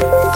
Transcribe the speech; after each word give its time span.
Bye. 0.00 0.35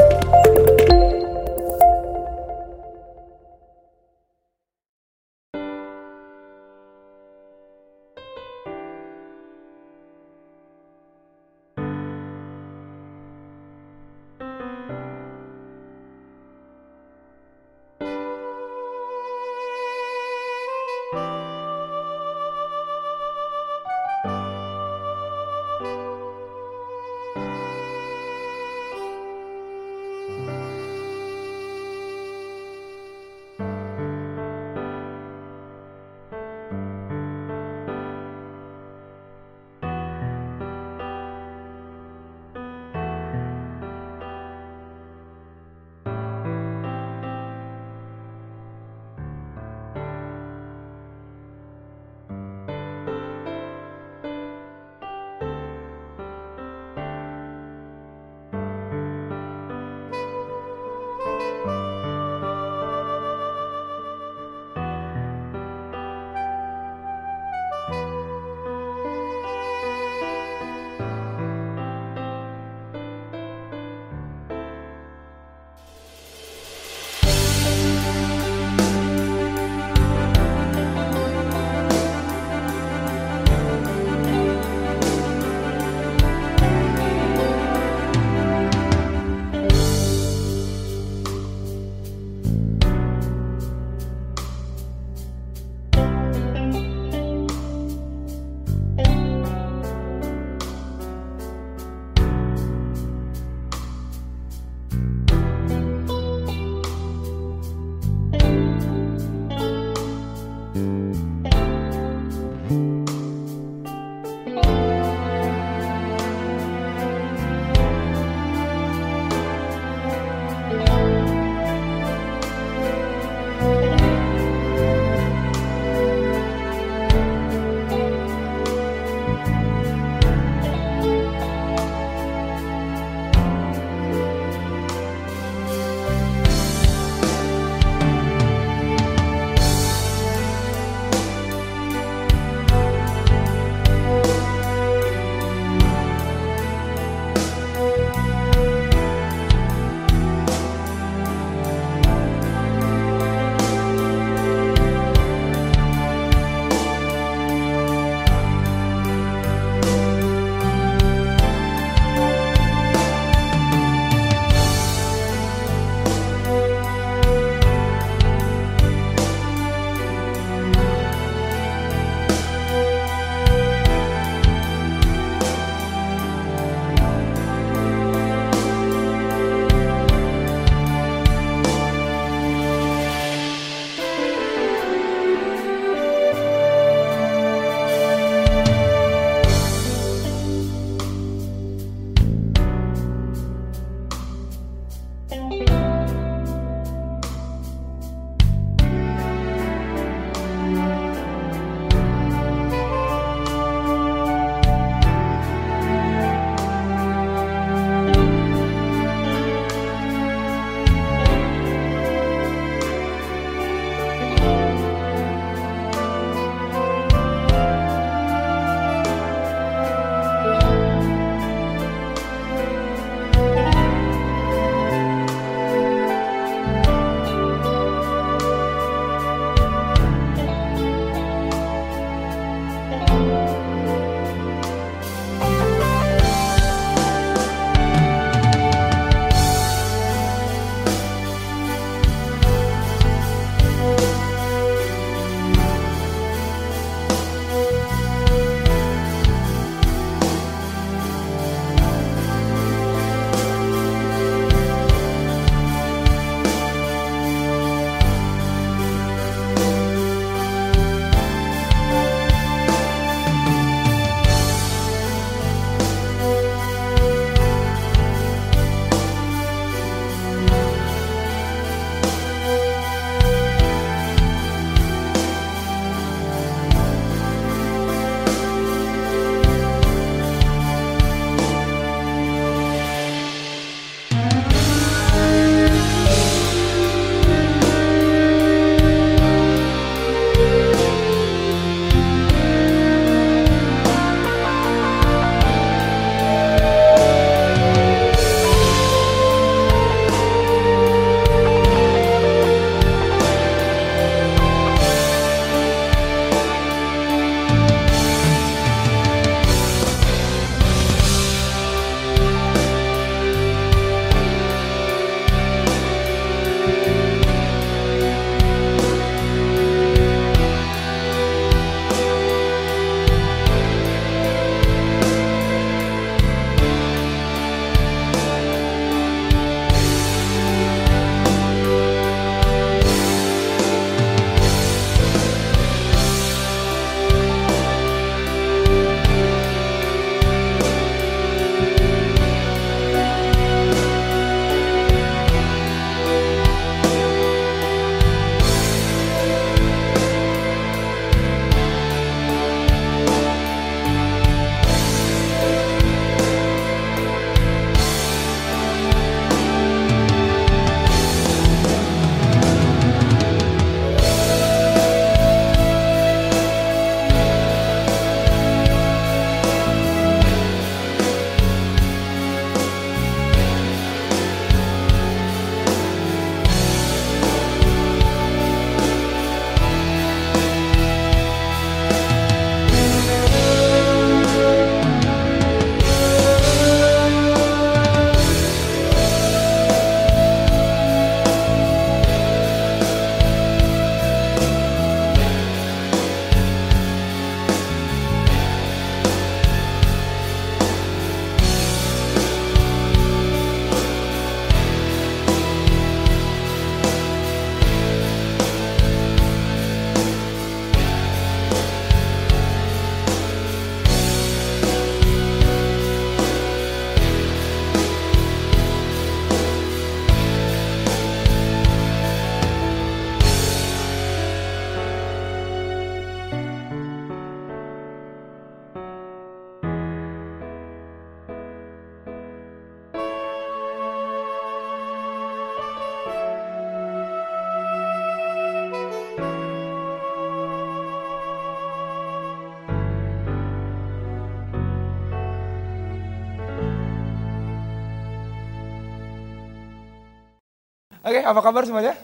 Oke, 451.11 451.27
apa 451.27 451.43
kabar 451.43 451.67
semuanya? 451.67 451.99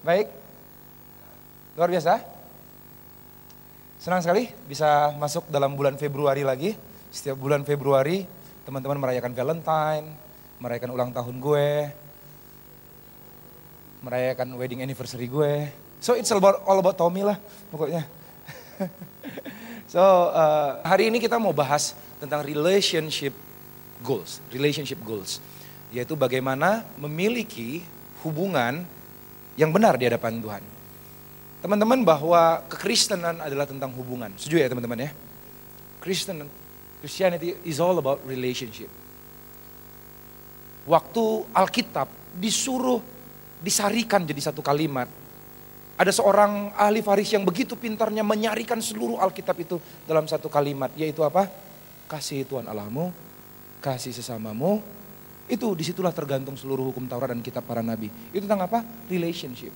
Baik. 0.00 0.32
Luar 1.76 1.92
biasa. 1.92 2.24
Senang 4.00 4.24
sekali 4.24 4.48
bisa 4.64 5.12
masuk 5.20 5.44
dalam 5.52 5.76
bulan 5.76 6.00
Februari 6.00 6.40
lagi. 6.40 6.72
Setiap 7.12 7.36
bulan 7.36 7.68
Februari 7.68 8.24
teman-teman 8.64 8.96
merayakan 8.96 9.36
Valentine, 9.36 10.08
merayakan 10.56 10.88
ulang 10.88 11.12
tahun 11.12 11.36
gue, 11.36 11.92
merayakan 14.08 14.56
wedding 14.56 14.80
anniversary 14.80 15.28
gue. 15.28 15.68
So 16.00 16.16
it's 16.16 16.32
all 16.32 16.40
about, 16.40 16.64
all 16.64 16.80
about 16.80 16.96
Tommy 16.96 17.20
lah 17.20 17.36
pokoknya. 17.68 18.08
so 19.92 20.00
uh, 20.32 20.80
hari 20.80 21.12
ini 21.12 21.20
kita 21.20 21.36
mau 21.36 21.52
bahas 21.52 21.92
tentang 22.16 22.40
relationship 22.40 23.36
goals, 24.00 24.40
relationship 24.48 24.96
goals. 25.04 25.44
Yaitu 25.92 26.16
bagaimana 26.16 26.88
memiliki 26.96 27.84
hubungan 28.24 28.82
yang 29.60 29.70
benar 29.70 30.00
di 30.00 30.08
hadapan 30.08 30.40
Tuhan. 30.40 30.64
Teman-teman 31.62 32.02
bahwa 32.02 32.64
kekristenan 32.66 33.38
adalah 33.38 33.68
tentang 33.68 33.94
hubungan. 33.94 34.34
Setuju 34.34 34.56
ya 34.58 34.66
teman-teman 34.66 35.06
ya? 35.06 35.10
Kristen, 36.02 36.42
Christianity 36.98 37.54
is 37.62 37.78
all 37.78 37.94
about 38.02 38.18
relationship. 38.26 38.90
Waktu 40.82 41.24
Alkitab 41.54 42.10
disuruh 42.34 42.98
disarikan 43.62 44.26
jadi 44.26 44.50
satu 44.50 44.58
kalimat. 44.58 45.06
Ada 45.94 46.10
seorang 46.10 46.74
ahli 46.74 46.98
Faris 46.98 47.30
yang 47.30 47.46
begitu 47.46 47.78
pintarnya 47.78 48.26
menyarikan 48.26 48.82
seluruh 48.82 49.22
Alkitab 49.22 49.54
itu 49.62 49.78
dalam 50.02 50.26
satu 50.26 50.50
kalimat. 50.50 50.90
Yaitu 50.98 51.22
apa? 51.22 51.46
Kasih 52.10 52.42
Tuhan 52.42 52.66
Allahmu, 52.66 53.14
kasih 53.78 54.10
sesamamu. 54.10 54.82
Itu 55.52 55.76
di 55.76 55.84
situlah 55.84 56.16
tergantung 56.16 56.56
seluruh 56.56 56.88
hukum 56.88 57.04
Taurat 57.04 57.28
dan 57.28 57.44
kitab 57.44 57.68
para 57.68 57.84
nabi. 57.84 58.08
Itu 58.32 58.48
tentang 58.48 58.64
apa? 58.64 58.80
Relationship. 59.12 59.68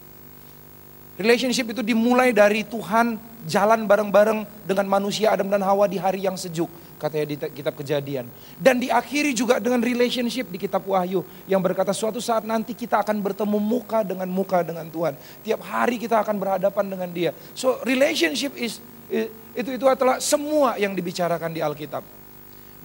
Relationship 1.21 1.77
itu 1.77 1.85
dimulai 1.85 2.33
dari 2.33 2.65
Tuhan 2.65 3.21
jalan 3.45 3.85
bareng-bareng 3.85 4.65
dengan 4.65 4.89
manusia 4.89 5.37
Adam 5.37 5.53
dan 5.53 5.61
Hawa 5.61 5.85
di 5.85 6.01
hari 6.01 6.25
yang 6.25 6.37
sejuk. 6.37 6.69
Katanya 6.97 7.29
di 7.29 7.37
kitab 7.37 7.77
kejadian. 7.77 8.25
Dan 8.57 8.81
diakhiri 8.81 9.37
juga 9.37 9.61
dengan 9.61 9.85
relationship 9.85 10.49
di 10.49 10.57
kitab 10.57 10.81
Wahyu. 10.89 11.21
Yang 11.45 11.61
berkata 11.61 11.93
suatu 11.93 12.25
saat 12.25 12.49
nanti 12.49 12.73
kita 12.73 13.05
akan 13.05 13.21
bertemu 13.21 13.61
muka 13.61 14.01
dengan 14.01 14.29
muka 14.33 14.65
dengan 14.65 14.89
Tuhan. 14.89 15.13
Tiap 15.45 15.61
hari 15.61 16.01
kita 16.01 16.25
akan 16.25 16.41
berhadapan 16.41 16.85
dengan 16.89 17.09
dia. 17.13 17.31
So 17.53 17.85
relationship 17.85 18.57
is 18.57 18.81
itu 19.53 19.71
itu 19.77 19.85
adalah 19.85 20.25
semua 20.25 20.81
yang 20.81 20.97
dibicarakan 20.97 21.53
di 21.53 21.61
Alkitab. 21.61 22.26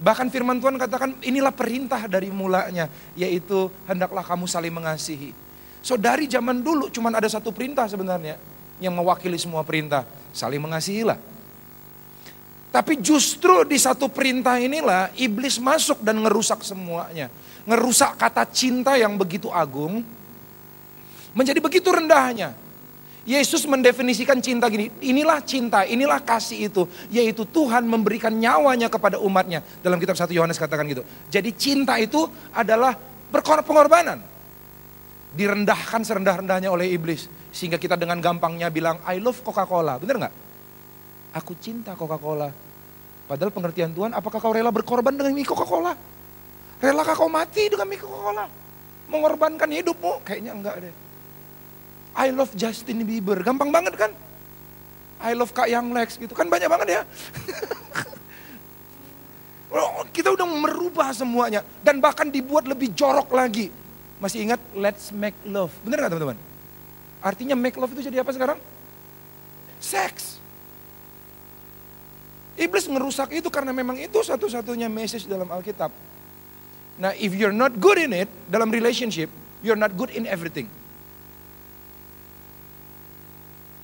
Bahkan 0.02 0.34
firman 0.34 0.58
Tuhan 0.58 0.74
katakan 0.74 1.14
inilah 1.22 1.54
perintah 1.54 2.10
dari 2.10 2.26
mulanya. 2.34 2.90
Yaitu 3.14 3.70
hendaklah 3.86 4.26
kamu 4.26 4.50
saling 4.50 4.74
mengasihi. 4.74 5.30
So 5.78 5.94
dari 5.94 6.26
zaman 6.26 6.62
dulu 6.62 6.90
cuma 6.90 7.14
ada 7.14 7.26
satu 7.30 7.54
perintah 7.54 7.86
sebenarnya 7.86 8.38
yang 8.82 8.94
mewakili 8.94 9.38
semua 9.38 9.62
perintah, 9.62 10.02
saling 10.34 10.58
mengasihilah. 10.58 11.18
Tapi 12.72 12.98
justru 12.98 13.68
di 13.68 13.76
satu 13.76 14.08
perintah 14.08 14.56
inilah 14.56 15.12
iblis 15.14 15.60
masuk 15.62 16.02
dan 16.02 16.18
ngerusak 16.18 16.64
semuanya. 16.66 17.28
Ngerusak 17.62 18.18
kata 18.18 18.42
cinta 18.48 18.98
yang 18.98 19.14
begitu 19.14 19.52
agung 19.52 20.02
menjadi 21.36 21.60
begitu 21.60 21.92
rendahnya. 21.92 22.56
Yesus 23.22 23.62
mendefinisikan 23.70 24.42
cinta 24.42 24.66
gini, 24.66 24.90
inilah 24.98 25.38
cinta, 25.46 25.86
inilah 25.86 26.18
kasih 26.18 26.66
itu, 26.66 26.82
yaitu 27.06 27.46
Tuhan 27.46 27.86
memberikan 27.86 28.34
nyawanya 28.34 28.90
kepada 28.90 29.22
umatnya. 29.22 29.62
Dalam 29.78 30.02
kitab 30.02 30.18
1 30.18 30.34
Yohanes 30.34 30.58
katakan 30.58 30.82
gitu. 30.90 31.06
Jadi 31.30 31.54
cinta 31.54 31.94
itu 32.02 32.26
adalah 32.50 32.98
pengorbanan 33.62 34.18
direndahkan 35.38 36.02
serendah-rendahnya 36.02 36.66
oleh 36.66 36.90
iblis. 36.90 37.30
Sehingga 37.54 37.78
kita 37.78 37.94
dengan 37.94 38.18
gampangnya 38.18 38.74
bilang, 38.74 38.98
I 39.06 39.22
love 39.22 39.38
Coca-Cola. 39.46 40.02
Bener 40.02 40.18
nggak? 40.18 40.34
Aku 41.38 41.54
cinta 41.62 41.94
Coca-Cola. 41.94 42.50
Padahal 43.30 43.54
pengertian 43.54 43.94
Tuhan, 43.94 44.12
apakah 44.18 44.42
kau 44.42 44.50
rela 44.50 44.74
berkorban 44.74 45.14
dengan 45.14 45.30
mie 45.30 45.46
Coca-Cola? 45.46 45.94
Relakah 46.82 47.14
kau 47.14 47.30
mati 47.30 47.70
dengan 47.70 47.86
mie 47.86 48.02
Coca-Cola? 48.02 48.50
Mengorbankan 49.06 49.70
hidupmu? 49.70 50.26
Kayaknya 50.26 50.52
enggak 50.58 50.76
deh. 50.82 50.94
I 52.12 52.28
love 52.32 52.52
Justin 52.52 53.04
Bieber. 53.08 53.40
Gampang 53.40 53.72
banget 53.72 53.96
kan? 53.96 54.12
I 55.22 55.32
love 55.38 55.54
Kak 55.54 55.70
Yang 55.70 55.86
Lex 55.94 56.08
gitu 56.18 56.34
kan 56.34 56.50
banyak 56.50 56.68
banget 56.68 56.88
ya. 57.00 57.02
kita 60.12 60.28
udah 60.28 60.44
merubah 60.44 61.08
semuanya 61.16 61.64
dan 61.80 61.98
bahkan 61.98 62.28
dibuat 62.28 62.68
lebih 62.68 62.92
jorok 62.92 63.32
lagi 63.32 63.72
masih 64.22 64.46
ingat 64.46 64.60
let's 64.78 65.10
make 65.10 65.34
love. 65.42 65.72
Bener 65.82 65.98
gak 65.98 66.14
teman-teman? 66.14 66.38
Artinya 67.18 67.58
make 67.58 67.74
love 67.74 67.90
itu 67.90 68.06
jadi 68.06 68.22
apa 68.22 68.30
sekarang? 68.30 68.58
Seks. 69.82 70.38
Iblis 72.54 72.86
ngerusak 72.86 73.34
itu 73.34 73.50
karena 73.50 73.74
memang 73.74 73.98
itu 73.98 74.14
satu-satunya 74.22 74.86
message 74.86 75.26
dalam 75.26 75.50
Alkitab. 75.50 75.90
Nah, 77.02 77.10
if 77.18 77.34
you're 77.34 77.56
not 77.56 77.74
good 77.82 77.98
in 77.98 78.14
it, 78.14 78.30
dalam 78.46 78.70
relationship, 78.70 79.26
you're 79.64 79.78
not 79.78 79.90
good 79.98 80.14
in 80.14 80.28
everything. 80.30 80.70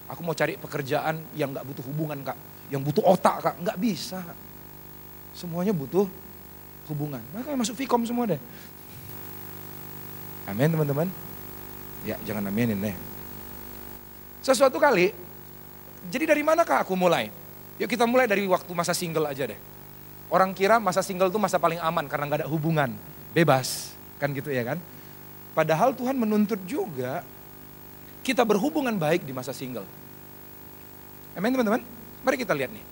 Aku 0.09 0.25
mau 0.25 0.33
cari 0.33 0.57
pekerjaan 0.57 1.21
yang 1.37 1.53
gak 1.53 1.69
butuh 1.69 1.85
hubungan 1.85 2.19
kak. 2.25 2.39
Yang 2.73 2.83
butuh 2.93 3.05
otak 3.05 3.37
kak. 3.45 3.55
Gak 3.61 3.77
bisa. 3.77 4.21
Semuanya 5.37 5.77
butuh 5.77 6.09
hubungan. 6.89 7.21
Makanya 7.37 7.61
masuk 7.61 7.77
Vcom 7.77 8.03
semua 8.09 8.25
deh. 8.25 8.41
Amin 10.49 10.73
teman-teman. 10.73 11.09
Ya 12.09 12.17
jangan 12.25 12.49
aminin 12.49 12.81
deh. 12.81 12.97
Sesuatu 14.41 14.81
kali, 14.81 15.13
jadi 16.09 16.25
dari 16.25 16.41
manakah 16.41 16.81
aku 16.81 16.97
mulai? 16.97 17.29
Yuk 17.77 17.91
kita 17.91 18.09
mulai 18.09 18.25
dari 18.25 18.49
waktu 18.49 18.71
masa 18.73 18.97
single 18.97 19.29
aja 19.29 19.45
deh. 19.45 19.61
Orang 20.33 20.57
kira 20.57 20.81
masa 20.81 21.05
single 21.05 21.29
itu 21.29 21.37
masa 21.37 21.61
paling 21.61 21.81
aman 21.81 22.09
karena 22.09 22.25
nggak 22.29 22.41
ada 22.45 22.49
hubungan, 22.49 22.93
bebas, 23.37 23.93
kan 24.17 24.33
gitu 24.33 24.49
ya 24.49 24.65
kan? 24.65 24.79
Padahal 25.53 25.93
Tuhan 25.93 26.17
menuntut 26.17 26.61
juga 26.65 27.21
kita 28.25 28.45
berhubungan 28.45 28.97
baik 28.97 29.25
di 29.25 29.33
masa 29.37 29.53
single. 29.53 29.85
Amin 31.39 31.55
teman-teman? 31.55 31.87
Mari 32.27 32.37
kita 32.43 32.51
lihat 32.51 32.75
nih. 32.75 32.83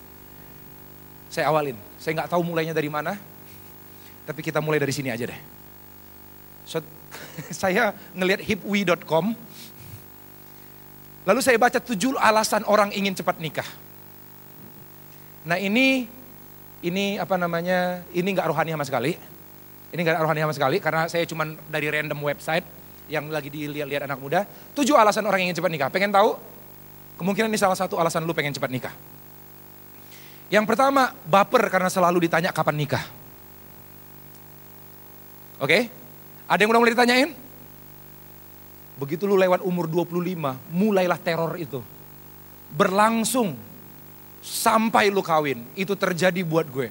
Saya 1.27 1.51
awalin, 1.51 1.75
saya 1.99 2.15
nggak 2.15 2.31
tahu 2.31 2.39
mulainya 2.47 2.71
dari 2.71 2.87
mana, 2.87 3.19
tapi 4.23 4.39
kita 4.39 4.63
mulai 4.63 4.79
dari 4.79 4.95
sini 4.95 5.11
aja 5.11 5.27
deh. 5.27 5.39
So, 6.63 6.79
saya 7.67 7.91
ngelihat 8.15 8.39
hipwi.com. 8.39 9.35
Lalu 11.27 11.39
saya 11.43 11.59
baca 11.59 11.83
tujuh 11.83 12.15
alasan 12.15 12.63
orang 12.71 12.95
ingin 12.95 13.11
cepat 13.11 13.35
nikah. 13.43 13.67
Nah 15.43 15.59
ini, 15.59 16.07
ini 16.79 17.19
apa 17.19 17.35
namanya, 17.35 17.99
ini 18.15 18.31
nggak 18.31 18.47
rohani 18.47 18.71
sama 18.71 18.87
sekali. 18.87 19.11
Ini 19.91 19.99
nggak 19.99 20.23
rohani 20.23 20.47
sama 20.47 20.55
sekali 20.55 20.79
karena 20.79 21.11
saya 21.11 21.27
cuma 21.27 21.43
dari 21.67 21.91
random 21.91 22.19
website 22.23 22.63
yang 23.11 23.27
lagi 23.27 23.51
dilihat-lihat 23.51 24.07
anak 24.07 24.19
muda. 24.23 24.47
Tujuh 24.71 24.95
alasan 24.95 25.27
orang 25.27 25.43
ingin 25.43 25.59
cepat 25.59 25.71
nikah. 25.71 25.91
Pengen 25.91 26.15
tahu? 26.15 26.56
Kemungkinan 27.17 27.49
ini 27.49 27.59
salah 27.59 27.75
satu 27.75 27.97
alasan 27.97 28.23
lu 28.23 28.33
pengen 28.37 28.53
cepat 28.53 28.69
nikah. 28.69 28.93
Yang 30.47 30.65
pertama, 30.69 31.11
baper 31.27 31.67
karena 31.67 31.91
selalu 31.91 32.29
ditanya 32.29 32.55
kapan 32.55 32.77
nikah. 32.77 33.03
Oke? 35.59 35.89
Ada 36.47 36.63
yang 36.63 36.71
udah 36.71 36.81
mulai 36.85 36.93
ditanyain? 36.95 37.29
Begitu 38.97 39.27
lu 39.27 39.35
lewat 39.35 39.61
umur 39.61 39.85
25, 39.85 40.55
mulailah 40.71 41.19
teror 41.19 41.57
itu. 41.59 41.83
Berlangsung 42.71 43.57
sampai 44.39 45.11
lu 45.11 45.19
kawin. 45.19 45.65
Itu 45.75 45.99
terjadi 45.99 46.39
buat 46.45 46.69
gue. 46.71 46.89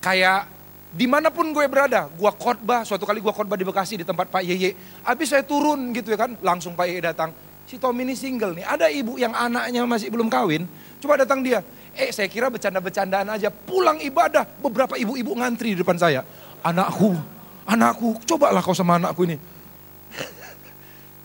Kayak 0.00 0.48
di 0.94 1.10
mana 1.10 1.28
pun 1.28 1.50
gue 1.50 1.66
berada, 1.66 2.06
gue 2.06 2.30
khotbah, 2.38 2.86
suatu 2.86 3.02
kali 3.02 3.18
gue 3.18 3.34
khotbah 3.34 3.58
di 3.58 3.66
Bekasi 3.66 3.98
di 4.00 4.06
tempat 4.06 4.30
Pak 4.30 4.42
Yeye. 4.46 5.02
Habis 5.02 5.34
saya 5.34 5.42
turun 5.42 5.90
gitu 5.90 6.14
ya 6.14 6.18
kan, 6.18 6.38
langsung 6.38 6.78
Pak 6.78 6.86
Yeye 6.86 7.02
datang. 7.02 7.34
Si 7.64 7.80
Tommy 7.80 8.04
ini 8.04 8.14
single 8.14 8.60
nih, 8.60 8.64
ada 8.68 8.86
ibu 8.92 9.16
yang 9.16 9.32
anaknya 9.32 9.88
masih 9.88 10.12
belum 10.12 10.28
kawin, 10.28 10.68
coba 11.00 11.20
datang 11.24 11.40
dia. 11.40 11.64
Eh 11.94 12.12
saya 12.12 12.28
kira 12.28 12.52
bercanda-bercandaan 12.52 13.32
aja, 13.32 13.48
pulang 13.48 13.96
ibadah, 14.02 14.44
beberapa 14.60 14.98
ibu-ibu 14.98 15.32
ngantri 15.38 15.72
di 15.72 15.80
depan 15.80 15.96
saya. 15.96 16.20
Anakku, 16.60 17.16
Anakku, 17.64 18.20
cobalah 18.28 18.60
kau 18.60 18.76
sama 18.76 19.00
anakku 19.00 19.24
ini. 19.24 19.40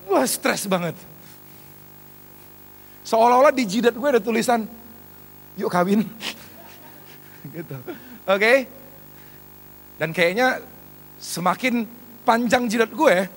Wah 0.07 0.23
stres 0.23 0.65
banget. 0.65 0.95
Seolah-olah 3.03 3.51
di 3.51 3.67
jidat 3.67 3.93
gue 3.93 4.07
ada 4.07 4.23
tulisan, 4.23 4.63
yuk 5.59 5.67
kawin. 5.67 6.07
gitu. 7.55 7.75
Oke. 8.23 8.39
Okay? 8.39 8.57
Dan 9.99 10.15
kayaknya 10.15 10.63
semakin 11.19 11.83
panjang 12.23 12.71
jidat 12.71 12.95
gue, 12.95 13.27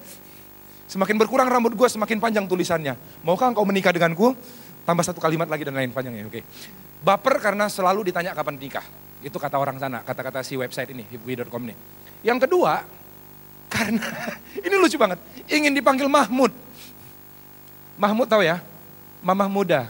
semakin 0.92 1.16
berkurang 1.16 1.48
rambut 1.48 1.72
gue, 1.72 1.88
semakin 1.88 2.20
panjang 2.20 2.44
tulisannya. 2.44 2.92
Maukah 3.24 3.48
engkau 3.48 3.64
menikah 3.64 3.96
denganku? 3.96 4.36
Tambah 4.84 5.00
satu 5.00 5.24
kalimat 5.24 5.48
lagi 5.48 5.64
dan 5.64 5.72
lain 5.72 5.88
panjangnya. 5.88 6.28
Oke. 6.28 6.40
Okay. 6.40 6.42
Baper 7.00 7.40
karena 7.40 7.72
selalu 7.72 8.12
ditanya 8.12 8.36
kapan 8.36 8.60
nikah. 8.60 8.84
Itu 9.24 9.40
kata 9.40 9.56
orang 9.56 9.80
sana, 9.80 10.04
kata-kata 10.04 10.44
si 10.44 10.58
website 10.60 10.92
ini, 10.92 11.08
hipwi.com 11.08 11.62
nih. 11.64 11.76
Yang 12.26 12.44
kedua, 12.44 12.84
Karena 13.72 14.04
ini 14.68 14.74
lucu 14.76 15.00
banget. 15.00 15.16
Ingin 15.48 15.72
dipanggil 15.72 16.04
Mahmud. 16.04 16.52
Mahmud 17.96 18.28
tahu 18.28 18.44
ya? 18.44 18.60
Mamah 19.24 19.48
muda. 19.48 19.88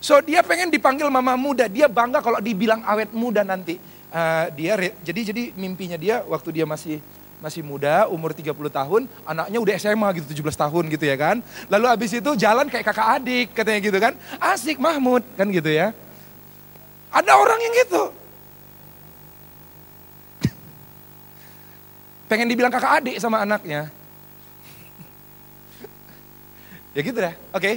So 0.00 0.16
dia 0.24 0.40
pengen 0.40 0.72
dipanggil 0.72 1.06
mama 1.12 1.36
muda. 1.36 1.68
Dia 1.68 1.86
bangga 1.86 2.24
kalau 2.24 2.40
dibilang 2.40 2.80
awet 2.88 3.12
muda 3.12 3.44
nanti. 3.44 3.76
Uh, 4.10 4.50
dia 4.58 4.74
jadi 5.06 5.20
jadi 5.30 5.42
mimpinya 5.54 5.94
dia 5.94 6.26
waktu 6.26 6.50
dia 6.50 6.66
masih 6.66 6.98
masih 7.40 7.64
muda, 7.64 8.04
umur 8.12 8.36
30 8.36 8.52
tahun, 8.68 9.08
anaknya 9.24 9.58
udah 9.58 9.74
SMA 9.80 10.08
gitu, 10.20 10.44
17 10.44 10.60
tahun 10.60 10.84
gitu 10.92 11.04
ya 11.08 11.16
kan. 11.16 11.40
Lalu 11.72 11.86
abis 11.88 12.20
itu 12.20 12.30
jalan 12.36 12.68
kayak 12.68 12.92
kakak 12.92 13.08
adik 13.20 13.56
katanya 13.56 13.80
gitu 13.80 13.98
kan. 13.98 14.12
Asik 14.36 14.76
Mahmud 14.76 15.24
kan 15.34 15.48
gitu 15.48 15.72
ya. 15.72 15.96
Ada 17.10 17.32
orang 17.34 17.58
yang 17.58 17.74
gitu. 17.74 18.02
Pengen 22.30 22.48
dibilang 22.52 22.70
kakak 22.70 23.00
adik 23.00 23.16
sama 23.16 23.40
anaknya. 23.40 23.88
ya 26.94 27.00
gitu 27.00 27.18
deh, 27.18 27.34
oke. 27.56 27.56
Okay. 27.56 27.74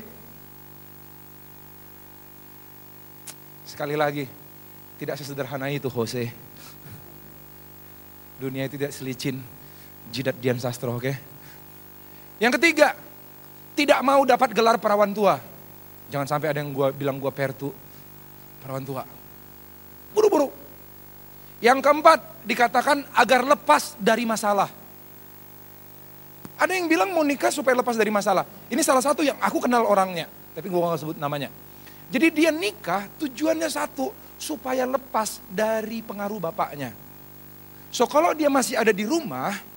Sekali 3.63 3.97
lagi, 3.97 4.29
tidak 5.01 5.17
sesederhana 5.17 5.71
itu 5.71 5.89
Jose. 5.89 6.29
Dunia 8.43 8.67
tidak 8.67 8.93
selicin 8.93 9.41
jidat 10.13 10.37
Dian 10.37 10.61
Sastro, 10.61 10.93
oke. 10.93 11.01
Okay? 11.01 11.15
Yang 12.37 12.61
ketiga, 12.61 12.93
tidak 13.73 13.99
mau 14.05 14.21
dapat 14.21 14.53
gelar 14.53 14.77
perawan 14.77 15.09
tua. 15.09 15.41
Jangan 16.13 16.29
sampai 16.29 16.53
ada 16.53 16.61
yang 16.61 16.69
gua 16.69 16.93
bilang 16.93 17.17
gua 17.17 17.33
pertu 17.33 17.73
perawan 18.61 18.85
tua. 18.85 19.01
Buru-buru. 20.13 20.53
Yang 21.57 21.81
keempat, 21.81 22.45
dikatakan 22.45 23.09
agar 23.17 23.41
lepas 23.41 23.97
dari 23.97 24.29
masalah. 24.29 24.69
Ada 26.53 26.77
yang 26.77 26.85
bilang 26.85 27.09
mau 27.11 27.25
nikah 27.25 27.49
supaya 27.49 27.73
lepas 27.73 27.97
dari 27.97 28.13
masalah. 28.13 28.45
Ini 28.69 28.79
salah 28.85 29.01
satu 29.01 29.25
yang 29.25 29.35
aku 29.41 29.65
kenal 29.65 29.89
orangnya, 29.89 30.29
tapi 30.53 30.69
gue 30.69 30.77
gak 30.77 31.01
sebut 31.01 31.17
namanya. 31.17 31.49
Jadi 32.13 32.29
dia 32.29 32.53
nikah 32.53 33.09
tujuannya 33.17 33.67
satu, 33.67 34.13
supaya 34.37 34.85
lepas 34.85 35.41
dari 35.49 36.05
pengaruh 36.05 36.37
bapaknya. 36.37 36.93
So 37.89 38.05
kalau 38.05 38.37
dia 38.37 38.53
masih 38.53 38.77
ada 38.77 38.93
di 38.93 39.07
rumah, 39.07 39.72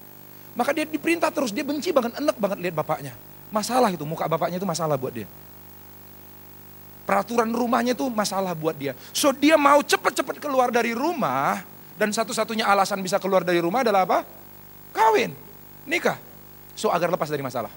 maka 0.56 0.72
dia 0.72 0.88
diperintah 0.88 1.28
terus, 1.28 1.52
dia 1.52 1.62
benci 1.62 1.92
banget, 1.92 2.16
enek 2.16 2.36
banget 2.40 2.58
lihat 2.64 2.75
bapaknya. 2.80 3.12
Masalah 3.52 3.92
itu, 3.92 4.02
muka 4.08 4.25
bapaknya 4.26 4.56
itu 4.56 4.66
masalah 4.66 4.96
buat 4.96 5.12
dia. 5.12 5.28
Peraturan 7.06 7.52
rumahnya 7.54 7.94
itu 7.94 8.08
masalah 8.10 8.50
buat 8.56 8.75
dia. 8.75 8.96
So 9.14 9.30
dia 9.30 9.54
mau 9.54 9.78
cepet-cepet 9.78 10.42
keluar 10.42 10.75
dari 10.75 10.90
rumah, 10.90 11.62
dan 11.96 12.12
satu-satunya 12.12 12.68
alasan 12.68 13.00
bisa 13.00 13.16
keluar 13.16 13.44
dari 13.44 13.60
rumah 13.60 13.80
adalah 13.80 14.04
apa? 14.04 14.25
Kawin, 14.92 15.32
nikah. 15.88 16.20
So 16.76 16.92
agar 16.92 17.08
lepas 17.08 17.32
dari 17.32 17.40
masalah. 17.40 17.72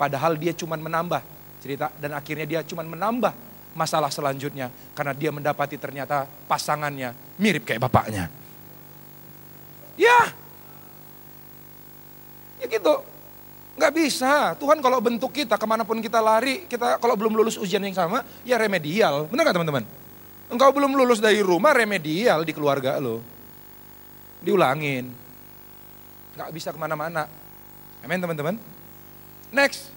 Padahal 0.00 0.38
dia 0.38 0.56
cuma 0.56 0.78
menambah 0.78 1.20
cerita 1.58 1.90
dan 1.98 2.14
akhirnya 2.14 2.46
dia 2.46 2.60
cuma 2.62 2.86
menambah 2.86 3.34
masalah 3.74 4.08
selanjutnya 4.08 4.70
karena 4.94 5.12
dia 5.12 5.30
mendapati 5.34 5.76
ternyata 5.76 6.24
pasangannya 6.48 7.12
mirip 7.36 7.68
kayak 7.68 7.84
bapaknya. 7.84 8.30
Ya, 9.98 10.30
ya 12.58 12.66
gitu. 12.66 12.94
Nggak 13.78 13.92
bisa. 13.94 14.58
Tuhan 14.58 14.82
kalau 14.82 14.98
bentuk 14.98 15.30
kita 15.30 15.54
ke 15.54 15.66
mana 15.66 15.86
pun 15.86 16.02
kita 16.02 16.18
lari, 16.18 16.66
kita 16.66 16.98
kalau 16.98 17.14
belum 17.14 17.38
lulus 17.38 17.54
ujian 17.54 17.78
yang 17.78 17.94
sama, 17.94 18.26
ya 18.42 18.58
remedial. 18.58 19.30
Benar 19.30 19.48
nggak 19.48 19.56
teman-teman? 19.62 19.84
Engkau 20.50 20.70
belum 20.74 20.98
lulus 20.98 21.22
dari 21.22 21.38
rumah, 21.38 21.70
remedial 21.70 22.42
di 22.42 22.50
keluarga 22.50 22.98
lo. 22.98 23.22
Diulangin. 24.42 25.06
Nggak 26.34 26.50
bisa 26.50 26.74
ke 26.74 26.78
mana-mana. 26.78 27.30
Amin 28.02 28.18
teman-teman. 28.18 28.58
Next. 29.54 29.94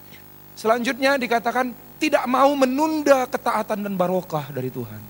Selanjutnya 0.54 1.18
dikatakan 1.18 1.74
tidak 1.98 2.26
mau 2.30 2.54
menunda 2.54 3.26
ketaatan 3.26 3.82
dan 3.82 3.94
barokah 3.98 4.54
dari 4.54 4.70
Tuhan. 4.70 5.02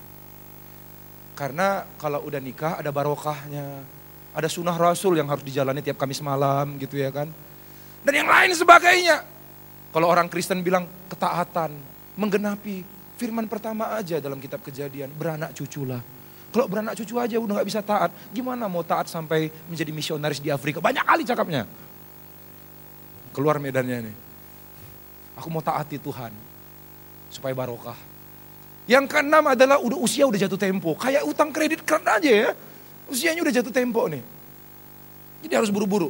Karena 1.36 1.84
kalau 2.00 2.24
udah 2.24 2.39
nikah 2.39 2.79
ada 2.79 2.91
barokahnya. 2.91 3.84
Ada 4.31 4.47
sunnah 4.47 4.75
rasul 4.79 5.19
yang 5.19 5.27
harus 5.27 5.43
dijalani 5.43 5.83
tiap 5.83 6.00
Kamis 6.00 6.23
malam 6.23 6.79
gitu 6.79 6.95
ya 6.95 7.11
kan. 7.11 7.27
Dan 8.01 8.13
yang 8.15 8.29
lain 8.29 8.55
sebagainya. 8.55 9.27
Kalau 9.91 10.07
orang 10.07 10.31
Kristen 10.31 10.63
bilang 10.63 10.88
ketaatan, 11.11 11.75
menggenapi 12.15 12.88
firman 13.19 13.45
pertama 13.51 13.91
aja 13.91 14.23
dalam 14.23 14.39
kitab 14.39 14.63
kejadian, 14.63 15.11
beranak 15.11 15.51
cuculah. 15.51 16.00
Kalau 16.51 16.67
beranak 16.67 16.95
cucu 17.00 17.15
aja 17.19 17.39
udah 17.39 17.59
gak 17.59 17.67
bisa 17.67 17.79
taat, 17.83 18.11
gimana 18.31 18.67
mau 18.67 18.83
taat 18.83 19.07
sampai 19.07 19.51
menjadi 19.71 19.91
misionaris 19.91 20.39
di 20.43 20.51
Afrika? 20.51 20.83
Banyak 20.83 21.03
kali 21.03 21.23
cakapnya. 21.23 21.63
Keluar 23.31 23.59
medannya 23.59 24.07
ini. 24.07 24.13
Aku 25.39 25.47
mau 25.47 25.63
taati 25.63 25.95
Tuhan 25.95 26.31
supaya 27.31 27.55
barokah. 27.55 27.95
Yang 28.83 29.07
keenam 29.07 29.47
adalah 29.47 29.79
udah 29.79 29.95
usia 29.95 30.27
udah 30.27 30.39
jatuh 30.39 30.59
tempo. 30.59 30.91
Kayak 31.00 31.23
utang 31.23 31.55
kredit 31.55 31.88
keren 31.88 32.03
aja 32.03 32.31
ya. 32.31 32.51
Usianya 33.12 33.44
udah 33.44 33.51
jatuh 33.51 33.75
tempo 33.75 34.08
nih. 34.08 34.24
Jadi 35.44 35.53
harus 35.60 35.68
buru-buru. 35.68 36.08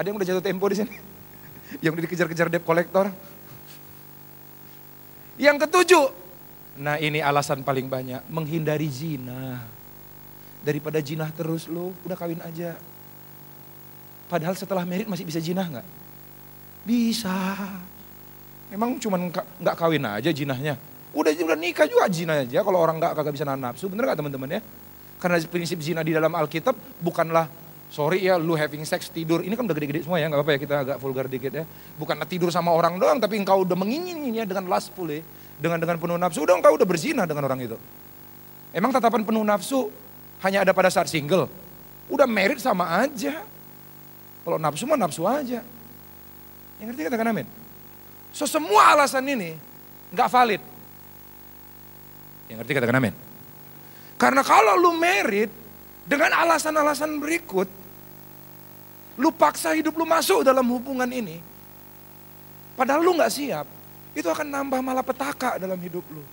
Ada 0.00 0.08
yang 0.08 0.16
udah 0.16 0.28
jatuh 0.32 0.44
tempo 0.44 0.64
di 0.72 0.76
sini? 0.80 0.94
Yang 1.84 1.92
udah 1.98 2.04
dikejar-kejar 2.08 2.48
debt 2.48 2.64
collector? 2.64 3.12
Yang 5.36 5.68
ketujuh, 5.68 6.06
nah 6.80 6.96
ini 6.98 7.22
alasan 7.22 7.62
paling 7.62 7.86
banyak, 7.86 8.24
menghindari 8.26 8.88
zina. 8.88 9.62
Daripada 10.64 10.98
zina 10.98 11.30
terus 11.30 11.68
lo, 11.70 11.94
udah 12.02 12.16
kawin 12.18 12.42
aja. 12.42 12.74
Padahal 14.26 14.58
setelah 14.58 14.82
merit 14.82 15.06
masih 15.06 15.28
bisa 15.28 15.38
zina 15.38 15.62
nggak? 15.62 15.86
Bisa. 16.88 17.36
Emang 18.72 18.98
cuman 18.98 19.30
nggak 19.30 19.76
kawin 19.76 20.08
aja 20.08 20.30
jinahnya. 20.32 20.74
Udah 21.18 21.34
udah 21.34 21.58
nikah 21.58 21.90
juga 21.90 22.06
zina 22.06 22.46
aja 22.46 22.62
kalau 22.62 22.78
orang 22.78 23.02
nggak 23.02 23.18
kagak 23.18 23.34
bisa 23.34 23.42
nahan 23.42 23.58
nafsu. 23.58 23.90
Bener 23.90 24.06
gak 24.06 24.22
teman-teman 24.22 24.46
ya? 24.54 24.60
Karena 25.18 25.42
prinsip 25.50 25.82
zina 25.82 26.06
di 26.06 26.14
dalam 26.14 26.30
Alkitab 26.30 27.02
bukanlah 27.02 27.50
sorry 27.90 28.22
ya 28.22 28.38
lu 28.38 28.54
having 28.54 28.86
sex 28.86 29.10
tidur. 29.10 29.42
Ini 29.42 29.50
kan 29.58 29.66
udah 29.66 29.74
gede-gede 29.74 30.06
semua 30.06 30.22
ya 30.22 30.30
nggak 30.30 30.38
apa-apa 30.38 30.54
ya 30.54 30.58
kita 30.62 30.74
agak 30.86 30.96
vulgar 31.02 31.26
dikit 31.26 31.50
ya. 31.50 31.66
Bukanlah 31.98 32.28
tidur 32.30 32.54
sama 32.54 32.70
orang 32.70 33.02
doang 33.02 33.18
tapi 33.18 33.34
engkau 33.34 33.66
udah 33.66 33.74
menginginnya 33.74 34.46
dengan 34.46 34.70
lustful 34.70 35.10
ya. 35.10 35.26
Dengan 35.58 35.82
dengan 35.82 35.98
penuh 35.98 36.14
nafsu 36.14 36.46
udah 36.46 36.54
engkau 36.54 36.78
udah 36.78 36.86
berzina 36.86 37.26
dengan 37.26 37.50
orang 37.50 37.66
itu. 37.66 37.74
Emang 38.70 38.94
tatapan 38.94 39.26
penuh 39.26 39.42
nafsu 39.42 39.90
hanya 40.46 40.62
ada 40.62 40.70
pada 40.70 40.86
saat 40.86 41.10
single? 41.10 41.50
Udah 42.06 42.30
married 42.30 42.62
sama 42.62 42.86
aja. 43.02 43.42
Kalau 44.46 44.54
nafsu 44.62 44.86
mah 44.86 44.94
nafsu 44.94 45.26
aja. 45.26 45.66
Yang 46.78 46.86
ngerti 46.94 47.02
katakan 47.10 47.34
amin. 47.34 47.46
So 48.30 48.46
semua 48.46 48.94
alasan 48.94 49.26
ini 49.26 49.58
nggak 50.14 50.30
valid. 50.30 50.62
Yang 52.48 52.56
ngerti 52.64 52.72
katakan 52.74 52.98
amin. 52.98 53.14
Karena 54.18 54.42
kalau 54.42 54.74
lu 54.74 54.96
merit 54.98 55.52
dengan 56.08 56.32
alasan-alasan 56.42 57.20
berikut, 57.22 57.68
lu 59.20 59.30
paksa 59.30 59.76
hidup 59.76 59.94
lu 59.94 60.08
masuk 60.08 60.42
dalam 60.42 60.64
hubungan 60.72 61.06
ini, 61.06 61.38
padahal 62.74 63.04
lu 63.04 63.14
nggak 63.14 63.30
siap, 63.30 63.66
itu 64.16 64.26
akan 64.26 64.48
nambah 64.48 64.80
malah 64.82 65.04
petaka 65.04 65.60
dalam 65.60 65.78
hidup 65.78 66.02
lu. 66.10 66.24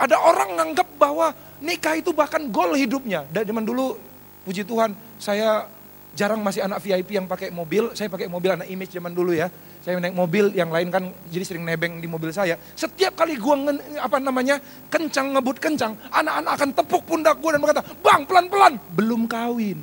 Ada 0.00 0.16
orang 0.16 0.56
nganggap 0.56 0.88
bahwa 0.96 1.36
nikah 1.60 1.92
itu 1.92 2.08
bahkan 2.16 2.48
gol 2.48 2.72
hidupnya. 2.72 3.28
Dan 3.28 3.44
zaman 3.44 3.68
dulu, 3.68 4.00
puji 4.48 4.64
Tuhan, 4.64 4.96
saya 5.20 5.68
jarang 6.14 6.40
masih 6.42 6.66
anak 6.66 6.82
VIP 6.82 7.16
yang 7.16 7.26
pakai 7.30 7.50
mobil, 7.54 7.94
saya 7.94 8.10
pakai 8.10 8.26
mobil 8.26 8.54
anak 8.54 8.66
image 8.66 8.94
zaman 8.94 9.14
dulu 9.14 9.34
ya 9.34 9.50
saya 9.80 9.96
naik 9.96 10.12
mobil 10.12 10.52
yang 10.52 10.68
lain 10.68 10.92
kan 10.92 11.08
jadi 11.32 11.40
sering 11.40 11.64
nebeng 11.64 12.04
di 12.04 12.08
mobil 12.08 12.28
saya. 12.28 12.60
Setiap 12.76 13.16
kali 13.16 13.40
gua 13.40 13.56
nge, 13.56 13.96
apa 13.96 14.20
namanya 14.20 14.60
kencang 14.92 15.32
ngebut 15.32 15.56
kencang, 15.56 15.96
anak-anak 16.12 16.52
akan 16.60 16.68
tepuk 16.76 17.02
pundak 17.08 17.40
gua 17.40 17.56
dan 17.56 17.60
berkata, 17.64 17.82
bang 18.04 18.22
pelan-pelan, 18.28 18.76
belum 18.92 19.24
kawin. 19.24 19.80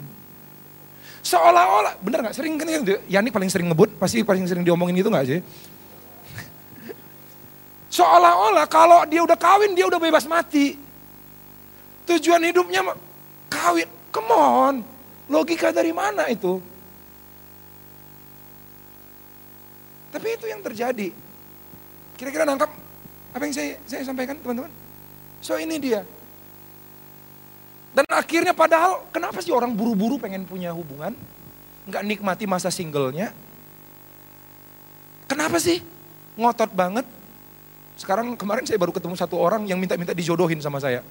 Seolah-olah, 1.25 1.97
bener 1.99 2.29
nggak 2.29 2.37
sering 2.37 2.61
kan 2.61 2.69
Yani 3.09 3.33
paling 3.33 3.49
sering 3.49 3.73
ngebut, 3.73 3.97
pasti 3.97 4.21
paling 4.21 4.45
sering 4.45 4.61
diomongin 4.61 5.01
gitu 5.01 5.09
nggak 5.09 5.25
sih? 5.25 5.39
Seolah-olah 7.97 8.69
kalau 8.69 9.01
dia 9.09 9.25
udah 9.25 9.35
kawin 9.35 9.73
dia 9.73 9.89
udah 9.89 9.97
bebas 9.97 10.29
mati. 10.29 10.77
Tujuan 12.05 12.45
hidupnya 12.45 12.85
kawin, 13.49 13.89
come 14.13 14.31
on. 14.31 14.75
Logika 15.27 15.75
dari 15.75 15.91
mana 15.91 16.31
itu? 16.31 16.59
Tapi 20.11 20.27
itu 20.33 20.45
yang 20.47 20.63
terjadi. 20.63 21.11
Kira-kira 22.15 22.47
nangkap 22.47 22.71
apa 23.35 23.43
yang 23.43 23.53
saya, 23.53 23.77
saya 23.85 24.01
sampaikan 24.07 24.39
teman-teman? 24.39 24.71
So 25.43 25.59
ini 25.59 25.77
dia. 25.77 26.01
Dan 27.93 28.05
akhirnya 28.09 28.53
padahal 28.55 29.05
kenapa 29.11 29.43
sih 29.43 29.53
orang 29.53 29.73
buru-buru 29.75 30.17
pengen 30.17 30.47
punya 30.47 30.71
hubungan? 30.73 31.13
Nggak 31.85 32.03
nikmati 32.07 32.45
masa 32.49 32.71
singlenya? 32.73 33.35
Kenapa 35.27 35.59
sih? 35.59 35.83
Ngotot 36.39 36.71
banget. 36.71 37.05
Sekarang 37.97 38.37
kemarin 38.37 38.63
saya 38.63 38.79
baru 38.79 38.93
ketemu 38.93 39.17
satu 39.17 39.35
orang 39.41 39.65
yang 39.65 39.81
minta-minta 39.81 40.15
dijodohin 40.15 40.61
sama 40.61 40.79
saya. 40.79 41.03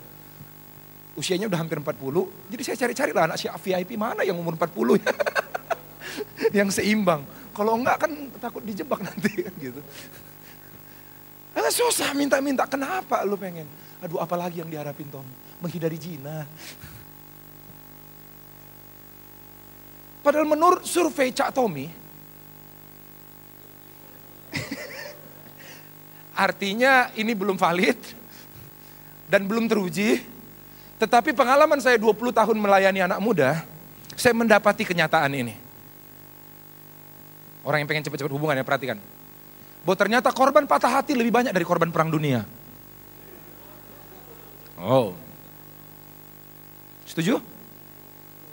Usianya 1.16 1.48
udah 1.48 1.64
hampir 1.64 1.80
40. 1.80 2.52
Jadi 2.52 2.62
saya 2.62 2.76
cari-cari 2.84 3.10
lah 3.16 3.32
anak 3.32 3.40
si 3.40 3.48
VIP 3.48 3.96
mana 3.96 4.20
yang 4.20 4.36
umur 4.36 4.52
40 4.54 5.00
ya. 5.00 5.12
yang 6.62 6.68
seimbang. 6.68 7.24
Kalau 7.56 7.80
enggak 7.80 8.04
kan 8.04 8.12
takut 8.36 8.60
dijebak 8.60 9.00
nanti 9.00 9.32
kan 9.40 9.54
gitu. 9.64 9.80
Karena 11.56 11.72
susah 11.72 12.12
minta-minta. 12.12 12.68
Kenapa 12.68 13.24
lu 13.24 13.40
pengen? 13.40 13.64
Aduh 14.04 14.20
apalagi 14.20 14.60
yang 14.60 14.68
diharapin 14.68 15.08
Tom? 15.08 15.24
Menghindari 15.64 15.96
jina. 15.96 16.44
Padahal 20.20 20.44
menurut 20.44 20.82
survei 20.82 21.30
Cak 21.30 21.54
Tommy, 21.54 21.86
artinya 26.44 27.14
ini 27.14 27.30
belum 27.30 27.54
valid 27.54 27.94
dan 29.30 29.46
belum 29.46 29.70
teruji, 29.70 30.18
tetapi 30.96 31.36
pengalaman 31.36 31.76
saya 31.76 32.00
20 32.00 32.16
tahun 32.32 32.56
melayani 32.56 33.04
anak 33.04 33.20
muda, 33.20 33.60
saya 34.16 34.32
mendapati 34.32 34.88
kenyataan 34.88 35.28
ini. 35.36 35.54
Orang 37.66 37.82
yang 37.84 37.88
pengen 37.90 38.06
cepat-cepat 38.08 38.32
hubungan 38.32 38.56
ya 38.56 38.64
perhatikan. 38.64 38.96
Bahwa 39.84 39.96
ternyata 39.98 40.32
korban 40.32 40.64
patah 40.64 41.02
hati 41.02 41.12
lebih 41.12 41.34
banyak 41.34 41.52
dari 41.52 41.66
korban 41.68 41.92
perang 41.92 42.08
dunia. 42.08 42.48
Oh. 44.80 45.12
Setuju? 47.04 47.42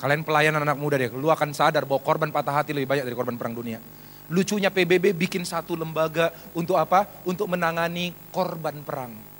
Kalian 0.04 0.28
pelayanan 0.28 0.68
anak 0.68 0.76
muda 0.76 1.00
deh, 1.00 1.08
lu 1.16 1.32
akan 1.32 1.56
sadar 1.56 1.88
bahwa 1.88 2.04
korban 2.04 2.28
patah 2.28 2.60
hati 2.60 2.76
lebih 2.76 2.92
banyak 2.92 3.08
dari 3.08 3.16
korban 3.16 3.40
perang 3.40 3.56
dunia. 3.56 3.80
Lucunya 4.28 4.68
PBB 4.68 5.16
bikin 5.16 5.48
satu 5.48 5.80
lembaga 5.80 6.36
untuk 6.52 6.76
apa? 6.76 7.08
Untuk 7.24 7.48
menangani 7.48 8.12
korban 8.36 8.84
perang. 8.84 9.33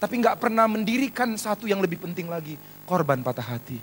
Tapi 0.00 0.14
nggak 0.16 0.40
pernah 0.40 0.64
mendirikan 0.64 1.36
satu 1.36 1.68
yang 1.68 1.84
lebih 1.84 2.00
penting 2.00 2.24
lagi, 2.24 2.56
korban 2.88 3.20
patah 3.20 3.44
hati. 3.44 3.76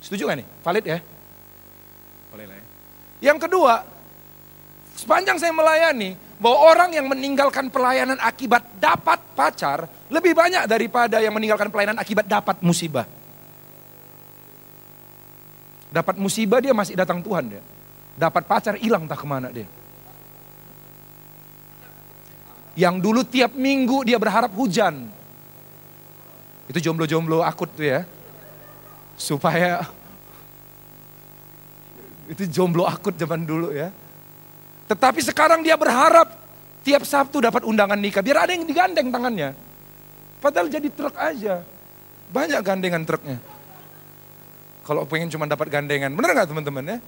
Setuju 0.00 0.30
gak 0.30 0.38
nih? 0.38 0.46
Valid 0.62 0.84
ya? 0.86 0.98
Boleh 2.30 2.46
lah 2.46 2.56
ya. 2.56 2.66
Yang 3.28 3.38
kedua, 3.44 3.82
sepanjang 4.94 5.36
saya 5.36 5.50
melayani, 5.50 6.14
bahwa 6.38 6.58
orang 6.72 6.90
yang 6.94 7.06
meninggalkan 7.10 7.72
pelayanan 7.72 8.20
akibat 8.20 8.76
dapat 8.76 9.18
pacar 9.34 9.88
lebih 10.12 10.36
banyak 10.36 10.68
daripada 10.68 11.18
yang 11.18 11.32
meninggalkan 11.32 11.72
pelayanan 11.72 11.98
akibat 11.98 12.28
dapat 12.28 12.60
musibah. 12.62 13.08
Dapat 15.90 16.20
musibah 16.20 16.60
dia 16.60 16.76
masih 16.76 16.92
datang 16.92 17.24
Tuhan 17.24 17.56
dia. 17.56 17.62
Dapat 18.16 18.44
pacar 18.44 18.76
hilang 18.76 19.08
tak 19.08 19.20
ke 19.20 19.26
mana 19.26 19.48
dia. 19.48 19.64
Yang 22.76 22.94
dulu 23.00 23.20
tiap 23.24 23.56
minggu 23.56 24.04
dia 24.04 24.20
berharap 24.20 24.52
hujan. 24.52 25.08
Itu 26.68 26.78
jomblo-jomblo 26.78 27.40
akut 27.40 27.72
tuh 27.72 27.88
ya. 27.88 28.00
Supaya 29.16 29.80
itu 32.32 32.44
jomblo 32.52 32.84
akut 32.84 33.16
zaman 33.16 33.48
dulu 33.48 33.72
ya 33.72 33.88
tetapi 34.86 35.18
sekarang 35.18 35.66
dia 35.66 35.74
berharap 35.74 36.30
tiap 36.86 37.02
Sabtu 37.02 37.42
dapat 37.42 37.66
undangan 37.66 37.98
nikah. 37.98 38.22
Biar 38.22 38.46
ada 38.46 38.54
yang 38.54 38.62
digandeng 38.62 39.10
tangannya. 39.10 39.50
Padahal 40.38 40.70
jadi 40.70 40.86
truk 40.94 41.14
aja. 41.18 41.66
Banyak 42.30 42.62
gandengan 42.62 43.02
truknya. 43.02 43.42
Kalau 44.86 45.02
pengen 45.10 45.26
cuma 45.26 45.50
dapat 45.50 45.66
gandengan. 45.66 46.14
Bener 46.14 46.30
gak 46.30 46.46
teman-teman 46.46 46.86
ya? 46.86 46.98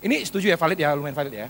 Ini 0.00 0.22
setuju 0.22 0.54
ya 0.54 0.56
valid 0.56 0.78
ya, 0.78 0.94
lumayan 0.94 1.18
valid 1.18 1.34
ya. 1.34 1.48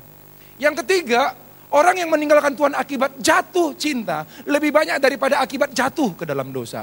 Yang 0.56 0.82
ketiga, 0.82 1.36
orang 1.74 1.94
yang 1.98 2.10
meninggalkan 2.10 2.54
Tuhan 2.54 2.74
akibat 2.74 3.18
jatuh 3.18 3.74
cinta 3.78 4.26
lebih 4.46 4.74
banyak 4.74 4.98
daripada 4.98 5.38
akibat 5.42 5.70
jatuh 5.70 6.14
ke 6.18 6.24
dalam 6.26 6.50
dosa. 6.50 6.82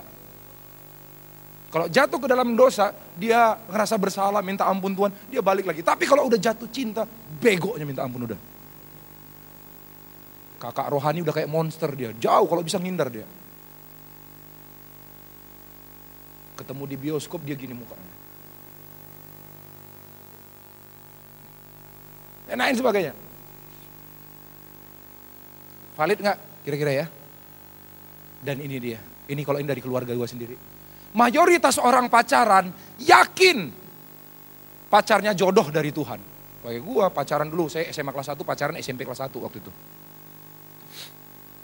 Kalau 1.67 1.91
jatuh 1.91 2.19
ke 2.23 2.28
dalam 2.32 2.56
dosa, 2.56 2.95
dia 3.19 3.60
ngerasa 3.67 4.00
bersalah, 4.00 4.39
minta 4.39 4.63
ampun 4.63 4.95
Tuhan, 4.95 5.12
dia 5.28 5.43
balik 5.43 5.67
lagi. 5.67 5.84
Tapi 5.84 6.08
kalau 6.08 6.32
udah 6.32 6.39
jatuh 6.39 6.71
cinta, 6.71 7.04
begonya 7.43 7.84
minta 7.84 8.08
ampun 8.08 8.23
udah. 8.23 8.39
Kakak 10.58 10.88
rohani 10.89 11.21
udah 11.21 11.36
kayak 11.36 11.52
monster 11.52 11.91
dia, 11.93 12.15
jauh 12.15 12.47
kalau 12.47 12.63
bisa 12.63 12.80
ngindar 12.80 13.12
dia. 13.12 13.28
Ketemu 16.58 16.84
di 16.88 16.95
bioskop 16.97 17.43
dia 17.43 17.54
gini 17.54 17.76
mukanya. 17.76 18.15
Dan 22.47 22.73
sebagainya. 22.73 23.27
Valid 25.98 26.20
nggak 26.22 26.38
kira-kira 26.62 26.92
ya? 26.94 27.06
Dan 28.46 28.62
ini 28.62 28.78
dia. 28.78 29.02
Ini 29.28 29.42
kalau 29.42 29.58
ini 29.58 29.68
dari 29.68 29.82
keluarga 29.82 30.14
gue 30.14 30.30
sendiri 30.30 30.78
mayoritas 31.18 31.82
orang 31.82 32.12
pacaran 32.12 32.70
yakin 33.02 33.72
pacarnya 34.92 35.34
jodoh 35.34 35.74
dari 35.74 35.90
Tuhan. 35.90 36.20
Kayak 36.62 36.84
gue 36.84 37.06
pacaran 37.16 37.48
dulu, 37.48 37.72
saya 37.72 37.88
SMA 37.96 38.12
kelas 38.12 38.36
1, 38.36 38.44
pacaran 38.44 38.76
SMP 38.78 39.08
kelas 39.08 39.24
1 39.24 39.32
waktu 39.40 39.58
itu. 39.64 39.72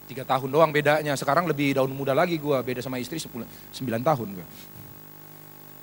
Tiga 0.08 0.24
tahun 0.24 0.48
doang 0.48 0.72
bedanya, 0.72 1.12
sekarang 1.16 1.44
lebih 1.44 1.76
daun 1.76 1.92
muda 1.92 2.16
lagi 2.16 2.40
gue, 2.40 2.56
beda 2.64 2.80
sama 2.80 2.96
istri 2.96 3.20
10, 3.20 3.28
9 3.28 3.44
tahun 4.00 4.28
gue. 4.32 4.46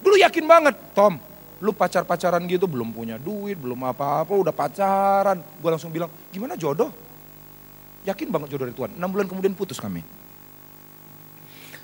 Dulu 0.02 0.16
yakin 0.26 0.46
banget, 0.50 0.76
Tom, 0.98 1.22
lu 1.62 1.70
pacar-pacaran 1.74 2.42
gitu 2.50 2.66
belum 2.66 2.90
punya 2.90 3.22
duit, 3.22 3.62
belum 3.62 3.78
apa-apa, 3.94 4.34
udah 4.34 4.54
pacaran. 4.54 5.38
Gue 5.62 5.70
langsung 5.70 5.94
bilang, 5.94 6.10
gimana 6.34 6.58
jodoh? 6.58 6.90
Yakin 8.02 8.34
banget 8.34 8.58
jodoh 8.58 8.66
dari 8.66 8.76
Tuhan. 8.76 8.92
6 8.98 9.14
bulan 9.14 9.28
kemudian 9.30 9.54
putus 9.54 9.78
kami. 9.78 10.02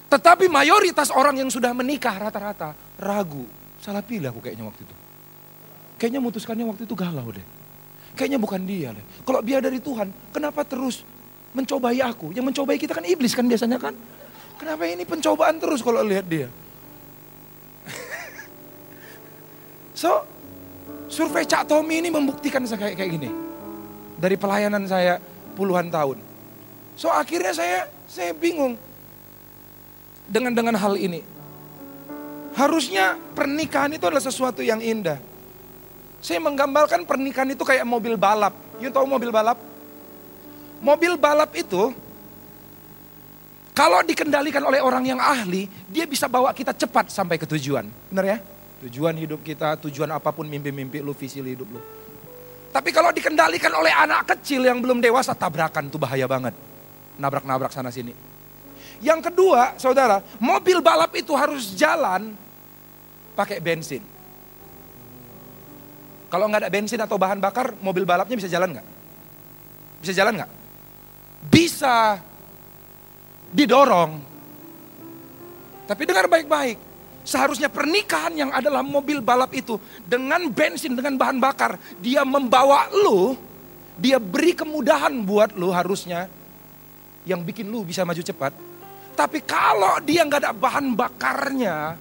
Tetapi 0.07 0.47
mayoritas 0.47 1.11
orang 1.11 1.35
yang 1.35 1.49
sudah 1.51 1.75
menikah 1.75 2.15
rata-rata 2.15 2.71
ragu. 2.97 3.43
Salah 3.83 4.01
pilih 4.01 4.31
aku 4.31 4.39
kayaknya 4.39 4.65
waktu 4.65 4.87
itu. 4.87 4.95
Kayaknya 5.99 6.19
mutuskannya 6.23 6.65
waktu 6.65 6.87
itu 6.87 6.95
galau 6.95 7.27
deh. 7.29 7.43
Kayaknya 8.17 8.39
bukan 8.41 8.61
dia 8.65 8.89
deh. 8.95 9.05
Kalau 9.21 9.43
dia 9.45 9.61
dari 9.61 9.77
Tuhan, 9.77 10.09
kenapa 10.33 10.65
terus 10.65 11.05
mencobai 11.53 12.01
aku? 12.01 12.33
Yang 12.33 12.45
mencobai 12.53 12.77
kita 12.81 12.97
kan 12.97 13.05
iblis 13.05 13.35
kan 13.35 13.45
biasanya 13.45 13.77
kan. 13.77 13.93
Kenapa 14.57 14.89
ini 14.89 15.05
pencobaan 15.05 15.61
terus 15.61 15.85
kalau 15.85 16.01
lihat 16.01 16.25
dia? 16.25 16.49
so, 20.01 20.25
survei 21.11 21.45
Cak 21.45 21.69
Tommy 21.69 22.01
ini 22.01 22.09
membuktikan 22.09 22.65
saya 22.65 22.89
kayak, 22.89 22.95
kayak 22.97 23.11
gini. 23.21 23.29
Dari 24.17 24.33
pelayanan 24.33 24.89
saya 24.89 25.21
puluhan 25.57 25.89
tahun. 25.89 26.21
So 26.93 27.09
akhirnya 27.09 27.57
saya 27.57 27.89
saya 28.05 28.37
bingung 28.37 28.77
dengan 30.29 30.53
dengan 30.53 30.77
hal 30.77 30.93
ini. 30.93 31.25
Harusnya 32.53 33.17
pernikahan 33.33 33.93
itu 33.97 34.05
adalah 34.05 34.21
sesuatu 34.21 34.61
yang 34.61 34.81
indah. 34.81 35.17
Saya 36.21 36.41
menggambarkan 36.41 37.05
pernikahan 37.05 37.53
itu 37.53 37.61
kayak 37.65 37.85
mobil 37.85 38.17
balap. 38.17 38.53
You 38.77 38.93
tahu 38.93 39.09
mobil 39.09 39.29
balap? 39.33 39.57
Mobil 40.81 41.17
balap 41.17 41.53
itu 41.57 41.93
kalau 43.77 44.01
dikendalikan 44.01 44.65
oleh 44.65 44.81
orang 44.81 45.05
yang 45.05 45.21
ahli, 45.21 45.69
dia 45.85 46.09
bisa 46.09 46.25
bawa 46.25 46.49
kita 46.49 46.73
cepat 46.73 47.13
sampai 47.13 47.37
ke 47.37 47.45
tujuan. 47.45 47.85
Benar 48.09 48.25
ya? 48.25 48.37
Tujuan 48.89 49.13
hidup 49.13 49.45
kita, 49.45 49.77
tujuan 49.85 50.09
apa 50.09 50.33
pun 50.33 50.49
mimpi-mimpi 50.49 50.97
lu, 50.97 51.13
visi 51.13 51.37
hidup 51.37 51.69
lu. 51.69 51.81
Tapi 52.71 52.89
kalau 52.91 53.09
dikendalikan 53.15 53.71
oleh 53.73 53.89
anak 53.89 54.37
kecil 54.37 54.67
yang 54.67 54.83
belum 54.83 54.99
dewasa, 55.01 55.33
tabrakan 55.33 55.87
tuh 55.87 55.97
bahaya 55.97 56.27
banget. 56.29 56.53
Nabrak-nabrak 57.17 57.73
sana 57.73 57.89
sini. 57.89 58.13
Yang 59.01 59.29
kedua, 59.29 59.77
saudara, 59.77 60.21
mobil 60.41 60.81
balap 60.81 61.13
itu 61.13 61.33
harus 61.37 61.73
jalan 61.77 62.33
pakai 63.37 63.61
bensin. 63.61 64.01
Kalau 66.27 66.45
nggak 66.51 66.67
ada 66.67 66.71
bensin 66.73 66.99
atau 66.99 67.15
bahan 67.15 67.39
bakar, 67.39 67.77
mobil 67.79 68.03
balapnya 68.03 68.35
bisa 68.35 68.51
jalan 68.51 68.75
nggak? 68.75 68.87
Bisa 70.03 70.13
jalan 70.13 70.33
nggak? 70.41 70.51
Bisa 71.47 72.19
didorong. 73.53 74.11
Tapi 75.87 76.03
dengar 76.03 76.27
baik-baik. 76.27 76.86
Seharusnya 77.27 77.67
pernikahan 77.67 78.31
yang 78.39 78.55
adalah 78.55 78.79
mobil 78.79 79.19
balap 79.19 79.51
itu 79.51 79.75
dengan 80.07 80.47
bensin, 80.47 80.95
dengan 80.95 81.19
bahan 81.19 81.43
bakar, 81.43 81.75
dia 81.99 82.23
membawa 82.23 82.87
lu, 82.95 83.35
dia 83.99 84.15
beri 84.15 84.55
kemudahan 84.55 85.11
buat 85.27 85.51
lu 85.59 85.75
harusnya 85.75 86.31
yang 87.27 87.43
bikin 87.43 87.67
lu 87.67 87.83
bisa 87.83 88.07
maju 88.07 88.23
cepat 88.23 88.55
tapi 89.17 89.41
kalau 89.41 89.97
dia 90.05 90.21
nggak 90.21 90.45
ada 90.45 90.53
bahan 90.53 90.93
bakarnya, 90.93 91.97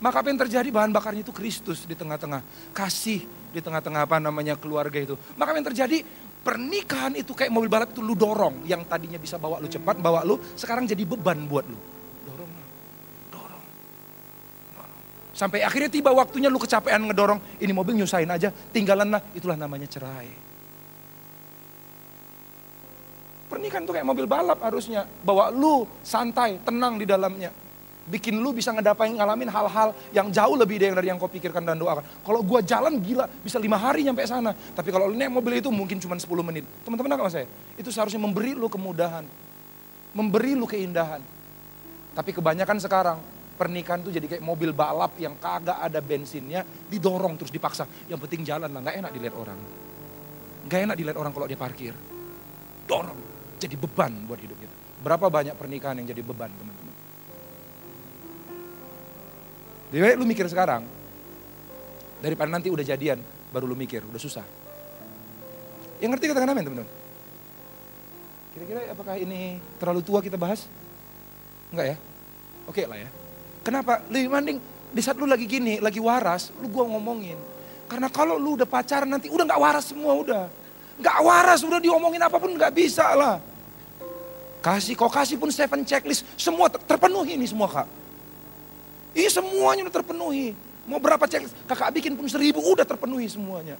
maka 0.00 0.16
apa 0.24 0.32
yang 0.32 0.40
terjadi? 0.48 0.72
Bahan 0.72 0.88
bakarnya 0.88 1.20
itu 1.20 1.28
Kristus 1.28 1.84
di 1.84 1.92
tengah-tengah. 1.92 2.72
Kasih 2.72 3.20
di 3.52 3.60
tengah-tengah 3.60 4.08
apa 4.08 4.16
namanya 4.16 4.56
keluarga 4.56 4.96
itu. 4.96 5.12
Maka 5.36 5.52
apa 5.52 5.58
yang 5.60 5.68
terjadi? 5.68 6.00
Pernikahan 6.40 7.20
itu 7.20 7.36
kayak 7.36 7.52
mobil 7.52 7.68
balap 7.68 7.92
itu 7.92 8.00
lu 8.00 8.16
dorong. 8.16 8.64
Yang 8.64 8.88
tadinya 8.88 9.20
bisa 9.20 9.36
bawa 9.36 9.60
lu 9.60 9.68
cepat, 9.68 10.00
bawa 10.00 10.24
lu. 10.24 10.40
Sekarang 10.56 10.88
jadi 10.88 11.04
beban 11.04 11.44
buat 11.44 11.68
lu. 11.68 11.76
Sampai 15.36 15.60
akhirnya 15.60 15.92
tiba 15.92 16.16
waktunya 16.16 16.48
lu 16.48 16.56
kecapean 16.56 17.04
ngedorong. 17.12 17.60
Ini 17.60 17.68
mobil 17.76 18.00
nyusahin 18.00 18.32
aja, 18.32 18.48
tinggalan 18.72 19.12
lah. 19.12 19.20
Itulah 19.36 19.52
namanya 19.52 19.84
cerai. 19.84 20.32
Pernikahan 23.52 23.84
itu 23.84 23.92
kayak 23.92 24.08
mobil 24.08 24.24
balap 24.24 24.64
harusnya. 24.64 25.04
Bawa 25.04 25.52
lu 25.52 25.84
santai, 26.00 26.56
tenang 26.64 26.96
di 26.96 27.04
dalamnya. 27.04 27.52
Bikin 28.06 28.40
lu 28.40 28.56
bisa 28.56 28.72
ngedapain 28.72 29.12
ngalamin 29.12 29.52
hal-hal 29.52 29.92
yang 30.14 30.32
jauh 30.32 30.56
lebih 30.56 30.80
dari 30.80 31.10
yang 31.10 31.20
kau 31.20 31.28
pikirkan 31.28 31.60
dan 31.68 31.76
doakan. 31.76 32.06
Kalau 32.24 32.40
gua 32.40 32.64
jalan 32.64 32.96
gila, 33.04 33.28
bisa 33.44 33.60
lima 33.60 33.76
hari 33.76 34.08
nyampe 34.08 34.24
sana. 34.24 34.56
Tapi 34.56 34.88
kalau 34.88 35.12
lu 35.12 35.20
naik 35.20 35.28
mobil 35.28 35.60
itu 35.60 35.68
mungkin 35.68 36.00
cuma 36.00 36.16
10 36.16 36.24
menit. 36.40 36.64
Teman-teman 36.80 37.12
nggak 37.12 37.28
saya? 37.28 37.46
Itu 37.76 37.92
seharusnya 37.92 38.22
memberi 38.22 38.56
lu 38.56 38.72
kemudahan. 38.72 39.26
Memberi 40.16 40.56
lu 40.56 40.64
keindahan. 40.64 41.20
Tapi 42.16 42.30
kebanyakan 42.32 42.78
sekarang, 42.80 43.18
pernikahan 43.56 44.04
tuh 44.04 44.12
jadi 44.12 44.28
kayak 44.28 44.44
mobil 44.44 44.70
balap 44.76 45.16
yang 45.16 45.34
kagak 45.40 45.80
ada 45.80 45.98
bensinnya, 46.04 46.62
didorong 46.62 47.40
terus 47.40 47.50
dipaksa. 47.50 47.88
Yang 48.06 48.28
penting 48.28 48.44
jalan 48.44 48.68
lah, 48.68 48.80
nggak 48.84 48.96
enak 49.00 49.10
dilihat 49.16 49.34
orang. 49.34 49.58
Nggak 50.68 50.80
enak 50.86 50.96
dilihat 51.00 51.16
orang 51.16 51.32
kalau 51.32 51.48
dia 51.48 51.58
parkir. 51.58 51.96
Dorong, 52.86 53.18
jadi 53.58 53.74
beban 53.74 54.12
buat 54.28 54.38
hidup 54.38 54.60
kita. 54.60 54.74
Berapa 55.02 55.26
banyak 55.26 55.56
pernikahan 55.56 55.98
yang 55.98 56.06
jadi 56.06 56.22
beban 56.22 56.52
teman-teman. 56.52 56.94
Jadi 59.90 60.18
lu 60.18 60.26
mikir 60.28 60.46
sekarang, 60.46 60.84
daripada 62.20 62.50
nanti 62.52 62.68
udah 62.68 62.84
jadian, 62.84 63.18
baru 63.50 63.66
lu 63.66 63.74
mikir, 63.78 64.04
udah 64.06 64.20
susah. 64.20 64.46
Yang 65.98 66.10
ngerti 66.14 66.24
katakan 66.30 66.52
amin 66.52 66.62
teman-teman. 66.62 66.90
Kira-kira 68.56 68.80
apakah 68.88 69.20
ini 69.20 69.60
terlalu 69.76 70.00
tua 70.00 70.24
kita 70.24 70.40
bahas? 70.40 70.64
Enggak 71.68 71.92
ya? 71.92 71.96
Oke 72.66 72.88
lah 72.88 72.98
ya. 72.98 73.08
Kenapa? 73.66 73.98
Lebih 74.06 74.30
mending 74.30 74.58
di 74.94 75.02
saat 75.02 75.18
lu 75.18 75.26
lagi 75.26 75.42
gini, 75.50 75.82
lagi 75.82 75.98
waras, 75.98 76.54
lu 76.62 76.70
gua 76.70 76.86
ngomongin. 76.86 77.34
Karena 77.90 78.06
kalau 78.06 78.38
lu 78.38 78.54
udah 78.54 78.66
pacaran 78.66 79.10
nanti 79.10 79.26
udah 79.26 79.42
gak 79.42 79.58
waras 79.58 79.90
semua 79.90 80.14
udah. 80.14 80.46
Gak 81.02 81.18
waras, 81.26 81.66
udah 81.66 81.82
diomongin 81.82 82.22
apa 82.22 82.38
pun 82.38 82.54
gak 82.54 82.70
bisa 82.70 83.10
lah. 83.18 83.42
Kasih, 84.62 84.94
kok 84.94 85.10
kasih 85.10 85.38
pun 85.38 85.50
seven 85.50 85.82
checklist, 85.82 86.22
semua 86.38 86.70
terpenuhi 86.70 87.34
ini 87.34 87.46
semua 87.46 87.66
kak. 87.66 87.86
Iya 89.14 89.30
semuanya 89.34 89.86
udah 89.86 89.94
terpenuhi. 89.94 90.54
Mau 90.86 91.02
berapa 91.02 91.22
cek 91.26 91.66
kakak 91.66 91.90
bikin 91.98 92.14
pun 92.14 92.26
seribu 92.30 92.62
udah 92.62 92.86
terpenuhi 92.86 93.26
semuanya. 93.26 93.78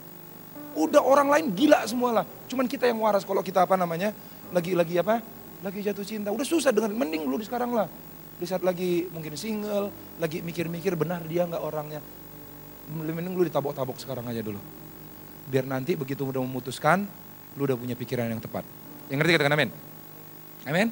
Udah 0.78 1.02
orang 1.02 1.30
lain 1.30 1.46
gila 1.54 1.82
semua 1.86 2.22
lah. 2.22 2.24
Cuman 2.50 2.66
kita 2.70 2.86
yang 2.86 3.02
waras 3.02 3.26
kalau 3.26 3.42
kita 3.42 3.66
apa 3.66 3.74
namanya 3.74 4.14
lagi 4.50 4.78
lagi 4.78 4.98
apa? 4.98 5.22
Lagi 5.62 5.82
jatuh 5.82 6.06
cinta. 6.06 6.30
Udah 6.30 6.46
susah 6.46 6.70
dengan 6.70 6.94
mending 6.94 7.26
lu 7.26 7.38
sekarang 7.42 7.74
lah. 7.74 7.90
Di 8.36 8.44
saat 8.44 8.60
lagi 8.60 9.08
mungkin 9.08 9.32
single, 9.32 9.88
lagi 10.20 10.44
mikir-mikir 10.44 10.92
benar 10.92 11.24
dia 11.24 11.48
nggak 11.48 11.62
orangnya. 11.62 12.04
Mending 12.92 13.32
lu 13.32 13.48
ditabok-tabok 13.48 13.96
sekarang 13.96 14.28
aja 14.28 14.44
dulu. 14.44 14.60
Biar 15.48 15.64
nanti 15.64 15.96
begitu 15.96 16.28
udah 16.28 16.44
memutuskan, 16.44 17.08
lu 17.56 17.64
udah 17.64 17.80
punya 17.80 17.96
pikiran 17.96 18.28
yang 18.28 18.42
tepat. 18.42 18.68
Yang 19.08 19.24
ngerti 19.24 19.32
katakan 19.40 19.54
amin? 19.56 19.70
Amin? 20.68 20.88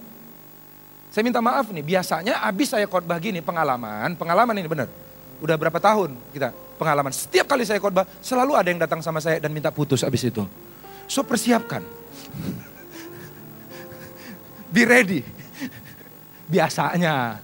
Saya 1.12 1.22
minta 1.22 1.38
maaf 1.38 1.70
nih, 1.70 1.85
biasanya 1.85 2.42
abis 2.42 2.74
saya 2.74 2.90
khotbah 2.90 3.20
gini 3.22 3.38
pengalaman, 3.38 4.18
pengalaman 4.18 4.59
ini 4.59 4.66
benar. 4.66 4.88
Udah 5.38 5.54
berapa 5.61 5.78
tahun 5.78 6.16
kita 6.33 6.50
pengalaman. 6.80 7.12
Setiap 7.12 7.44
kali 7.44 7.68
saya 7.68 7.78
khotbah 7.78 8.09
selalu 8.24 8.57
ada 8.57 8.68
yang 8.72 8.80
datang 8.80 9.04
sama 9.04 9.20
saya 9.20 9.38
dan 9.38 9.52
minta 9.52 9.68
putus 9.68 10.02
abis 10.02 10.33
itu. 10.33 10.42
So 11.07 11.22
persiapkan. 11.22 11.85
Be 14.74 14.88
ready. 14.88 15.43
Biasanya. 16.48 17.40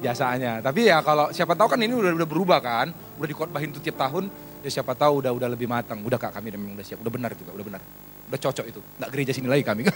Biasanya. 0.00 0.52
Tapi 0.60 0.92
ya 0.92 1.00
kalau 1.00 1.32
siapa 1.32 1.56
tahu 1.56 1.72
kan 1.72 1.80
ini 1.80 1.96
udah 1.96 2.12
udah 2.12 2.28
berubah 2.28 2.58
kan, 2.60 2.92
udah 3.16 3.28
dikhotbahin 3.28 3.72
tuh 3.72 3.80
tiap 3.80 3.96
tahun, 3.96 4.28
ya 4.60 4.70
siapa 4.70 4.92
tahu 4.92 5.24
udah 5.24 5.32
udah 5.32 5.48
lebih 5.50 5.66
matang. 5.66 6.04
Udah 6.04 6.20
kak 6.20 6.36
kami 6.36 6.52
memang 6.52 6.76
udah 6.76 6.86
siap, 6.86 7.00
udah 7.00 7.12
benar 7.12 7.32
juga, 7.32 7.56
udah 7.56 7.66
benar. 7.66 7.82
Udah 8.28 8.38
cocok 8.40 8.66
itu. 8.68 8.80
Nggak 9.00 9.10
gereja 9.10 9.32
sini 9.32 9.48
lagi 9.48 9.64
kami. 9.64 9.88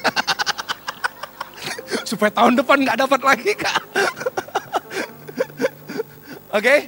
supaya 2.11 2.35
tahun 2.35 2.59
depan 2.59 2.77
nggak 2.83 2.99
dapat 3.07 3.20
lagi 3.23 3.53
kak. 3.55 3.79
Oke? 6.51 6.66
Okay? 6.66 6.79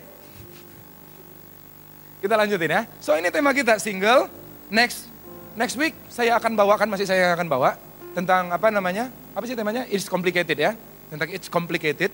Kita 2.23 2.35
lanjutin 2.35 2.71
ya. 2.71 2.83
So 2.99 3.15
ini 3.15 3.31
tema 3.31 3.55
kita 3.55 3.79
single. 3.79 4.27
Next 4.73 5.07
next 5.55 5.79
week 5.79 5.95
saya 6.11 6.39
akan 6.39 6.59
bawakan 6.59 6.91
masih 6.91 7.07
saya 7.07 7.35
akan 7.39 7.47
bawa 7.47 7.79
tentang 8.19 8.51
apa 8.51 8.71
namanya? 8.75 9.11
Apa 9.33 9.45
sih 9.49 9.57
temanya? 9.57 9.89
It's 9.89 10.09
complicated 10.09 10.57
ya. 10.57 10.77
Tentang 11.09 11.29
it's 11.33 11.49
complicated. 11.49 12.13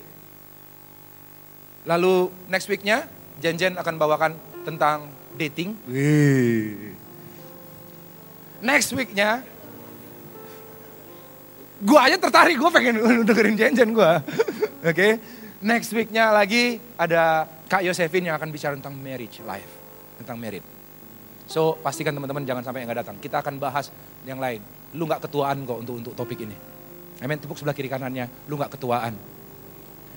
Lalu 1.87 2.31
next 2.47 2.67
weeknya 2.67 3.07
Jen-Jen 3.39 3.79
akan 3.79 3.95
bawakan 3.95 4.31
tentang 4.67 5.07
dating. 5.35 5.75
Wih. 5.87 6.95
Next 8.59 8.91
weeknya 8.91 9.43
Gue 11.79 11.95
aja 11.95 12.19
tertarik, 12.19 12.59
gue 12.59 12.71
pengen 12.75 12.99
dengerin 13.27 13.55
Jen-Jen 13.55 13.95
gue. 13.95 14.11
Oke, 14.11 14.19
okay? 14.83 15.11
next 15.63 15.95
weeknya 15.95 16.27
lagi 16.27 16.75
ada 16.99 17.47
Kak 17.71 17.87
Yosefin 17.87 18.27
yang 18.27 18.35
akan 18.35 18.51
bicara 18.51 18.75
tentang 18.75 18.99
marriage 18.99 19.39
life, 19.47 19.71
tentang 20.19 20.35
merit. 20.35 20.59
So 21.47 21.79
pastikan 21.79 22.11
teman-teman 22.11 22.43
jangan 22.43 22.67
sampai 22.67 22.83
yang 22.83 22.91
gak 22.91 23.07
datang. 23.07 23.17
Kita 23.17 23.39
akan 23.39 23.63
bahas 23.63 23.89
yang 24.27 24.43
lain. 24.43 24.59
Lu 24.93 25.07
gak 25.07 25.23
ketuaan 25.23 25.63
kok 25.63 25.79
untuk 25.79 25.95
untuk 26.03 26.13
topik 26.19 26.43
ini. 26.43 26.78
Amin, 27.19 27.35
tepuk 27.35 27.59
sebelah 27.59 27.75
kiri 27.75 27.91
kanannya, 27.91 28.31
lu 28.47 28.55
gak 28.55 28.79
ketuaan. 28.79 29.11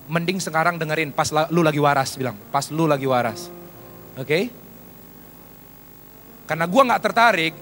Mending 0.07 0.39
sekarang 0.39 0.79
dengerin 0.79 1.11
pas 1.11 1.31
lu 1.51 1.63
lagi 1.67 1.83
waras, 1.83 2.15
bilang, 2.15 2.39
pas 2.55 2.71
lu 2.71 2.87
lagi 2.87 3.07
waras. 3.07 3.51
Oke? 4.15 4.27
Okay? 4.27 4.43
Karena 6.47 6.67
gue 6.71 6.83
gak 6.85 7.03
tertarik 7.03 7.55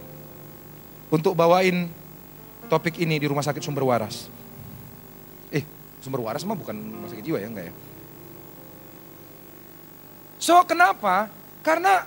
untuk 1.09 1.33
bawain 1.33 1.89
topik 2.69 3.01
ini 3.01 3.17
di 3.17 3.27
rumah 3.27 3.43
sakit 3.43 3.65
sumber 3.65 3.83
waras. 3.83 4.29
Eh, 5.49 5.65
sumber 6.05 6.21
waras 6.21 6.45
mah 6.45 6.55
bukan 6.55 6.77
rumah 6.77 7.09
sakit 7.09 7.25
jiwa 7.25 7.39
ya, 7.41 7.49
enggak 7.49 7.67
ya? 7.73 7.75
So, 10.41 10.57
kenapa? 10.65 11.29
Karena 11.61 12.05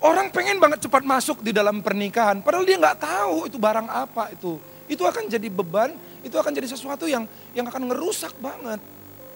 orang 0.00 0.32
pengen 0.32 0.56
banget 0.56 0.84
cepat 0.88 1.04
masuk 1.04 1.44
di 1.44 1.52
dalam 1.52 1.84
pernikahan, 1.84 2.40
padahal 2.40 2.64
dia 2.64 2.80
nggak 2.80 3.00
tahu 3.00 3.48
itu 3.48 3.56
barang 3.60 3.88
apa 3.88 4.32
itu. 4.32 4.56
Itu 4.88 5.04
akan 5.04 5.28
jadi 5.28 5.48
beban, 5.52 5.92
itu 6.24 6.36
akan 6.40 6.52
jadi 6.56 6.68
sesuatu 6.72 7.04
yang 7.04 7.28
yang 7.52 7.68
akan 7.68 7.92
ngerusak 7.92 8.32
banget 8.40 8.80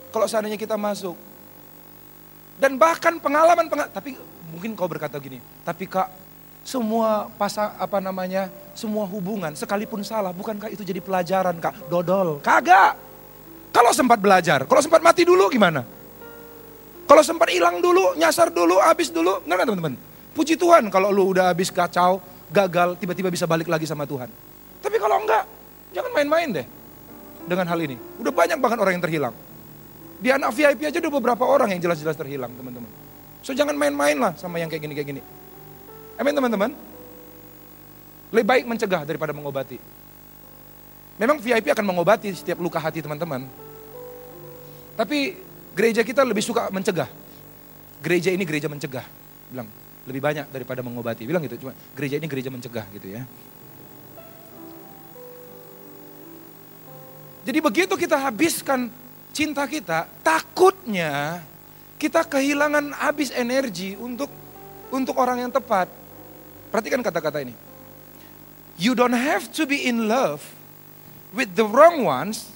kalau 0.09 0.27
seandainya 0.27 0.57
kita 0.57 0.75
masuk. 0.81 1.15
Dan 2.59 2.75
bahkan 2.75 3.23
pengalaman, 3.23 3.71
pengalaman 3.71 3.93
tapi 3.95 4.19
mungkin 4.51 4.75
kau 4.75 4.91
berkata 4.91 5.15
gini, 5.23 5.39
tapi 5.63 5.87
kak 5.87 6.11
semua 6.67 7.31
pasang 7.39 7.71
apa 7.79 8.03
namanya, 8.03 8.51
semua 8.75 9.07
hubungan 9.07 9.55
sekalipun 9.55 10.03
salah, 10.03 10.35
bukankah 10.35 10.67
itu 10.73 10.83
jadi 10.83 10.99
pelajaran 10.99 11.55
kak? 11.63 11.87
Dodol, 11.87 12.43
kagak. 12.43 12.99
Kalau 13.71 13.95
sempat 13.95 14.19
belajar, 14.19 14.67
kalau 14.67 14.83
sempat 14.83 15.05
mati 15.05 15.23
dulu 15.23 15.47
gimana? 15.47 15.87
Kalau 17.09 17.23
sempat 17.23 17.49
hilang 17.49 17.79
dulu, 17.79 18.19
nyasar 18.19 18.51
dulu, 18.51 18.83
habis 18.83 19.09
dulu, 19.09 19.39
enggak 19.47 19.65
teman-teman. 19.65 19.95
Puji 20.35 20.59
Tuhan 20.59 20.91
kalau 20.91 21.15
lu 21.15 21.31
udah 21.31 21.55
habis 21.55 21.71
kacau, 21.71 22.19
gagal, 22.51 22.99
tiba-tiba 22.99 23.31
bisa 23.31 23.47
balik 23.47 23.71
lagi 23.71 23.87
sama 23.87 24.03
Tuhan. 24.03 24.29
Tapi 24.83 24.97
kalau 24.99 25.23
enggak, 25.23 25.47
jangan 25.95 26.11
main-main 26.11 26.49
deh 26.59 26.78
dengan 27.49 27.67
hal 27.67 27.81
ini. 27.81 27.97
Udah 28.21 28.31
banyak 28.31 28.59
banget 28.61 28.79
orang 28.79 28.93
yang 29.01 29.05
terhilang. 29.05 29.35
Di 30.19 30.29
anak 30.35 30.51
VIP 30.53 30.87
aja 30.87 30.99
udah 31.01 31.13
beberapa 31.15 31.45
orang 31.47 31.73
yang 31.73 31.81
jelas-jelas 31.81 32.15
terhilang 32.19 32.53
teman-teman. 32.55 32.91
So 33.43 33.57
jangan 33.57 33.75
main-main 33.75 34.19
lah 34.19 34.37
sama 34.37 34.61
yang 34.61 34.69
kayak 34.69 34.85
gini-kayak 34.85 35.09
gini. 35.09 35.23
Amin 36.19 36.35
teman-teman. 36.35 36.71
Lebih 38.35 38.47
baik 38.47 38.65
mencegah 38.69 39.03
daripada 39.09 39.33
mengobati. 39.33 39.79
Memang 41.19 41.41
VIP 41.43 41.73
akan 41.73 41.87
mengobati 41.87 42.31
setiap 42.35 42.61
luka 42.61 42.79
hati 42.79 43.03
teman-teman. 43.03 43.47
Tapi 44.99 45.39
gereja 45.75 46.03
kita 46.03 46.27
lebih 46.27 46.43
suka 46.43 46.69
mencegah. 46.75 47.09
Gereja 48.03 48.31
ini 48.35 48.43
gereja 48.47 48.67
mencegah. 48.71 49.07
Bilang, 49.51 49.67
lebih 50.07 50.23
banyak 50.23 50.47
daripada 50.51 50.83
mengobati. 50.83 51.27
Bilang 51.27 51.43
gitu, 51.47 51.67
cuma 51.67 51.73
gereja 51.95 52.19
ini 52.19 52.27
gereja 52.31 52.51
mencegah 52.51 52.87
gitu 52.95 53.19
ya. 53.19 53.23
Jadi 57.49 57.65
begitu 57.65 57.97
kita 57.97 58.21
habiskan 58.21 58.93
cinta 59.33 59.65
kita, 59.65 60.05
takutnya 60.21 61.41
kita 61.97 62.21
kehilangan 62.21 62.93
habis 62.93 63.33
energi 63.33 63.97
untuk 63.97 64.29
untuk 64.93 65.17
orang 65.17 65.49
yang 65.49 65.49
tepat. 65.49 65.89
Perhatikan 66.69 67.01
kata-kata 67.01 67.41
ini. 67.41 67.57
You 68.77 68.93
don't 68.93 69.17
have 69.17 69.49
to 69.57 69.65
be 69.65 69.89
in 69.89 70.13
love 70.13 70.45
with 71.33 71.57
the 71.57 71.65
wrong 71.65 72.05
ones 72.05 72.53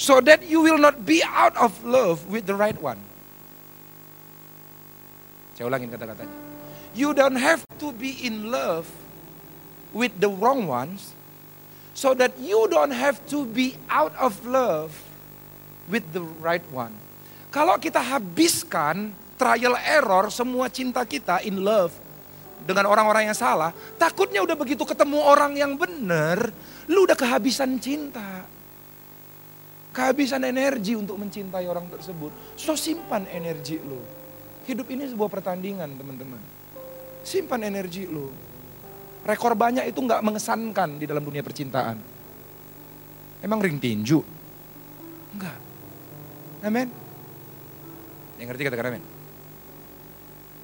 so 0.00 0.16
that 0.24 0.40
you 0.48 0.64
will 0.64 0.80
not 0.80 1.04
be 1.04 1.20
out 1.20 1.52
of 1.60 1.76
love 1.84 2.24
with 2.24 2.48
the 2.48 2.56
right 2.56 2.80
one. 2.80 2.96
Saya 5.60 5.68
ulangin 5.68 5.92
kata-katanya. 5.92 6.32
You 6.96 7.12
don't 7.12 7.36
have 7.36 7.68
to 7.84 7.92
be 7.92 8.16
in 8.24 8.48
love 8.48 8.88
with 9.92 10.16
the 10.24 10.32
wrong 10.32 10.64
ones 10.64 11.12
so 11.94 12.12
that 12.12 12.34
you 12.42 12.66
don't 12.68 12.92
have 12.92 13.16
to 13.30 13.48
be 13.48 13.78
out 13.88 14.12
of 14.20 14.36
love 14.44 14.92
with 15.88 16.04
the 16.12 16.22
right 16.42 16.64
one. 16.74 16.92
Kalau 17.54 17.78
kita 17.78 18.02
habiskan 18.02 19.14
trial 19.38 19.78
error 19.78 20.28
semua 20.28 20.66
cinta 20.68 21.06
kita 21.06 21.40
in 21.46 21.62
love 21.62 21.94
dengan 22.66 22.90
orang-orang 22.90 23.30
yang 23.30 23.38
salah, 23.38 23.70
takutnya 23.96 24.42
udah 24.42 24.58
begitu 24.58 24.82
ketemu 24.82 25.22
orang 25.22 25.54
yang 25.54 25.78
benar, 25.78 26.50
Lu 26.90 27.08
udah 27.08 27.16
kehabisan 27.16 27.80
cinta. 27.80 28.44
Kehabisan 29.94 30.42
energi 30.42 30.98
untuk 30.98 31.16
mencintai 31.16 31.64
orang 31.70 31.86
tersebut. 31.86 32.58
So 32.58 32.74
simpan 32.74 33.30
energi 33.30 33.78
lu. 33.78 34.02
Hidup 34.66 34.90
ini 34.90 35.06
sebuah 35.06 35.30
pertandingan 35.30 35.94
teman-teman. 35.94 36.42
Simpan 37.22 37.62
energi 37.62 38.04
lu. 38.04 38.28
Rekor 39.24 39.56
banyak 39.56 39.88
itu 39.88 40.04
nggak 40.04 40.20
mengesankan 40.20 41.00
di 41.00 41.08
dalam 41.08 41.24
dunia 41.24 41.40
percintaan. 41.40 41.96
Emang 43.40 43.60
ring 43.60 43.80
tinju? 43.80 44.20
Enggak. 45.36 45.56
Amin. 46.64 46.88
Yang 48.36 48.46
ngerti 48.52 48.62
katakan 48.68 48.86
amin. 48.92 49.04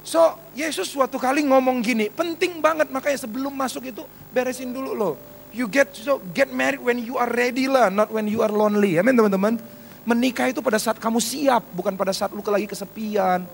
So, 0.01 0.37
Yesus 0.57 0.89
suatu 0.89 1.21
kali 1.21 1.45
ngomong 1.45 1.85
gini, 1.85 2.09
penting 2.09 2.65
banget 2.65 2.89
makanya 2.89 3.21
sebelum 3.21 3.53
masuk 3.53 3.85
itu 3.89 4.05
beresin 4.33 4.73
dulu 4.73 4.97
loh. 4.97 5.15
You 5.53 5.69
get 5.69 5.93
so 5.93 6.23
get 6.33 6.49
married 6.53 6.81
when 6.81 7.03
you 7.03 7.21
are 7.21 7.29
ready 7.29 7.69
lah, 7.69 7.93
not 7.93 8.09
when 8.09 8.25
you 8.31 8.41
are 8.41 8.53
lonely. 8.53 8.97
Amin 8.97 9.13
teman-teman. 9.13 9.61
Menikah 10.09 10.49
itu 10.49 10.65
pada 10.65 10.81
saat 10.81 10.97
kamu 10.97 11.21
siap, 11.21 11.61
bukan 11.77 11.97
pada 12.01 12.17
saat 12.17 12.33
lu 12.33 12.41
lagi 12.41 12.65
kesepian. 12.65 13.45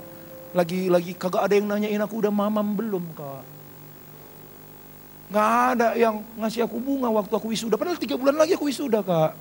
Lagi 0.55 0.87
lagi 0.87 1.12
kagak 1.19 1.51
ada 1.51 1.55
yang 1.59 1.66
nanyain 1.66 1.99
aku 1.99 2.23
udah 2.23 2.31
mamam 2.31 2.79
belum 2.79 3.05
kak. 3.16 3.56
Gak 5.27 5.49
ada 5.75 5.99
yang 5.99 6.23
ngasih 6.39 6.67
aku 6.71 6.79
bunga 6.79 7.11
waktu 7.11 7.35
aku 7.35 7.51
wisuda. 7.51 7.75
Padahal 7.75 7.99
tiga 7.99 8.15
bulan 8.15 8.39
lagi 8.39 8.55
aku 8.55 8.71
wisuda 8.71 9.03
kak. 9.03 9.35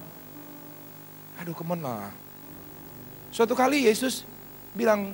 Aduh 1.42 1.54
ke 1.54 1.62
mana? 1.62 2.10
Suatu 3.30 3.54
kali 3.54 3.86
Yesus 3.86 4.26
bilang, 4.74 5.14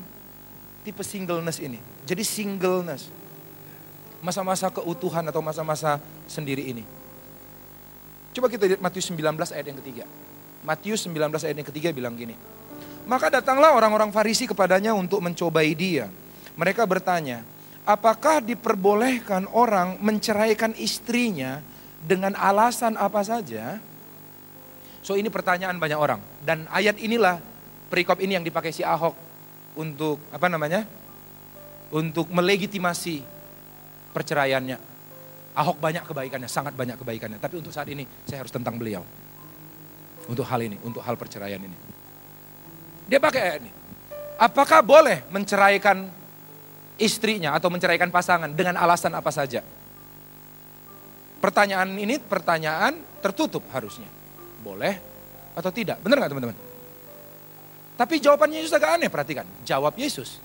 tipe 0.88 1.04
singleness 1.04 1.60
ini. 1.60 1.82
Jadi 2.08 2.24
singleness. 2.24 3.12
Masa-masa 4.22 4.70
keutuhan 4.70 5.26
atau 5.28 5.42
masa-masa 5.42 5.98
sendiri 6.30 6.62
ini. 6.70 6.86
Coba 8.32 8.48
kita 8.48 8.64
lihat 8.70 8.80
Matius 8.80 9.12
19 9.12 9.20
ayat 9.52 9.66
yang 9.66 9.80
ketiga. 9.84 10.06
Matius 10.64 11.04
19 11.04 11.20
ayat 11.42 11.58
yang 11.58 11.68
ketiga 11.68 11.90
bilang 11.92 12.16
gini. 12.16 12.38
Maka 13.10 13.28
datanglah 13.34 13.74
orang-orang 13.74 14.14
Farisi 14.14 14.46
kepadanya 14.48 14.94
untuk 14.96 15.20
mencobai 15.20 15.74
dia. 15.74 16.08
Mereka 16.56 16.86
bertanya, 16.86 17.42
apakah 17.86 18.44
diperbolehkan 18.44 19.50
orang 19.52 19.98
menceraikan 20.02 20.76
istrinya 20.78 21.62
dengan 22.02 22.38
alasan 22.38 22.98
apa 22.98 23.22
saja? 23.26 23.78
So 25.02 25.18
ini 25.18 25.34
pertanyaan 25.34 25.82
banyak 25.82 25.98
orang. 25.98 26.22
Dan 26.42 26.70
ayat 26.70 27.02
inilah 27.02 27.42
perikop 27.90 28.22
ini 28.22 28.38
yang 28.38 28.46
dipakai 28.46 28.70
si 28.70 28.86
Ahok 28.86 29.18
untuk 29.78 30.22
apa 30.30 30.46
namanya? 30.46 30.86
Untuk 31.92 32.30
melegitimasi 32.32 33.26
perceraiannya. 34.14 34.78
Ahok 35.52 35.84
banyak 35.84 36.08
kebaikannya, 36.08 36.48
sangat 36.48 36.72
banyak 36.78 36.96
kebaikannya. 36.96 37.36
Tapi 37.42 37.60
untuk 37.60 37.76
saat 37.76 37.90
ini 37.92 38.08
saya 38.24 38.46
harus 38.46 38.54
tentang 38.54 38.80
beliau. 38.80 39.04
Untuk 40.30 40.48
hal 40.48 40.64
ini, 40.64 40.80
untuk 40.86 41.04
hal 41.04 41.20
perceraian 41.20 41.60
ini. 41.60 41.76
Dia 43.10 43.20
pakai 43.20 43.42
ayat 43.44 43.60
ini. 43.60 43.72
Apakah 44.40 44.80
boleh 44.80 45.28
menceraikan 45.28 46.21
istrinya 47.02 47.58
atau 47.58 47.74
menceraikan 47.74 48.14
pasangan 48.14 48.54
dengan 48.54 48.78
alasan 48.78 49.12
apa 49.18 49.34
saja? 49.34 49.66
Pertanyaan 51.42 51.90
ini 51.98 52.22
pertanyaan 52.22 53.02
tertutup 53.20 53.66
harusnya. 53.74 54.06
Boleh 54.62 55.02
atau 55.58 55.74
tidak? 55.74 55.98
Benar 56.06 56.22
nggak 56.22 56.32
teman-teman? 56.32 56.58
Tapi 57.98 58.22
jawabannya 58.22 58.62
Yesus 58.62 58.74
agak 58.78 58.98
aneh, 58.98 59.10
perhatikan. 59.10 59.46
Jawab 59.66 59.98
Yesus. 59.98 60.38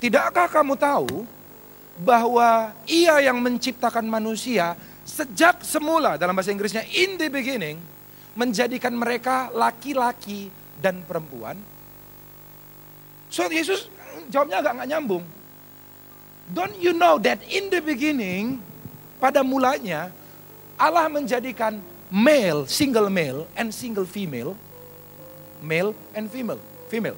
Tidakkah 0.00 0.48
kamu 0.48 0.76
tahu 0.76 1.24
bahwa 2.00 2.72
ia 2.88 3.20
yang 3.20 3.40
menciptakan 3.40 4.04
manusia 4.08 4.76
sejak 5.04 5.60
semula 5.60 6.16
dalam 6.16 6.32
bahasa 6.32 6.54
Inggrisnya 6.54 6.86
in 6.96 7.20
the 7.20 7.28
beginning 7.28 7.76
menjadikan 8.32 8.96
mereka 8.96 9.52
laki-laki 9.52 10.48
dan 10.80 11.04
perempuan. 11.04 11.60
So 13.28 13.48
Yesus 13.48 13.88
jawabnya 14.32 14.64
agak 14.64 14.72
nggak 14.80 14.90
nyambung. 14.96 15.24
Don't 16.50 16.74
you 16.82 16.96
know 16.96 17.22
that 17.22 17.38
in 17.46 17.70
the 17.70 17.78
beginning 17.78 18.58
pada 19.22 19.46
mulanya 19.46 20.10
Allah 20.74 21.06
menjadikan 21.06 21.78
male, 22.10 22.66
single 22.66 23.06
male 23.06 23.46
and 23.54 23.70
single 23.70 24.08
female 24.08 24.58
male 25.62 25.94
and 26.12 26.26
female. 26.28 26.58
Female. 26.90 27.16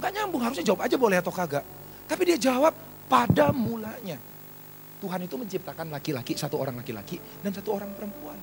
Gak 0.00 0.10
nyambung, 0.16 0.42
harusnya 0.42 0.64
jawab 0.64 0.88
aja 0.88 0.96
boleh 0.96 1.20
atau 1.20 1.30
kagak. 1.30 1.62
Tapi 2.08 2.22
dia 2.26 2.40
jawab 2.40 2.72
pada 3.06 3.52
mulanya. 3.52 4.16
Tuhan 4.98 5.20
itu 5.24 5.36
menciptakan 5.36 5.92
laki-laki, 5.92 6.34
satu 6.34 6.58
orang 6.58 6.80
laki-laki 6.80 7.20
dan 7.44 7.52
satu 7.54 7.76
orang 7.76 7.92
perempuan. 7.94 8.36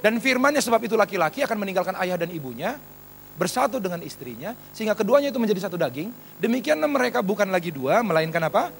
Dan 0.00 0.20
firmannya 0.20 0.62
sebab 0.62 0.80
itu 0.86 0.94
laki-laki 0.94 1.42
akan 1.42 1.56
meninggalkan 1.58 1.96
ayah 1.98 2.20
dan 2.20 2.30
ibunya, 2.30 2.78
bersatu 3.36 3.76
dengan 3.76 4.00
istrinya, 4.00 4.56
sehingga 4.72 4.96
keduanya 4.96 5.28
itu 5.28 5.36
menjadi 5.36 5.68
satu 5.68 5.76
daging. 5.76 6.10
Demikianlah 6.40 6.88
mereka 6.88 7.20
bukan 7.20 7.52
lagi 7.52 7.68
dua, 7.70 8.00
melainkan 8.00 8.40
apa? 8.42 8.72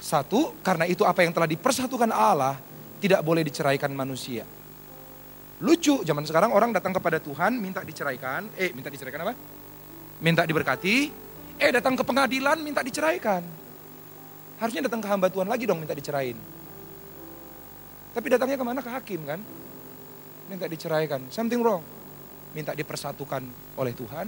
Satu, 0.00 0.56
karena 0.60 0.88
itu 0.88 1.04
apa 1.04 1.24
yang 1.24 1.32
telah 1.32 1.48
dipersatukan 1.48 2.12
Allah 2.12 2.56
tidak 3.00 3.24
boleh 3.24 3.40
diceraikan 3.40 3.92
manusia. 3.96 4.44
Lucu, 5.60 6.00
zaman 6.04 6.24
sekarang 6.24 6.56
orang 6.56 6.72
datang 6.72 6.96
kepada 6.96 7.20
Tuhan 7.20 7.60
minta 7.60 7.84
diceraikan. 7.84 8.48
Eh, 8.56 8.72
minta 8.72 8.88
diceraikan 8.88 9.28
apa? 9.28 9.34
Minta 10.24 10.48
diberkati. 10.48 10.96
Eh, 11.60 11.68
datang 11.68 11.92
ke 11.96 12.04
pengadilan 12.04 12.56
minta 12.64 12.80
diceraikan. 12.80 13.44
Harusnya 14.56 14.88
datang 14.88 15.04
ke 15.04 15.08
hamba 15.08 15.28
Tuhan 15.28 15.48
lagi 15.48 15.68
dong 15.68 15.80
minta 15.80 15.92
dicerain. 15.92 16.36
Tapi 18.16 18.26
datangnya 18.32 18.56
ke 18.56 18.64
mana? 18.64 18.80
Ke 18.80 18.88
hakim 18.88 19.20
kan? 19.28 19.40
Minta 20.48 20.64
diceraikan. 20.64 21.28
Something 21.28 21.60
wrong. 21.60 21.99
Minta 22.52 22.74
dipersatukan 22.74 23.42
oleh 23.78 23.92
Tuhan. 23.94 24.26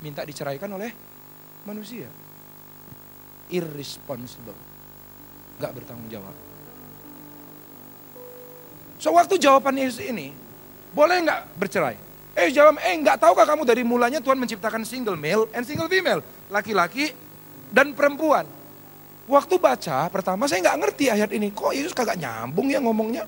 Minta 0.00 0.24
diceraikan 0.24 0.70
oleh 0.72 0.90
manusia. 1.68 2.08
Irresponsible. 3.52 4.56
Gak 5.60 5.72
bertanggung 5.76 6.08
jawab. 6.08 6.32
So 9.00 9.16
waktu 9.16 9.40
jawaban 9.40 9.80
Yesus 9.80 10.04
ini, 10.04 10.28
boleh 10.92 11.24
nggak 11.24 11.56
bercerai? 11.56 11.96
Eh 12.36 12.52
jawab, 12.52 12.76
eh 12.84 12.94
nggak 13.00 13.16
tahukah 13.16 13.48
kamu 13.48 13.64
dari 13.64 13.80
mulanya 13.80 14.20
Tuhan 14.20 14.36
menciptakan 14.36 14.84
single 14.84 15.16
male 15.16 15.48
and 15.56 15.64
single 15.64 15.88
female. 15.88 16.20
Laki-laki 16.52 17.16
dan 17.72 17.96
perempuan. 17.96 18.44
Waktu 19.24 19.56
baca 19.56 20.10
pertama 20.12 20.44
saya 20.44 20.60
nggak 20.68 20.78
ngerti 20.84 21.04
ayat 21.08 21.30
ini. 21.32 21.48
Kok 21.48 21.72
Yesus 21.72 21.96
kagak 21.96 22.20
nyambung 22.20 22.68
ya 22.68 22.76
ngomongnya? 22.82 23.24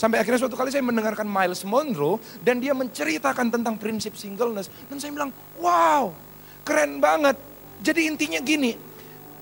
Sampai 0.00 0.16
akhirnya 0.16 0.40
suatu 0.40 0.56
kali 0.56 0.72
saya 0.72 0.80
mendengarkan 0.80 1.28
Miles 1.28 1.60
Monroe 1.68 2.16
dan 2.40 2.56
dia 2.56 2.72
menceritakan 2.72 3.52
tentang 3.52 3.76
prinsip 3.76 4.16
singleness. 4.16 4.72
Dan 4.88 4.96
saya 4.96 5.12
bilang, 5.12 5.28
wow 5.60 6.08
keren 6.64 7.04
banget. 7.04 7.36
Jadi 7.84 8.08
intinya 8.08 8.40
gini, 8.40 8.72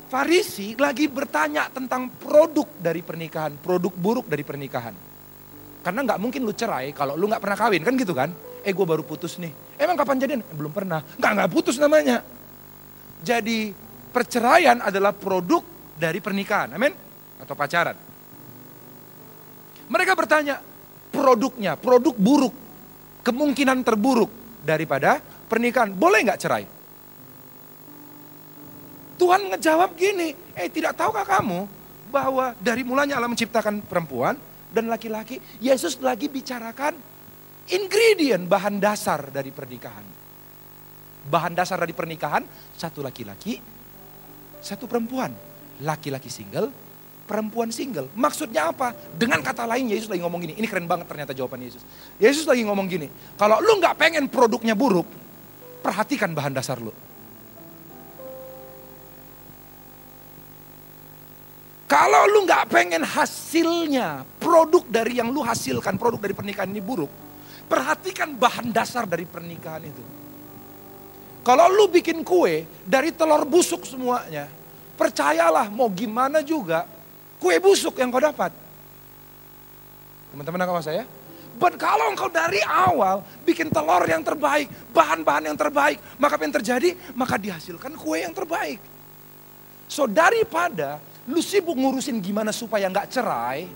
Farisi 0.09 0.73
lagi 0.81 1.05
bertanya 1.05 1.69
tentang 1.69 2.09
produk 2.09 2.65
dari 2.81 3.05
pernikahan, 3.05 3.61
produk 3.61 3.93
buruk 3.93 4.27
dari 4.27 4.41
pernikahan. 4.41 4.97
Karena 5.85 6.01
nggak 6.01 6.19
mungkin 6.19 6.49
lu 6.49 6.57
cerai 6.57 6.97
kalau 6.97 7.13
lu 7.13 7.29
nggak 7.29 7.45
pernah 7.45 7.59
kawin 7.61 7.85
kan 7.85 7.95
gitu 7.95 8.17
kan? 8.17 8.33
Eh 8.65 8.73
gue 8.73 8.87
baru 8.89 9.05
putus 9.05 9.37
nih. 9.37 9.53
Emang 9.77 10.01
kapan 10.01 10.17
jadian? 10.17 10.41
Eh, 10.41 10.57
belum 10.57 10.73
pernah. 10.73 11.05
Nggak 11.05 11.33
nggak 11.39 11.51
putus 11.53 11.77
namanya. 11.77 12.25
Jadi 13.21 13.71
perceraian 14.11 14.81
adalah 14.81 15.13
produk 15.13 15.61
dari 15.95 16.25
pernikahan, 16.25 16.73
amin? 16.73 16.97
Atau 17.39 17.53
pacaran. 17.53 18.08
Mereka 19.89 20.13
bertanya, 20.13 20.61
produknya, 21.09 21.75
produk 21.81 22.13
buruk, 22.13 22.55
kemungkinan 23.25 23.81
terburuk 23.85 24.63
daripada 24.65 25.21
pernikahan, 25.21 25.93
boleh 25.93 26.21
nggak 26.29 26.41
cerai? 26.41 26.65
Tuhan 29.19 29.51
ngejawab 29.51 29.99
gini, 29.99 30.31
eh 30.55 30.71
tidak 30.71 30.95
tahukah 30.95 31.27
kamu 31.27 31.67
bahwa 32.13 32.55
dari 32.61 32.87
mulanya 32.87 33.19
Allah 33.19 33.33
menciptakan 33.33 33.83
perempuan, 33.83 34.39
dan 34.69 34.93
laki-laki, 34.93 35.41
Yesus 35.65 35.97
lagi 36.05 36.29
bicarakan 36.29 36.93
ingredient 37.73 38.45
bahan 38.45 38.77
dasar 38.77 39.33
dari 39.33 39.49
pernikahan. 39.49 40.05
Bahan 41.29 41.53
dasar 41.57 41.81
dari 41.81 41.93
pernikahan, 41.93 42.45
satu 42.77 43.05
laki-laki, 43.05 43.61
satu 44.61 44.85
perempuan. 44.89 45.33
Laki-laki 45.79 46.27
single, 46.27 46.75
perempuan 47.29 47.69
single. 47.69 48.09
Maksudnya 48.17 48.73
apa? 48.73 48.97
Dengan 49.13 49.45
kata 49.45 49.69
lain 49.69 49.93
Yesus 49.93 50.09
lagi 50.09 50.25
ngomong 50.25 50.41
gini. 50.49 50.55
Ini 50.57 50.65
keren 50.65 50.89
banget 50.89 51.05
ternyata 51.05 51.37
jawaban 51.37 51.61
Yesus. 51.61 51.85
Yesus 52.17 52.49
lagi 52.49 52.65
ngomong 52.65 52.89
gini. 52.89 53.13
Kalau 53.37 53.61
lu 53.61 53.77
nggak 53.77 54.01
pengen 54.01 54.25
produknya 54.33 54.73
buruk, 54.73 55.05
perhatikan 55.85 56.33
bahan 56.33 56.57
dasar 56.57 56.81
lu. 56.81 56.91
Kalau 61.89 62.29
lu 62.29 62.45
nggak 62.45 62.69
pengen 62.69 63.01
hasilnya, 63.01 64.25
produk 64.37 64.85
dari 64.89 65.21
yang 65.21 65.33
lu 65.33 65.41
hasilkan, 65.41 65.97
produk 65.97 66.21
dari 66.21 66.37
pernikahan 66.37 66.69
ini 66.69 66.85
buruk, 66.85 67.09
perhatikan 67.65 68.37
bahan 68.37 68.69
dasar 68.73 69.09
dari 69.09 69.25
pernikahan 69.25 69.89
itu. 69.89 70.05
Kalau 71.41 71.65
lu 71.73 71.89
bikin 71.89 72.21
kue 72.29 72.69
dari 72.85 73.09
telur 73.09 73.49
busuk 73.49 73.89
semuanya, 73.89 74.53
percayalah 75.01 75.73
mau 75.73 75.89
gimana 75.89 76.45
juga, 76.45 76.85
Kue 77.39 77.57
busuk 77.63 77.95
yang 77.99 78.11
kau 78.11 78.19
dapat. 78.23 78.51
Teman-teman 80.35 80.59
nangkap 80.59 80.83
saya? 80.83 81.07
But 81.59 81.75
kalau 81.75 82.15
engkau 82.15 82.31
dari 82.31 82.63
awal 82.63 83.27
bikin 83.43 83.67
telur 83.75 84.07
yang 84.07 84.23
terbaik, 84.23 84.71
bahan-bahan 84.95 85.51
yang 85.51 85.59
terbaik, 85.59 85.99
maka 86.23 86.39
apa 86.39 86.47
yang 86.47 86.55
terjadi? 86.55 86.91
Maka 87.19 87.35
dihasilkan 87.35 87.99
kue 87.99 88.23
yang 88.23 88.31
terbaik. 88.31 88.79
So 89.91 90.07
daripada 90.07 91.03
lu 91.27 91.43
sibuk 91.43 91.75
ngurusin 91.75 92.23
gimana 92.23 92.55
supaya 92.55 92.87
nggak 92.87 93.11
cerai, 93.11 93.67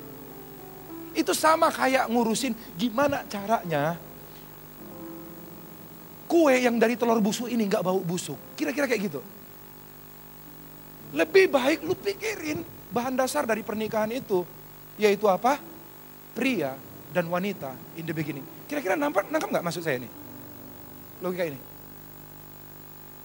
itu 1.12 1.32
sama 1.34 1.74
kayak 1.74 2.06
ngurusin 2.06 2.54
gimana 2.78 3.26
caranya 3.26 3.98
kue 6.30 6.54
yang 6.64 6.80
dari 6.80 6.96
telur 6.96 7.20
busuk 7.20 7.50
ini 7.50 7.66
nggak 7.66 7.82
bau 7.84 8.00
busuk. 8.00 8.38
Kira-kira 8.54 8.86
kayak 8.86 9.02
gitu. 9.10 9.20
Lebih 11.12 11.52
baik 11.52 11.84
lu 11.84 11.92
pikirin 11.92 12.64
bahan 12.92 13.16
dasar 13.16 13.48
dari 13.48 13.64
pernikahan 13.64 14.12
itu. 14.12 14.44
Yaitu 15.00 15.24
apa? 15.26 15.56
Pria 16.36 16.76
dan 17.12 17.28
wanita 17.32 17.72
in 17.96 18.04
the 18.04 18.14
beginning. 18.14 18.44
Kira-kira 18.68 18.96
nampak 18.96 19.28
nangkap 19.32 19.48
nggak 19.48 19.64
maksud 19.64 19.82
saya 19.84 20.00
ini? 20.00 20.08
Logika 21.24 21.48
ini. 21.48 21.60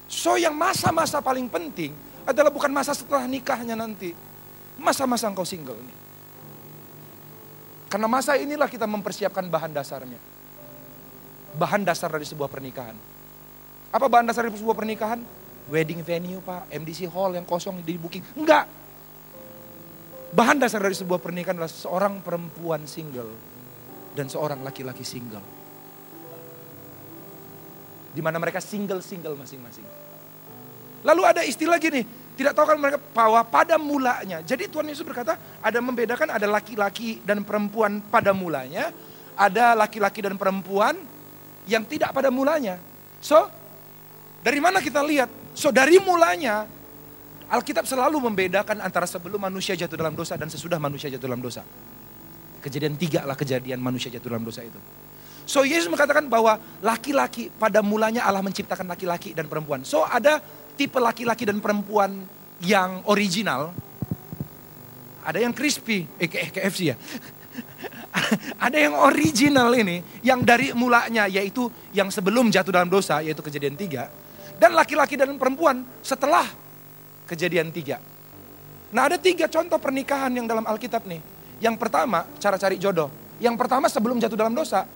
So 0.08 0.40
yang 0.40 0.56
masa-masa 0.56 1.20
paling 1.20 1.52
penting 1.52 1.92
adalah 2.24 2.52
bukan 2.52 2.72
masa 2.72 2.96
setelah 2.96 3.28
nikahnya 3.28 3.76
nanti. 3.76 4.16
Masa-masa 4.80 5.28
engkau 5.28 5.44
single 5.44 5.76
ini. 5.80 5.94
Karena 7.88 8.08
masa 8.12 8.36
inilah 8.36 8.68
kita 8.68 8.84
mempersiapkan 8.84 9.48
bahan 9.48 9.72
dasarnya. 9.72 10.20
Bahan 11.56 11.88
dasar 11.88 12.12
dari 12.12 12.28
sebuah 12.28 12.52
pernikahan. 12.52 12.94
Apa 13.90 14.06
bahan 14.12 14.28
dasar 14.28 14.46
dari 14.46 14.60
sebuah 14.60 14.76
pernikahan? 14.76 15.24
Wedding 15.68 16.04
venue 16.04 16.40
pak, 16.44 16.68
MDC 16.72 17.08
hall 17.12 17.36
yang 17.36 17.48
kosong 17.48 17.80
di 17.84 17.96
booking. 17.96 18.24
Enggak. 18.36 18.68
Bahan 20.28 20.60
dasar 20.60 20.84
dari 20.84 20.96
sebuah 20.96 21.24
pernikahan 21.24 21.56
adalah 21.56 21.72
seorang 21.72 22.20
perempuan 22.20 22.84
single 22.84 23.32
dan 24.12 24.28
seorang 24.28 24.60
laki-laki 24.60 25.08
single. 25.08 25.44
Di 28.12 28.20
mana 28.20 28.42
mereka 28.42 28.60
single-single 28.60 29.38
masing-masing. 29.40 29.88
Lalu 31.06 31.22
ada 31.24 31.46
istilah 31.46 31.78
gini, 31.78 32.04
tidak 32.36 32.54
tahu 32.58 32.70
kan 32.70 32.78
mereka 32.82 32.98
bahwa 33.14 33.46
pada 33.48 33.80
mulanya. 33.80 34.44
Jadi 34.44 34.68
Tuhan 34.68 34.90
Yesus 34.90 35.06
berkata 35.06 35.38
ada 35.64 35.80
membedakan 35.80 36.34
ada 36.34 36.50
laki-laki 36.50 37.22
dan 37.24 37.46
perempuan 37.48 38.02
pada 38.02 38.34
mulanya, 38.36 38.92
ada 39.38 39.78
laki-laki 39.78 40.26
dan 40.26 40.36
perempuan 40.36 40.98
yang 41.70 41.86
tidak 41.88 42.12
pada 42.12 42.28
mulanya. 42.34 42.82
So, 43.22 43.48
dari 44.42 44.62
mana 44.62 44.82
kita 44.82 45.00
lihat? 45.06 45.30
So, 45.58 45.74
dari 45.74 46.02
mulanya 46.02 46.66
Alkitab 47.48 47.88
selalu 47.88 48.20
membedakan 48.28 48.84
antara 48.84 49.08
sebelum 49.08 49.40
manusia 49.40 49.72
jatuh 49.72 49.96
dalam 49.96 50.12
dosa 50.12 50.36
dan 50.36 50.52
sesudah 50.52 50.76
manusia 50.76 51.08
jatuh 51.08 51.32
dalam 51.32 51.40
dosa. 51.40 51.64
Kejadian 52.60 53.00
tiga 53.00 53.24
lah 53.24 53.40
kejadian 53.40 53.80
manusia 53.80 54.12
jatuh 54.12 54.36
dalam 54.36 54.44
dosa 54.44 54.68
itu. 54.68 54.76
So 55.48 55.64
Yesus 55.64 55.88
mengatakan 55.88 56.28
bahwa 56.28 56.60
laki-laki 56.84 57.48
pada 57.48 57.80
mulanya 57.80 58.28
Allah 58.28 58.44
menciptakan 58.44 58.84
laki-laki 58.84 59.32
dan 59.32 59.48
perempuan. 59.48 59.88
So 59.88 60.04
ada 60.04 60.44
tipe 60.76 61.00
laki-laki 61.00 61.48
dan 61.48 61.64
perempuan 61.64 62.28
yang 62.60 63.08
original. 63.08 63.72
Ada 65.24 65.44
yang 65.44 65.56
crispy, 65.56 66.04
eh 66.20 66.28
KFC 66.28 66.92
ya. 66.92 66.96
ada 68.68 68.76
yang 68.76 68.96
original 68.96 69.72
ini, 69.72 70.04
yang 70.20 70.44
dari 70.44 70.76
mulanya 70.76 71.32
yaitu 71.32 71.72
yang 71.96 72.12
sebelum 72.12 72.52
jatuh 72.52 72.76
dalam 72.76 72.92
dosa, 72.92 73.24
yaitu 73.24 73.40
kejadian 73.40 73.80
tiga. 73.80 74.12
Dan 74.60 74.76
laki-laki 74.76 75.16
dan 75.16 75.32
perempuan 75.40 75.88
setelah 76.04 76.67
kejadian 77.28 77.70
tiga. 77.76 78.00
Nah 78.96 79.12
ada 79.12 79.20
tiga 79.20 79.52
contoh 79.52 79.76
pernikahan 79.78 80.32
yang 80.32 80.48
dalam 80.48 80.64
Alkitab 80.64 81.04
nih. 81.04 81.20
Yang 81.60 81.76
pertama, 81.76 82.24
cara 82.40 82.56
cari 82.56 82.80
jodoh. 82.80 83.12
Yang 83.38 83.56
pertama 83.60 83.92
sebelum 83.92 84.18
jatuh 84.18 84.40
dalam 84.40 84.56
dosa, 84.56 84.88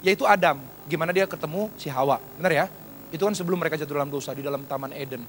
yaitu 0.00 0.24
Adam. 0.24 0.58
Gimana 0.86 1.10
dia 1.10 1.26
ketemu 1.26 1.68
si 1.74 1.90
Hawa. 1.90 2.22
Benar 2.38 2.52
ya? 2.54 2.66
Itu 3.10 3.26
kan 3.26 3.34
sebelum 3.34 3.58
mereka 3.58 3.74
jatuh 3.74 3.98
dalam 3.98 4.10
dosa 4.10 4.30
di 4.32 4.42
dalam 4.42 4.64
Taman 4.64 4.94
Eden. 4.94 5.22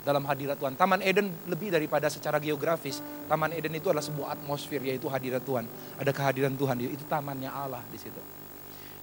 Dalam 0.00 0.24
hadirat 0.24 0.56
Tuhan. 0.56 0.72
Taman 0.80 1.04
Eden 1.04 1.28
lebih 1.44 1.68
daripada 1.68 2.08
secara 2.08 2.40
geografis. 2.40 3.04
Taman 3.28 3.52
Eden 3.52 3.76
itu 3.76 3.92
adalah 3.92 4.04
sebuah 4.04 4.40
atmosfer 4.40 4.80
yaitu 4.80 5.04
hadirat 5.12 5.44
Tuhan. 5.44 5.68
Ada 6.00 6.16
kehadiran 6.16 6.56
Tuhan, 6.56 6.80
itu 6.80 7.04
tamannya 7.04 7.52
Allah 7.52 7.84
di 7.92 8.00
situ. 8.00 8.47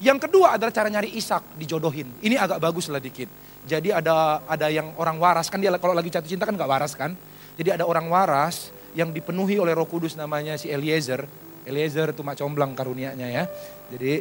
Yang 0.04 0.28
kedua 0.28 0.60
adalah 0.60 0.76
cara 0.76 0.92
nyari 0.92 1.16
Ishak 1.16 1.56
dijodohin. 1.56 2.20
Ini 2.20 2.36
agak 2.36 2.60
bagus 2.60 2.92
lah 2.92 3.00
dikit. 3.00 3.32
Jadi 3.64 3.96
ada 3.96 4.44
ada 4.44 4.68
yang 4.68 4.92
orang 5.00 5.16
waras 5.18 5.48
kan 5.48 5.58
dia 5.58 5.72
kalau 5.80 5.96
lagi 5.96 6.12
jatuh 6.12 6.28
cinta 6.28 6.44
kan 6.44 6.54
gak 6.60 6.68
waras 6.68 6.94
kan. 6.94 7.16
Jadi 7.56 7.80
ada 7.80 7.88
orang 7.88 8.12
waras 8.12 8.76
yang 8.92 9.16
dipenuhi 9.16 9.56
oleh 9.56 9.72
Roh 9.72 9.88
Kudus 9.88 10.20
namanya 10.20 10.60
si 10.60 10.68
Eliezer. 10.68 11.24
Eliezer 11.64 12.12
itu 12.12 12.22
mak 12.22 12.36
comblang 12.36 12.76
karunianya 12.76 13.28
ya. 13.32 13.44
Jadi 13.96 14.20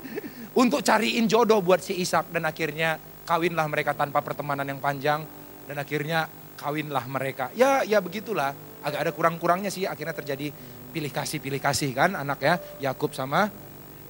untuk 0.62 0.84
cariin 0.84 1.24
jodoh 1.24 1.64
buat 1.64 1.80
si 1.80 1.96
Ishak 1.96 2.30
dan 2.36 2.44
akhirnya 2.44 3.00
kawinlah 3.24 3.66
mereka 3.72 3.96
tanpa 3.96 4.20
pertemanan 4.20 4.68
yang 4.68 4.78
panjang 4.78 5.24
dan 5.64 5.76
akhirnya 5.80 6.28
kawinlah 6.60 7.08
mereka. 7.08 7.48
Ya 7.56 7.80
ya 7.88 8.04
begitulah. 8.04 8.52
Agak 8.86 9.00
ada 9.02 9.10
kurang-kurangnya 9.16 9.72
sih 9.72 9.88
akhirnya 9.88 10.14
terjadi 10.14 10.52
pilih 10.94 11.10
kasih 11.10 11.42
pilih 11.42 11.58
kasih 11.58 11.90
kan 11.90 12.14
anak 12.14 12.38
ya 12.38 12.54
Yakub 12.92 13.16
sama 13.16 13.50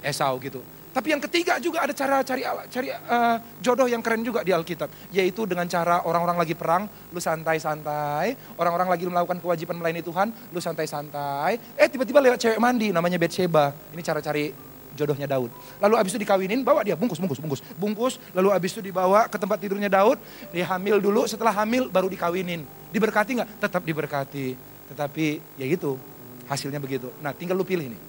Esau 0.05 0.37
gitu. 0.43 0.61
Tapi 0.97 1.13
yang 1.13 1.21
ketiga 1.21 1.61
juga 1.61 1.85
ada 1.85 1.93
cara 1.93 2.25
cari 2.25 2.41
cari 2.73 2.89
uh, 2.89 3.37
jodoh 3.61 3.85
yang 3.85 4.01
keren 4.01 4.25
juga 4.25 4.41
di 4.41 4.49
Alkitab, 4.49 4.89
yaitu 5.13 5.45
dengan 5.45 5.69
cara 5.69 6.01
orang-orang 6.09 6.41
lagi 6.41 6.57
perang, 6.57 6.89
lu 7.13 7.21
santai-santai, 7.21 8.57
orang-orang 8.57 8.89
lagi 8.89 9.05
melakukan 9.05 9.37
kewajiban 9.45 9.77
melayani 9.77 10.01
Tuhan, 10.01 10.33
lu 10.49 10.57
santai-santai. 10.57 11.77
Eh 11.77 11.93
tiba-tiba 11.93 12.25
lewat 12.25 12.41
cewek 12.41 12.57
mandi 12.57 12.97
namanya 12.97 13.21
Betsheba. 13.21 13.77
Ini 13.93 14.01
cara 14.01 14.25
cari 14.25 14.49
jodohnya 14.97 15.29
Daud. 15.29 15.53
Lalu 15.85 15.95
abis 16.01 16.17
itu 16.17 16.25
dikawinin, 16.25 16.65
bawa 16.65 16.81
dia 16.81 16.97
bungkus, 16.97 17.21
bungkus, 17.21 17.45
bungkus, 17.45 17.61
bungkus. 17.77 18.15
Lalu 18.33 18.57
abis 18.57 18.73
itu 18.73 18.89
dibawa 18.89 19.29
ke 19.29 19.37
tempat 19.37 19.61
tidurnya 19.61 19.93
Daud, 19.93 20.17
dia 20.49 20.65
hamil 20.65 20.97
dulu, 20.97 21.29
setelah 21.29 21.53
hamil 21.53 21.93
baru 21.93 22.09
dikawinin. 22.09 22.65
Diberkati 22.89 23.37
nggak? 23.37 23.61
Tetap 23.69 23.85
diberkati. 23.85 24.57
Tetapi 24.97 25.61
ya 25.61 25.65
gitu, 25.69 26.01
hasilnya 26.49 26.81
begitu. 26.81 27.13
Nah 27.21 27.37
tinggal 27.37 27.53
lu 27.53 27.69
pilih 27.69 27.85
nih. 27.85 28.01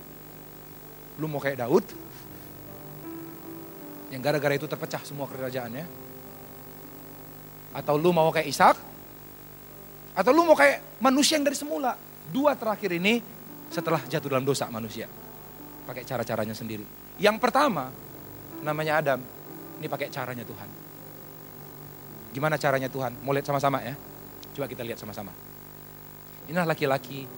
Lu 1.19 1.27
mau 1.27 1.43
kayak 1.43 1.67
Daud, 1.67 1.83
yang 4.07 4.21
gara-gara 4.23 4.55
itu 4.55 4.67
terpecah 4.69 5.03
semua 5.03 5.27
kerajaannya. 5.27 5.85
Atau 7.75 7.99
lu 7.99 8.15
mau 8.15 8.31
kayak 8.31 8.47
Ishak? 8.47 8.77
Atau 10.17 10.31
lu 10.33 10.47
mau 10.47 10.57
kayak 10.57 10.97
manusia 11.03 11.37
yang 11.37 11.45
dari 11.45 11.57
semula? 11.59 11.93
Dua 12.31 12.57
terakhir 12.57 12.89
ini 12.95 13.21
setelah 13.69 14.01
jatuh 14.07 14.31
dalam 14.31 14.47
dosa 14.47 14.65
manusia. 14.71 15.05
Pakai 15.85 16.03
cara-caranya 16.07 16.55
sendiri. 16.55 16.83
Yang 17.19 17.37
pertama 17.37 17.91
namanya 18.63 18.99
Adam. 19.03 19.19
Ini 19.77 19.85
pakai 19.85 20.09
caranya 20.09 20.41
Tuhan. 20.41 20.69
Gimana 22.33 22.57
caranya 22.57 22.89
Tuhan? 22.89 23.13
Mau 23.21 23.29
lihat 23.29 23.45
sama-sama 23.45 23.77
ya? 23.85 23.93
Coba 24.57 24.65
kita 24.65 24.81
lihat 24.81 24.97
sama-sama. 24.97 25.29
Inilah 26.49 26.65
laki-laki 26.65 27.29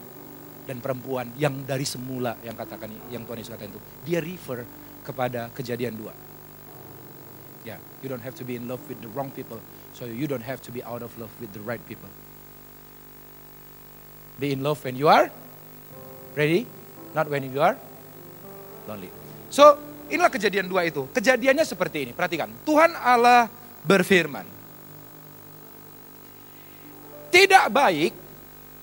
dan 0.64 0.80
perempuan 0.80 1.34
yang 1.36 1.66
dari 1.66 1.84
semula 1.84 2.38
yang 2.46 2.54
katakan 2.54 2.94
yang 3.12 3.26
Tuhan 3.26 3.38
Yesus 3.42 3.52
katakan 3.58 3.74
itu. 3.76 3.82
Dia 4.08 4.24
refer 4.24 4.64
kepada 5.04 5.50
kejadian 5.52 5.98
dua. 5.98 6.29
Yeah, 7.68 7.78
you 8.02 8.08
don't 8.08 8.24
have 8.24 8.36
to 8.40 8.46
be 8.48 8.56
in 8.56 8.68
love 8.68 8.80
with 8.88 9.02
the 9.04 9.12
wrong 9.12 9.32
people. 9.32 9.60
So 9.94 10.06
you 10.06 10.28
don't 10.28 10.46
have 10.46 10.62
to 10.64 10.72
be 10.72 10.80
out 10.84 11.04
of 11.04 11.12
love 11.20 11.32
with 11.44 11.52
the 11.52 11.60
right 11.60 11.82
people. 11.84 12.08
Be 14.40 14.56
in 14.56 14.64
love 14.64 14.80
when 14.88 14.96
you 14.96 15.12
are 15.12 15.28
ready, 16.36 16.64
not 17.12 17.28
when 17.28 17.44
you 17.44 17.60
are 17.60 17.76
lonely. 18.88 19.12
So 19.52 19.76
inilah 20.08 20.32
kejadian 20.32 20.72
dua 20.72 20.88
itu. 20.88 21.12
Kejadiannya 21.12 21.68
seperti 21.68 22.08
ini. 22.08 22.12
Perhatikan. 22.16 22.48
Tuhan 22.64 22.96
Allah 22.96 23.52
berfirman. 23.84 24.48
Tidak 27.30 27.66
baik 27.70 28.12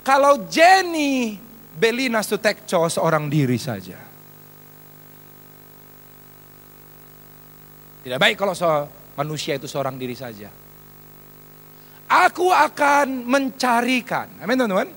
kalau 0.07 0.47
Jenny 0.47 1.35
Belina 1.75 2.23
Sutekco 2.23 2.87
seorang 2.87 3.27
diri 3.27 3.59
saja. 3.59 4.06
Tidak 8.07 8.23
baik 8.23 8.39
kalau 8.39 8.55
so, 8.55 8.87
manusia 9.19 9.59
itu 9.59 9.67
seorang 9.67 9.99
diri 9.99 10.15
saja. 10.15 10.47
Aku 12.07 12.55
akan 12.55 13.27
mencarikan. 13.27 14.31
Amin 14.39 14.55
teman-teman. 14.55 14.95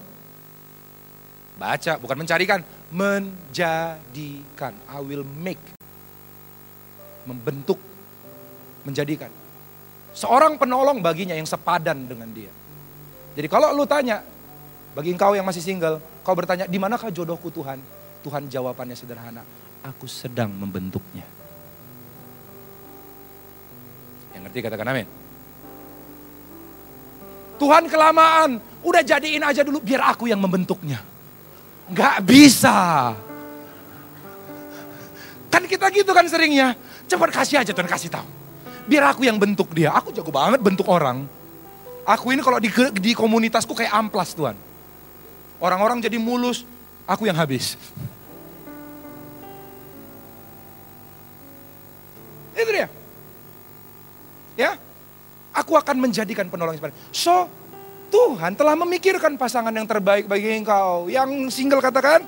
Baca, 1.58 1.98
bukan 1.98 2.18
mencarikan. 2.22 2.62
Menjadikan. 2.94 4.78
I 4.86 5.02
will 5.02 5.26
make. 5.26 5.58
Membentuk. 7.26 7.82
Menjadikan. 8.86 9.34
Seorang 10.14 10.62
penolong 10.62 11.02
baginya 11.02 11.34
yang 11.34 11.50
sepadan 11.50 12.06
dengan 12.06 12.30
dia. 12.30 12.54
Jadi 13.34 13.50
kalau 13.50 13.74
lu 13.74 13.90
tanya, 13.90 14.22
bagi 14.94 15.10
engkau 15.10 15.34
yang 15.34 15.50
masih 15.50 15.66
single, 15.66 15.98
kau 16.22 16.38
bertanya, 16.38 16.70
di 16.70 16.78
manakah 16.78 17.10
jodohku 17.10 17.50
Tuhan? 17.50 17.82
Tuhan 18.22 18.46
jawabannya 18.54 18.94
sederhana, 18.94 19.42
aku 19.82 20.06
sedang 20.06 20.54
membentuknya. 20.54 21.26
Yang 24.36 24.39
ngerti 24.50 24.66
katakan 24.66 24.90
amin. 24.90 25.08
Tuhan 27.62 27.86
kelamaan, 27.86 28.58
udah 28.82 29.02
jadiin 29.06 29.46
aja 29.46 29.62
dulu 29.62 29.78
biar 29.78 30.10
aku 30.10 30.26
yang 30.26 30.42
membentuknya. 30.42 31.06
Nggak 31.94 32.18
bisa. 32.26 33.14
Kan 35.54 35.64
kita 35.70 35.94
gitu 35.94 36.10
kan 36.10 36.26
seringnya. 36.26 36.74
Cepat 37.06 37.30
kasih 37.30 37.62
aja 37.62 37.70
Tuhan 37.70 37.90
kasih 37.90 38.10
tahu. 38.10 38.26
Biar 38.90 39.14
aku 39.14 39.22
yang 39.30 39.38
bentuk 39.38 39.70
dia. 39.78 39.94
Aku 39.94 40.10
jago 40.10 40.34
banget 40.34 40.58
bentuk 40.66 40.90
orang. 40.90 41.30
Aku 42.10 42.34
ini 42.34 42.42
kalau 42.42 42.58
di, 42.58 42.74
di 42.98 43.14
komunitasku 43.14 43.78
kayak 43.78 43.94
amplas 43.94 44.34
Tuhan. 44.34 44.58
Orang-orang 45.62 46.02
jadi 46.02 46.18
mulus, 46.18 46.66
aku 47.06 47.30
yang 47.30 47.38
habis. 47.38 47.78
Itu 52.58 52.72
dia. 52.72 52.88
Ya, 54.60 54.76
aku 55.56 55.80
akan 55.80 55.96
menjadikan 56.04 56.52
penolong 56.52 56.76
yang 56.76 56.92
So, 57.16 57.48
Tuhan 58.12 58.60
telah 58.60 58.76
memikirkan 58.76 59.40
pasangan 59.40 59.72
yang 59.72 59.88
terbaik 59.88 60.28
bagi 60.28 60.52
engkau. 60.52 61.08
Yang 61.08 61.56
single 61.56 61.80
katakan, 61.80 62.28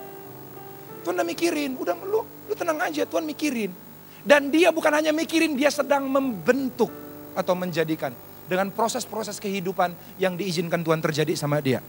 Tuhan 1.03 1.19
udah 1.19 1.27
mikirin, 1.27 1.75
udah 1.75 1.91
lu, 2.07 2.23
lu 2.23 2.53
tenang 2.55 2.79
aja, 2.88 3.03
Tuhan 3.03 3.27
mikirin. 3.27 3.75
Dan 4.23 4.47
dia 4.47 4.71
bukan 4.71 4.95
hanya 4.95 5.11
mikirin, 5.11 5.59
dia 5.59 5.67
sedang 5.67 6.07
membentuk 6.07 6.88
atau 7.36 7.51
menjadikan 7.51 8.15
dengan 8.47 8.71
proses-proses 8.71 9.36
kehidupan 9.36 9.91
yang 10.15 10.39
diizinkan 10.39 10.79
Tuhan 10.86 11.03
terjadi 11.03 11.36
sama 11.36 11.59
dia. 11.59 11.84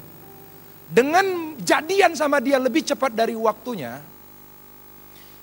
Dengan 0.91 1.55
jadian 1.63 2.19
sama 2.19 2.43
dia 2.43 2.59
lebih 2.59 2.83
cepat 2.83 3.15
dari 3.15 3.39
waktunya, 3.39 4.01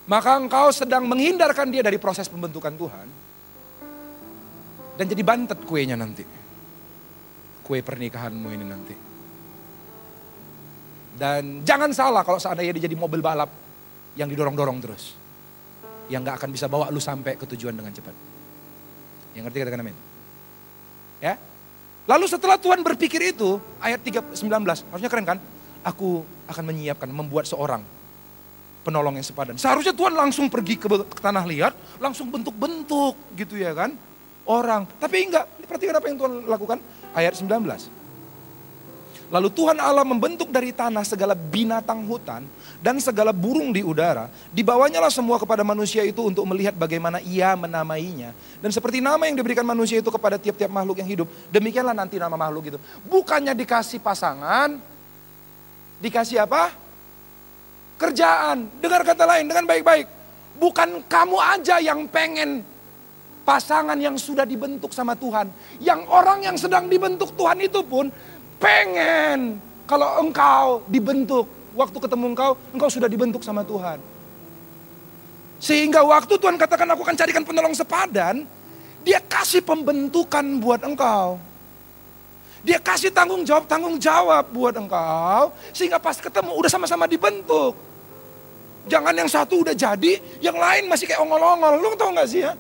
maka 0.10 0.36
engkau 0.36 0.76
sedang 0.76 1.08
menghindarkan 1.08 1.72
dia 1.72 1.88
dari 1.88 1.96
proses 2.02 2.28
pembentukan 2.28 2.74
Tuhan. 2.76 3.29
Dan 5.00 5.08
jadi 5.08 5.24
bantet 5.24 5.64
kuenya 5.64 5.96
nanti. 5.96 6.28
Kue 7.64 7.80
pernikahanmu 7.80 8.48
ini 8.52 8.66
nanti. 8.68 8.96
Dan 11.16 11.64
jangan 11.64 11.96
salah 11.96 12.28
kalau 12.28 12.36
seandainya 12.36 12.76
dia 12.76 12.84
jadi 12.92 13.00
mobil 13.00 13.24
balap 13.24 13.48
yang 14.20 14.28
didorong-dorong 14.28 14.84
terus. 14.84 15.16
Yang 16.12 16.28
gak 16.28 16.36
akan 16.44 16.50
bisa 16.52 16.68
bawa 16.68 16.92
lu 16.92 17.00
sampai 17.00 17.40
ke 17.40 17.48
tujuan 17.48 17.80
dengan 17.80 17.96
cepat. 17.96 18.12
Yang 19.40 19.44
ngerti 19.48 19.58
katakan 19.64 19.88
amin. 19.88 19.96
Ya. 21.24 21.40
Lalu 22.04 22.26
setelah 22.28 22.60
Tuhan 22.60 22.84
berpikir 22.84 23.24
itu, 23.24 23.56
ayat 23.80 24.04
3, 24.04 24.36
19, 24.36 24.42
harusnya 24.92 25.08
keren 25.08 25.28
kan? 25.30 25.40
Aku 25.86 26.28
akan 26.50 26.64
menyiapkan, 26.76 27.08
membuat 27.08 27.48
seorang 27.48 27.86
penolong 28.84 29.16
yang 29.16 29.24
sepadan. 29.24 29.56
Seharusnya 29.56 29.96
Tuhan 29.96 30.12
langsung 30.12 30.52
pergi 30.52 30.76
ke, 30.76 30.90
ke 30.90 31.22
tanah 31.22 31.46
liat, 31.48 31.72
langsung 32.02 32.28
bentuk-bentuk 32.28 33.16
gitu 33.38 33.56
ya 33.56 33.72
kan. 33.72 33.94
Orang, 34.50 34.90
tapi 34.98 35.30
enggak, 35.30 35.46
perhatikan 35.70 36.02
apa 36.02 36.06
yang 36.10 36.18
Tuhan 36.18 36.34
lakukan. 36.50 36.78
Ayat 37.14 37.38
19. 37.38 37.46
Lalu 39.30 39.50
Tuhan 39.54 39.78
Allah 39.78 40.02
membentuk 40.02 40.50
dari 40.50 40.74
tanah 40.74 41.06
segala 41.06 41.38
binatang 41.38 42.02
hutan 42.10 42.42
dan 42.82 42.98
segala 42.98 43.30
burung 43.30 43.70
di 43.70 43.86
udara. 43.86 44.26
Dibawanya 44.50 45.06
lah 45.06 45.14
semua 45.14 45.38
kepada 45.38 45.62
manusia 45.62 46.02
itu 46.02 46.26
untuk 46.26 46.50
melihat 46.50 46.74
bagaimana 46.74 47.22
ia 47.22 47.54
menamainya. 47.54 48.34
Dan 48.58 48.74
seperti 48.74 49.06
nama 49.06 49.22
yang 49.30 49.38
diberikan 49.38 49.62
manusia 49.62 50.02
itu 50.02 50.10
kepada 50.10 50.42
tiap-tiap 50.42 50.74
makhluk 50.74 50.98
yang 50.98 51.10
hidup. 51.14 51.28
Demikianlah 51.54 51.94
nanti 51.94 52.18
nama 52.18 52.34
makhluk 52.34 52.74
itu. 52.74 52.78
Bukannya 53.06 53.54
dikasih 53.54 54.02
pasangan, 54.02 54.82
dikasih 56.02 56.42
apa? 56.42 56.90
kerjaan. 58.00 58.72
Dengar 58.80 59.04
kata 59.04 59.28
lain 59.28 59.46
dengan 59.46 59.68
baik-baik. 59.68 60.08
Bukan 60.56 61.04
kamu 61.06 61.38
aja 61.38 61.84
yang 61.84 62.08
pengen 62.08 62.64
pasangan 63.50 63.98
yang 63.98 64.14
sudah 64.14 64.46
dibentuk 64.46 64.94
sama 64.94 65.18
Tuhan. 65.18 65.50
Yang 65.82 66.06
orang 66.06 66.46
yang 66.46 66.54
sedang 66.54 66.86
dibentuk 66.86 67.34
Tuhan 67.34 67.58
itu 67.66 67.82
pun 67.82 68.14
pengen 68.62 69.58
kalau 69.90 70.22
engkau 70.22 70.86
dibentuk. 70.86 71.50
Waktu 71.74 71.98
ketemu 71.98 72.26
engkau, 72.38 72.52
engkau 72.78 72.90
sudah 72.94 73.10
dibentuk 73.10 73.42
sama 73.42 73.66
Tuhan. 73.66 73.98
Sehingga 75.58 76.06
waktu 76.06 76.38
Tuhan 76.38 76.62
katakan 76.62 76.94
aku 76.94 77.02
akan 77.02 77.18
carikan 77.18 77.42
penolong 77.42 77.74
sepadan, 77.74 78.46
dia 79.02 79.18
kasih 79.18 79.66
pembentukan 79.66 80.46
buat 80.62 80.86
engkau. 80.86 81.42
Dia 82.62 82.78
kasih 82.78 83.10
tanggung 83.10 83.42
jawab, 83.48 83.66
tanggung 83.66 83.98
jawab 83.98 84.46
buat 84.54 84.78
engkau. 84.78 85.56
Sehingga 85.74 85.98
pas 85.98 86.22
ketemu 86.22 86.54
udah 86.54 86.70
sama-sama 86.70 87.10
dibentuk. 87.10 87.74
Jangan 88.90 89.14
yang 89.16 89.30
satu 89.30 89.64
udah 89.64 89.74
jadi, 89.74 90.20
yang 90.44 90.58
lain 90.58 90.86
masih 90.90 91.10
kayak 91.10 91.22
ongol-ongol. 91.24 91.80
Lu 91.80 91.96
tau 91.96 92.12
gak 92.12 92.30
sih 92.30 92.44
ya? 92.44 92.54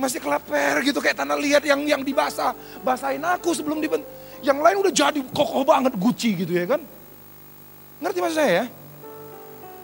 Masih 0.00 0.16
kelaper 0.16 0.80
gitu 0.80 0.96
kayak 0.96 1.20
tanah 1.20 1.36
liat 1.36 1.60
yang 1.68 1.84
yang 1.84 2.00
dibasah. 2.00 2.56
Basahin 2.80 3.20
aku 3.20 3.52
sebelum 3.52 3.84
dibentuk. 3.84 4.08
Yang 4.40 4.58
lain 4.64 4.76
udah 4.80 4.92
jadi 4.96 5.20
kokoh 5.36 5.60
banget 5.68 5.92
Gucci 6.00 6.32
gitu 6.40 6.56
ya 6.56 6.64
kan. 6.64 6.80
Ngerti 8.00 8.18
maksud 8.24 8.38
saya 8.40 8.52
ya? 8.64 8.66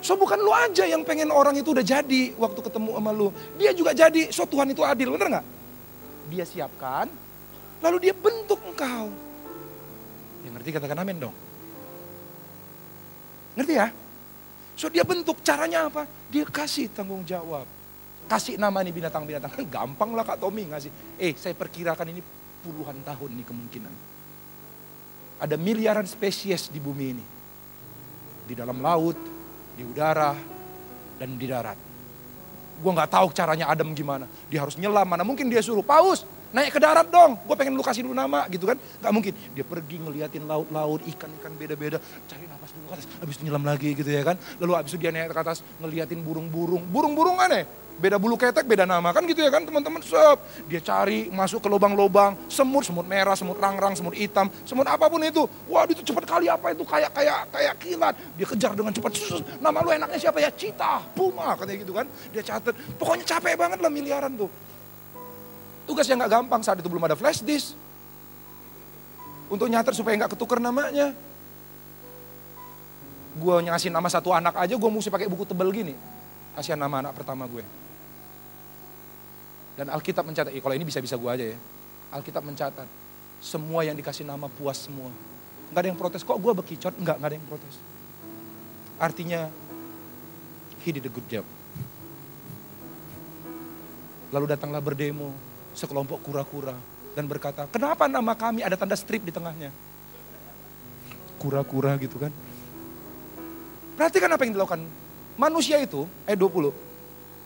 So 0.00 0.16
bukan 0.16 0.40
lu 0.40 0.52
aja 0.52 0.88
yang 0.88 1.04
pengen 1.04 1.28
orang 1.28 1.56
itu 1.60 1.76
udah 1.76 1.84
jadi 1.84 2.32
waktu 2.40 2.60
ketemu 2.64 2.96
sama 2.96 3.12
lu. 3.12 3.28
Dia 3.60 3.76
juga 3.76 3.92
jadi, 3.92 4.32
so 4.32 4.48
Tuhan 4.48 4.72
itu 4.72 4.80
adil, 4.80 5.12
bener 5.12 5.40
gak? 5.40 5.46
Dia 6.32 6.44
siapkan, 6.48 7.10
lalu 7.84 8.08
dia 8.08 8.14
bentuk 8.16 8.60
engkau. 8.64 9.12
Yang 10.46 10.52
ngerti 10.56 10.70
katakan 10.78 10.98
amin 11.02 11.16
dong. 11.28 11.34
Ngerti 13.58 13.72
ya? 13.76 13.88
So 14.78 14.86
dia 14.92 15.04
bentuk 15.04 15.40
caranya 15.44 15.90
apa? 15.90 16.08
Dia 16.30 16.44
kasih 16.46 16.88
tanggung 16.92 17.24
jawab. 17.24 17.66
Kasih 18.26 18.58
nama 18.58 18.82
nih 18.82 18.90
binatang-binatang. 18.90 19.54
Gampang 19.70 20.10
lah 20.14 20.26
Kak 20.26 20.42
Tommy 20.42 20.66
ngasih. 20.66 20.90
Eh 21.18 21.34
saya 21.38 21.54
perkirakan 21.54 22.10
ini 22.10 22.20
puluhan 22.66 22.98
tahun 23.06 23.30
nih 23.38 23.46
kemungkinan. 23.46 23.94
Ada 25.38 25.54
miliaran 25.54 26.06
spesies 26.10 26.66
di 26.66 26.82
bumi 26.82 27.06
ini. 27.14 27.24
Di 28.46 28.54
dalam 28.58 28.82
laut, 28.82 29.18
di 29.78 29.82
udara, 29.86 30.34
dan 31.18 31.38
di 31.38 31.46
darat. 31.46 31.78
Gue 32.76 32.92
gak 32.92 33.08
tahu 33.08 33.32
caranya 33.32 33.72
Adam 33.72 33.94
gimana. 33.96 34.28
Dia 34.52 34.66
harus 34.66 34.76
nyelam, 34.76 35.08
mana 35.08 35.24
mungkin 35.24 35.48
dia 35.48 35.64
suruh, 35.64 35.86
paus 35.86 36.26
naik 36.54 36.76
ke 36.76 36.80
darat 36.80 37.08
dong. 37.08 37.36
Gue 37.44 37.56
pengen 37.56 37.76
lu 37.76 37.84
kasih 37.84 38.04
dulu 38.04 38.16
nama 38.16 38.48
gitu 38.50 38.66
kan. 38.68 38.76
Gak 38.76 39.12
mungkin. 39.12 39.32
Dia 39.54 39.64
pergi 39.64 39.96
ngeliatin 40.02 40.44
laut-laut, 40.44 41.04
ikan-ikan 41.04 41.52
beda-beda. 41.54 42.02
Cari 42.26 42.44
nafas 42.48 42.70
dulu 42.74 42.86
ke 42.90 42.94
atas, 42.98 43.06
habis 43.22 43.34
itu 43.38 43.42
nyelam 43.46 43.64
lagi 43.64 43.88
gitu 43.94 44.10
ya 44.10 44.22
kan. 44.26 44.36
Lalu 44.58 44.72
habis 44.72 44.90
itu 44.92 44.98
dia 44.98 45.10
naik 45.14 45.30
ke 45.30 45.40
atas 45.40 45.62
ngeliatin 45.78 46.20
burung-burung. 46.20 46.82
Burung-burung 46.90 47.38
aneh. 47.38 47.85
Beda 47.96 48.20
bulu 48.20 48.36
ketek, 48.36 48.68
beda 48.68 48.84
nama 48.84 49.08
kan 49.08 49.24
gitu 49.24 49.40
ya 49.40 49.48
kan 49.48 49.64
teman-teman. 49.64 50.04
Sop. 50.04 50.44
Dia 50.68 50.84
cari 50.84 51.32
masuk 51.32 51.64
ke 51.64 51.68
lubang-lubang, 51.72 52.36
semut, 52.52 52.84
semut 52.84 53.08
merah, 53.08 53.32
semut 53.32 53.56
rang-rang, 53.56 53.96
semut 53.96 54.12
hitam, 54.12 54.52
semut 54.68 54.84
apa 54.84 55.08
pun 55.08 55.24
itu. 55.24 55.48
Wah 55.64 55.88
itu 55.88 56.04
cepat 56.04 56.28
kali 56.28 56.44
apa 56.52 56.76
itu 56.76 56.84
kayak 56.84 57.08
kayak 57.16 57.48
kayak 57.48 57.74
kilat. 57.80 58.14
Dia 58.36 58.46
kejar 58.52 58.72
dengan 58.76 58.92
cepat. 58.92 59.16
Nama 59.64 59.78
lu 59.80 59.90
enaknya 59.96 60.18
siapa 60.20 60.38
ya? 60.44 60.52
Cita, 60.52 61.00
puma 61.16 61.56
katanya 61.56 61.78
gitu 61.80 61.92
kan. 61.96 62.04
Dia 62.36 62.44
catat. 62.44 62.76
Pokoknya 63.00 63.24
capek 63.24 63.56
banget 63.56 63.78
lah 63.80 63.88
miliaran 63.88 64.36
tuh. 64.36 64.52
Tugas 65.88 66.04
yang 66.10 66.20
gak 66.20 66.36
gampang 66.36 66.60
saat 66.60 66.76
itu 66.76 66.90
belum 66.90 67.08
ada 67.08 67.16
flash 67.16 67.40
disk. 67.40 67.72
Untuk 69.48 69.72
nyatet 69.72 69.96
supaya 69.96 70.18
gak 70.20 70.36
ketuker 70.36 70.60
namanya. 70.60 71.16
Gue 73.40 73.56
ngasih 73.64 73.88
nama 73.88 74.08
satu 74.12 74.36
anak 74.36 74.52
aja 74.58 74.74
gue 74.76 74.90
mesti 74.90 75.08
pakai 75.08 75.30
buku 75.30 75.48
tebel 75.48 75.72
gini. 75.72 75.94
Kasihan 76.58 76.76
nama 76.76 77.00
anak 77.00 77.14
pertama 77.14 77.46
gue. 77.46 77.85
Dan 79.76 79.92
Alkitab 79.92 80.24
mencatat, 80.24 80.50
eh, 80.56 80.60
kalau 80.64 80.72
ini 80.72 80.88
bisa-bisa 80.88 81.20
gue 81.20 81.30
aja 81.30 81.46
ya. 81.52 81.58
Alkitab 82.16 82.40
mencatat, 82.40 82.88
semua 83.44 83.84
yang 83.84 83.92
dikasih 83.92 84.24
nama 84.24 84.48
puas 84.48 84.88
semua. 84.88 85.12
Gak 85.70 85.80
ada 85.84 85.88
yang 85.92 86.00
protes, 86.00 86.24
kok 86.24 86.40
gue 86.40 86.52
bekicot? 86.56 86.96
Enggak, 86.96 87.20
gak 87.20 87.28
ada 87.28 87.36
yang 87.36 87.44
protes. 87.44 87.76
Artinya, 88.96 89.52
he 90.80 90.96
did 90.96 91.04
a 91.04 91.12
good 91.12 91.28
job. 91.28 91.44
Lalu 94.32 94.56
datanglah 94.56 94.80
berdemo, 94.80 95.36
sekelompok 95.76 96.24
kura-kura. 96.24 96.74
Dan 97.12 97.28
berkata, 97.28 97.68
kenapa 97.68 98.08
nama 98.08 98.32
kami 98.32 98.64
ada 98.64 98.80
tanda 98.80 98.96
strip 98.96 99.24
di 99.24 99.32
tengahnya? 99.32 99.68
Kura-kura 101.36 102.00
gitu 102.00 102.16
kan. 102.16 102.32
Perhatikan 103.96 104.32
apa 104.32 104.44
yang 104.44 104.56
dilakukan. 104.56 104.80
Manusia 105.36 105.76
itu, 105.80 106.08
ayat 106.24 106.40
20, 106.40 106.72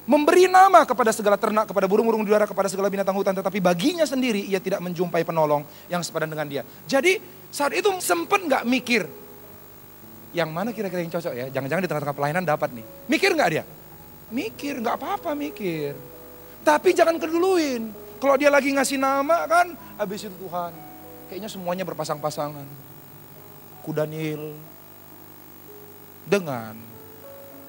memberi 0.08 0.48
nama 0.48 0.82
kepada 0.88 1.12
segala 1.12 1.36
ternak, 1.36 1.68
kepada 1.68 1.84
burung-burung 1.84 2.24
udara, 2.24 2.48
kepada 2.48 2.68
segala 2.72 2.88
binatang 2.88 3.14
hutan, 3.14 3.36
tetapi 3.36 3.60
baginya 3.60 4.04
sendiri 4.08 4.40
ia 4.44 4.58
tidak 4.58 4.80
menjumpai 4.80 5.22
penolong 5.22 5.62
yang 5.92 6.00
sepadan 6.00 6.32
dengan 6.32 6.46
dia. 6.48 6.62
Jadi 6.88 7.20
saat 7.52 7.76
itu 7.76 7.88
sempat 8.00 8.40
nggak 8.40 8.64
mikir, 8.64 9.04
yang 10.30 10.50
mana 10.50 10.70
kira-kira 10.70 11.02
yang 11.02 11.12
cocok 11.12 11.32
ya? 11.34 11.46
Jangan-jangan 11.50 11.82
di 11.84 11.88
tengah-tengah 11.90 12.16
pelayanan 12.16 12.44
dapat 12.46 12.70
nih. 12.70 12.86
Mikir 13.10 13.30
nggak 13.34 13.50
dia? 13.50 13.64
Mikir, 14.30 14.78
nggak 14.78 14.96
apa-apa 14.96 15.34
mikir. 15.34 15.98
Tapi 16.62 16.88
jangan 16.94 17.18
keduluin. 17.18 17.90
Kalau 18.20 18.36
dia 18.36 18.52
lagi 18.52 18.70
ngasih 18.70 19.00
nama 19.00 19.48
kan, 19.48 19.74
habis 19.98 20.28
itu 20.28 20.34
Tuhan. 20.38 20.72
Kayaknya 21.26 21.50
semuanya 21.50 21.84
berpasang-pasangan. 21.88 22.68
Kudanil 23.80 24.54
dengan 26.28 26.76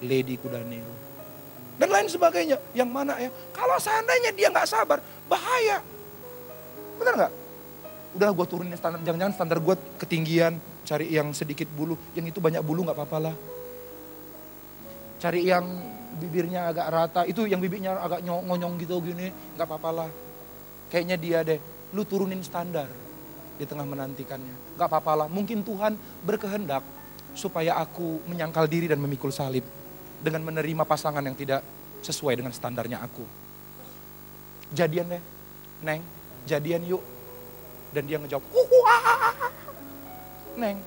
Lady 0.04 0.36
Kudanil 0.36 0.86
dan 1.82 1.90
lain 1.90 2.06
sebagainya. 2.06 2.62
Yang 2.78 2.90
mana 2.94 3.18
ya? 3.18 3.34
Kalau 3.50 3.82
seandainya 3.82 4.30
dia 4.38 4.54
nggak 4.54 4.70
sabar, 4.70 5.02
bahaya. 5.26 5.82
Benar 7.02 7.14
nggak? 7.18 7.34
Udah 8.22 8.30
gue 8.30 8.46
turunin 8.46 8.78
standar, 8.78 9.02
jangan-jangan 9.02 9.34
standar 9.34 9.58
gue 9.58 9.76
ketinggian, 9.98 10.62
cari 10.86 11.10
yang 11.10 11.34
sedikit 11.34 11.66
bulu, 11.74 11.98
yang 12.14 12.30
itu 12.30 12.38
banyak 12.38 12.62
bulu 12.62 12.86
nggak 12.86 12.94
apa-apa 12.94 13.18
lah. 13.18 13.36
Cari 15.18 15.42
yang 15.50 15.66
bibirnya 16.22 16.70
agak 16.70 16.88
rata, 16.92 17.22
itu 17.26 17.50
yang 17.50 17.58
bibirnya 17.58 17.98
agak 17.98 18.22
ngonyong 18.22 18.78
gitu 18.78 19.02
gini, 19.02 19.34
nggak 19.58 19.66
apa-apa 19.66 19.90
lah. 19.90 20.10
Kayaknya 20.94 21.18
dia 21.18 21.40
deh, 21.42 21.60
lu 21.98 22.06
turunin 22.06 22.44
standar 22.46 22.92
di 23.58 23.66
tengah 23.66 23.88
menantikannya. 23.88 24.76
Nggak 24.78 24.88
apa-apa 24.92 25.26
lah, 25.26 25.28
mungkin 25.32 25.64
Tuhan 25.66 25.96
berkehendak 26.22 26.84
supaya 27.32 27.80
aku 27.80 28.22
menyangkal 28.28 28.68
diri 28.68 28.92
dan 28.92 29.00
memikul 29.00 29.32
salib 29.32 29.64
dengan 30.22 30.46
menerima 30.46 30.86
pasangan 30.86 31.26
yang 31.26 31.34
tidak 31.34 31.66
sesuai 32.06 32.38
dengan 32.38 32.54
standarnya 32.54 33.02
aku. 33.02 33.26
Jadian 34.72 35.18
deh, 35.18 35.24
Neng, 35.84 36.02
jadian 36.48 36.86
yuk. 36.86 37.04
Dan 37.92 38.08
dia 38.08 38.16
ngejawab, 38.24 38.46
Neng, 40.56 40.80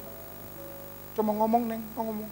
cuma 1.12 1.37
ngomong 1.37 1.62
Neng, 1.68 1.82
ngomong. 1.93 2.30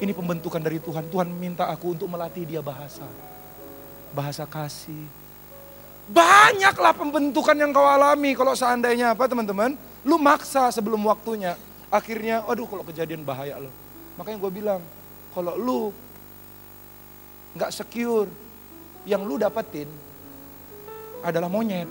Ini 0.00 0.12
pembentukan 0.16 0.60
dari 0.60 0.80
Tuhan. 0.80 1.12
Tuhan 1.12 1.28
minta 1.28 1.68
aku 1.68 1.92
untuk 1.92 2.08
melatih 2.08 2.48
dia 2.48 2.64
bahasa. 2.64 3.04
Bahasa 4.16 4.48
kasih. 4.48 5.04
Banyaklah 6.10 6.96
pembentukan 6.96 7.54
yang 7.54 7.70
kau 7.70 7.84
alami 7.86 8.32
kalau 8.34 8.56
seandainya 8.56 9.12
apa 9.12 9.28
teman-teman? 9.28 9.76
Lu 10.02 10.16
maksa 10.16 10.72
sebelum 10.72 11.04
waktunya. 11.04 11.54
Akhirnya, 11.92 12.42
aduh 12.48 12.64
kalau 12.64 12.80
kejadian 12.82 13.22
bahaya 13.22 13.60
loh. 13.60 13.72
Makanya 14.16 14.38
gue 14.40 14.52
bilang, 14.52 14.80
kalau 15.30 15.54
lu 15.54 15.80
nggak 17.54 17.70
secure, 17.70 18.28
yang 19.08 19.24
lu 19.24 19.40
dapetin 19.40 19.88
adalah 21.24 21.48
monyet. 21.48 21.88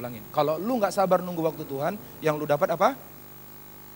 Ulangin, 0.00 0.24
kalau 0.32 0.56
lu 0.56 0.80
nggak 0.80 0.94
sabar 0.94 1.20
nunggu 1.20 1.44
waktu 1.44 1.64
Tuhan, 1.68 1.94
yang 2.24 2.40
lu 2.40 2.48
dapat 2.48 2.72
apa? 2.72 2.96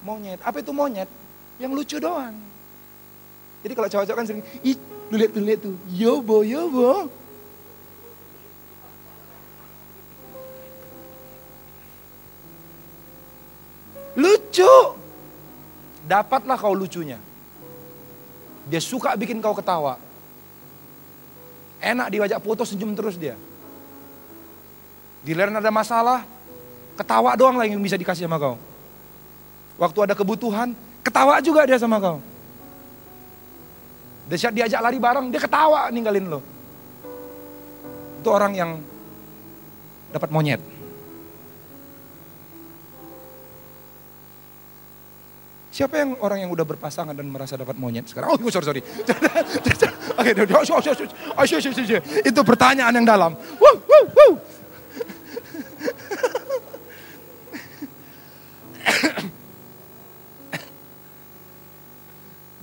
Monyet. 0.05 0.43
Apa 0.45 0.61
itu 0.61 0.73
monyet? 0.75 1.09
Yang 1.57 1.73
lucu 1.73 1.97
doang. 1.97 2.37
Jadi 3.65 3.73
kalau 3.73 3.89
cowok-cowok 3.89 4.19
kan 4.21 4.27
sering, 4.29 4.45
ih 4.61 4.77
lu 5.09 5.17
lihat 5.17 5.33
tuh, 5.33 5.43
lihat 5.43 5.61
tuh, 5.65 5.77
yobo, 5.89 6.45
yobo. 6.45 7.09
Lucu. 14.15 15.04
Dapatlah 16.05 16.57
kau 16.61 16.77
lucunya. 16.77 17.17
Dia 18.69 18.81
suka 18.81 19.17
bikin 19.17 19.41
kau 19.41 19.57
ketawa. 19.57 19.97
Enak 21.81 22.09
diwajak 22.13 22.41
foto 22.41 22.65
senyum 22.65 22.97
terus 22.97 23.17
dia. 23.21 23.37
Giliran 25.25 25.57
ada 25.57 25.73
masalah, 25.73 26.25
ketawa 26.97 27.33
doang 27.37 27.57
lah 27.57 27.65
yang 27.65 27.81
bisa 27.81 27.97
dikasih 27.97 28.29
sama 28.29 28.37
kau. 28.37 28.57
Waktu 29.81 29.99
ada 30.09 30.15
kebutuhan, 30.17 30.77
Ketawa 31.05 31.37
juga 31.45 31.69
dia 31.69 31.77
sama 31.77 32.01
kau. 32.01 32.17
Dia 34.25 34.49
diajak 34.49 34.81
lari 34.81 34.97
bareng, 34.97 35.29
dia 35.29 35.37
ketawa 35.37 35.93
ninggalin 35.93 36.33
lo. 36.33 36.41
Itu 38.25 38.33
orang 38.33 38.57
yang 38.57 38.71
dapat 40.09 40.33
monyet. 40.33 40.65
Siapa 45.75 45.99
yang 45.99 46.15
orang 46.23 46.47
yang 46.47 46.55
udah 46.55 46.63
berpasangan 46.63 47.19
dan 47.19 47.27
merasa 47.27 47.59
dapat 47.59 47.75
monyet 47.75 48.07
sekarang? 48.07 48.31
Oh, 48.31 48.39
sorry, 48.47 48.63
sorry. 48.63 48.79
Oke, 50.15 50.31
itu 52.23 52.41
pertanyaan 52.47 52.95
yang 52.95 53.03
dalam. 53.03 53.35
Wuh, 53.35 53.77
wuh, 53.83 54.07
wuh. 54.07 54.39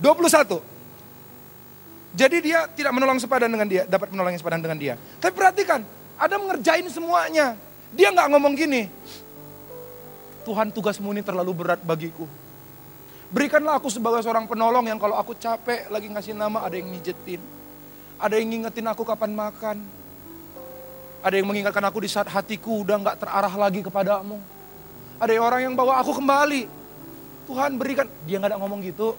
21. 0.00 2.16
Jadi 2.16 2.36
dia 2.40 2.64
tidak 2.72 2.96
menolong 2.96 3.20
sepadan 3.20 3.52
dengan 3.52 3.68
dia, 3.68 3.84
dapat 3.84 4.08
menolong 4.08 4.32
sepadan 4.40 4.64
dengan 4.64 4.80
dia. 4.80 4.96
Tapi 5.20 5.36
perhatikan, 5.36 5.84
ada 6.16 6.40
mengerjain 6.40 6.88
semuanya. 6.88 7.60
Dia 7.92 8.08
nggak 8.08 8.32
ngomong 8.32 8.56
gini, 8.56 8.88
Tuhan 10.48 10.72
tugasmu 10.72 11.12
ini 11.12 11.20
terlalu 11.20 11.52
berat 11.52 11.84
bagiku. 11.84 12.24
Berikanlah 13.32 13.80
aku 13.80 13.88
sebagai 13.88 14.20
seorang 14.20 14.44
penolong 14.44 14.84
yang 14.84 15.00
kalau 15.00 15.16
aku 15.16 15.32
capek 15.32 15.88
lagi 15.88 16.12
ngasih 16.12 16.36
nama 16.36 16.68
ada 16.68 16.76
yang 16.76 16.92
mijetin. 16.92 17.40
Ada 18.20 18.36
yang 18.36 18.52
ngingetin 18.52 18.84
aku 18.92 19.08
kapan 19.08 19.32
makan. 19.32 19.80
Ada 21.24 21.40
yang 21.40 21.48
mengingatkan 21.48 21.80
aku 21.88 22.04
di 22.04 22.12
saat 22.12 22.28
hatiku 22.28 22.84
udah 22.84 23.00
nggak 23.00 23.24
terarah 23.24 23.54
lagi 23.56 23.80
kepadamu. 23.80 24.36
Ada 25.16 25.32
orang 25.40 25.64
yang 25.64 25.74
bawa 25.74 26.04
aku 26.04 26.12
kembali. 26.20 26.68
Tuhan 27.48 27.80
berikan, 27.80 28.04
dia 28.28 28.36
nggak 28.36 28.52
ada 28.52 28.58
ngomong 28.60 28.84
gitu. 28.84 29.16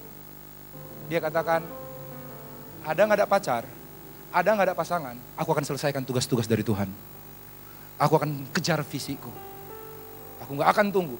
Dia 1.09 1.17
katakan, 1.17 1.65
ada 2.85 3.01
nggak 3.01 3.17
ada 3.17 3.27
pacar, 3.27 3.63
ada 4.29 4.49
nggak 4.53 4.67
ada 4.71 4.75
pasangan, 4.77 5.15
aku 5.35 5.49
akan 5.51 5.65
selesaikan 5.67 6.05
tugas-tugas 6.05 6.45
dari 6.45 6.61
Tuhan. 6.61 6.87
Aku 7.97 8.13
akan 8.13 8.45
kejar 8.53 8.79
visiku. 8.85 9.31
Aku 10.43 10.53
nggak 10.53 10.69
akan 10.69 10.87
tunggu. 10.93 11.17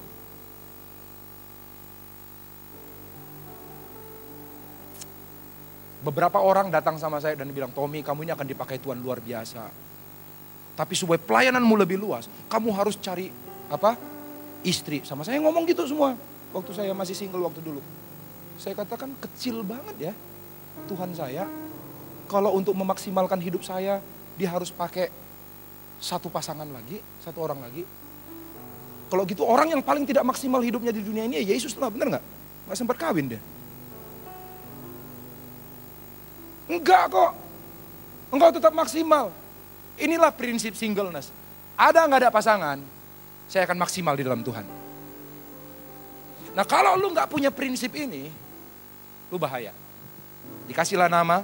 Beberapa 6.04 6.36
orang 6.36 6.68
datang 6.68 7.00
sama 7.00 7.16
saya 7.16 7.32
dan 7.32 7.48
bilang, 7.48 7.72
Tommy 7.72 8.04
kamu 8.04 8.28
ini 8.28 8.32
akan 8.36 8.44
dipakai 8.44 8.76
Tuhan 8.76 9.00
luar 9.00 9.24
biasa. 9.24 9.64
Tapi 10.76 10.92
supaya 10.92 11.16
pelayananmu 11.16 11.74
lebih 11.80 11.96
luas, 11.96 12.28
kamu 12.52 12.68
harus 12.76 13.00
cari 13.00 13.32
apa? 13.72 13.96
Istri. 14.60 15.08
Sama 15.08 15.24
saya 15.24 15.40
ngomong 15.40 15.64
gitu 15.64 15.88
semua. 15.88 16.12
Waktu 16.52 16.76
saya 16.76 16.92
masih 16.92 17.16
single 17.16 17.48
waktu 17.48 17.64
dulu. 17.64 17.80
Saya 18.60 18.76
katakan 18.76 19.16
kecil 19.18 19.64
banget 19.64 20.12
ya 20.12 20.14
Tuhan 20.86 21.16
saya. 21.16 21.48
Kalau 22.28 22.52
untuk 22.52 22.76
memaksimalkan 22.76 23.40
hidup 23.40 23.64
saya, 23.64 24.00
dia 24.36 24.48
harus 24.52 24.68
pakai 24.68 25.08
satu 26.00 26.28
pasangan 26.28 26.66
lagi, 26.68 27.00
satu 27.24 27.40
orang 27.40 27.64
lagi. 27.64 27.84
Kalau 29.08 29.22
gitu 29.28 29.44
orang 29.44 29.72
yang 29.72 29.82
paling 29.84 30.04
tidak 30.04 30.24
maksimal 30.26 30.60
hidupnya 30.60 30.90
di 30.90 31.04
dunia 31.04 31.24
ini 31.28 31.40
ya 31.40 31.54
Yesus 31.54 31.76
lah, 31.76 31.92
bener 31.92 32.16
nggak? 32.16 32.24
Nggak 32.68 32.76
sempat 32.76 32.96
kawin 32.96 33.36
dia. 33.36 33.40
Enggak 36.68 37.12
kok. 37.12 37.32
Engkau 38.32 38.50
tetap 38.50 38.72
maksimal. 38.72 39.30
Inilah 40.00 40.34
prinsip 40.34 40.74
singleness. 40.74 41.30
Ada 41.74 42.06
nggak 42.06 42.20
ada 42.26 42.30
pasangan, 42.30 42.78
saya 43.50 43.66
akan 43.66 43.78
maksimal 43.78 44.14
di 44.14 44.22
dalam 44.22 44.42
Tuhan. 44.46 44.66
Nah 46.54 46.64
kalau 46.66 46.94
lu 46.94 47.10
nggak 47.10 47.26
punya 47.26 47.50
prinsip 47.50 47.90
ini, 47.98 48.30
lu 49.30 49.36
bahaya. 49.38 49.74
Dikasihlah 50.70 51.10
nama. 51.10 51.42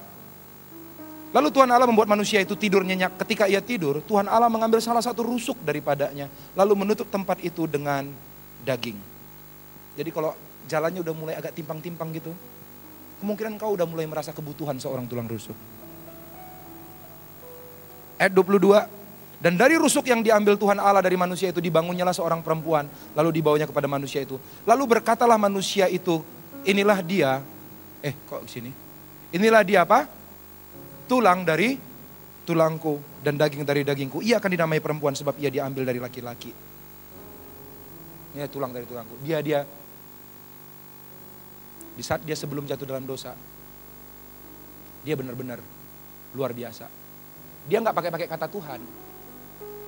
Lalu 1.30 1.46
Tuhan 1.54 1.70
Allah 1.70 1.86
membuat 1.86 2.10
manusia 2.10 2.42
itu 2.42 2.58
tidur 2.58 2.82
nyenyak. 2.82 3.14
Ketika 3.22 3.46
ia 3.46 3.62
tidur, 3.62 4.02
Tuhan 4.02 4.26
Allah 4.26 4.50
mengambil 4.50 4.82
salah 4.82 5.02
satu 5.02 5.22
rusuk 5.22 5.62
daripadanya. 5.62 6.26
Lalu 6.58 6.82
menutup 6.82 7.06
tempat 7.06 7.38
itu 7.38 7.70
dengan 7.70 8.10
daging. 8.66 8.98
Jadi 9.94 10.10
kalau 10.10 10.34
jalannya 10.66 10.98
udah 11.02 11.14
mulai 11.14 11.34
agak 11.38 11.54
timpang-timpang 11.54 12.10
gitu, 12.18 12.34
kemungkinan 13.20 13.60
kau 13.60 13.76
udah 13.76 13.86
mulai 13.86 14.08
merasa 14.08 14.34
kebutuhan 14.34 14.80
seorang 14.80 15.04
tulang 15.06 15.28
rusuk. 15.28 15.54
Ayat 18.20 18.32
22, 18.36 19.40
dan 19.40 19.56
dari 19.56 19.80
rusuk 19.80 20.04
yang 20.04 20.20
diambil 20.20 20.56
Tuhan 20.56 20.76
Allah 20.76 21.00
dari 21.00 21.16
manusia 21.16 21.48
itu 21.48 21.60
dibangunnyalah 21.62 22.12
seorang 22.12 22.44
perempuan, 22.44 22.84
lalu 23.16 23.40
dibawanya 23.40 23.64
kepada 23.64 23.88
manusia 23.88 24.20
itu. 24.20 24.36
Lalu 24.68 24.98
berkatalah 24.98 25.40
manusia 25.40 25.88
itu, 25.88 26.20
inilah 26.68 27.00
dia 27.00 27.40
Eh 28.00 28.14
kok 28.24 28.48
sini? 28.48 28.72
Inilah 29.36 29.62
dia 29.62 29.84
apa? 29.84 30.08
Tulang 31.04 31.44
dari 31.44 31.76
tulangku 32.48 33.20
dan 33.20 33.36
daging 33.36 33.62
dari 33.62 33.84
dagingku. 33.84 34.24
Ia 34.24 34.40
akan 34.40 34.50
dinamai 34.50 34.80
perempuan 34.80 35.12
sebab 35.12 35.36
ia 35.36 35.52
diambil 35.52 35.84
dari 35.84 36.00
laki-laki. 36.00 36.52
Ini 38.34 38.46
tulang 38.48 38.72
dari 38.72 38.88
tulangku. 38.88 39.20
Dia 39.20 39.44
dia 39.44 39.60
di 42.00 42.08
saat 42.08 42.24
dia 42.24 42.32
sebelum 42.32 42.64
jatuh 42.64 42.88
dalam 42.88 43.04
dosa, 43.04 43.36
dia 45.04 45.12
benar-benar 45.20 45.60
luar 46.32 46.56
biasa. 46.56 46.88
Dia 47.68 47.76
nggak 47.84 47.92
pakai-pakai 47.92 48.24
kata 48.24 48.48
Tuhan. 48.48 48.80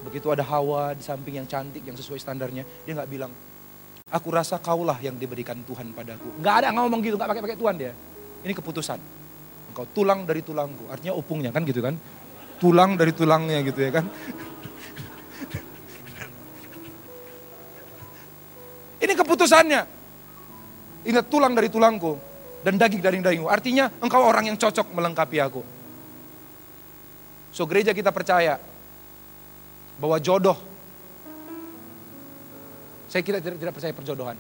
Begitu 0.05 0.29
ada 0.29 0.45
Hawa 0.45 0.93
di 0.93 1.01
samping 1.01 1.41
yang 1.41 1.49
cantik, 1.49 1.81
yang 1.89 1.97
sesuai 1.97 2.21
standarnya, 2.21 2.69
dia 2.85 2.93
nggak 2.93 3.09
bilang, 3.09 3.33
Aku 4.13 4.29
rasa 4.29 4.61
kaulah 4.61 5.01
yang 5.01 5.17
diberikan 5.17 5.57
Tuhan 5.65 5.97
padaku. 5.97 6.29
Enggak 6.37 6.61
ada 6.61 6.69
ngomong 6.77 7.01
gitu, 7.01 7.17
enggak 7.17 7.33
pakai-pakai 7.33 7.57
Tuhan 7.57 7.81
dia. 7.81 7.97
Ini 8.45 8.53
keputusan. 8.53 9.01
Engkau 9.73 9.89
tulang 9.97 10.29
dari 10.29 10.45
tulangku, 10.45 10.93
artinya 10.93 11.17
opungnya 11.17 11.49
kan 11.49 11.65
gitu 11.65 11.81
kan. 11.81 11.97
Tulang 12.61 13.01
dari 13.01 13.17
tulangnya 13.17 13.65
gitu 13.65 13.81
ya 13.81 13.89
kan. 13.89 14.05
Ini 19.01 19.17
keputusannya. 19.17 20.01
Ingat 21.03 21.26
tulang 21.26 21.53
dari 21.53 21.66
tulangku 21.66 22.14
dan 22.62 22.78
daging 22.78 23.03
dari 23.03 23.18
dagingku. 23.18 23.50
Artinya 23.50 23.90
engkau 23.98 24.22
orang 24.22 24.50
yang 24.50 24.57
cocok 24.59 24.94
melengkapi 24.94 25.38
aku. 25.42 25.62
So 27.53 27.66
gereja 27.66 27.92
kita 27.92 28.14
percaya 28.14 28.57
bahwa 30.00 30.16
jodoh 30.22 30.57
saya 33.12 33.20
kita 33.20 33.44
tidak, 33.44 33.61
tidak 33.61 33.74
percaya 33.76 33.92
perjodohan. 33.92 34.38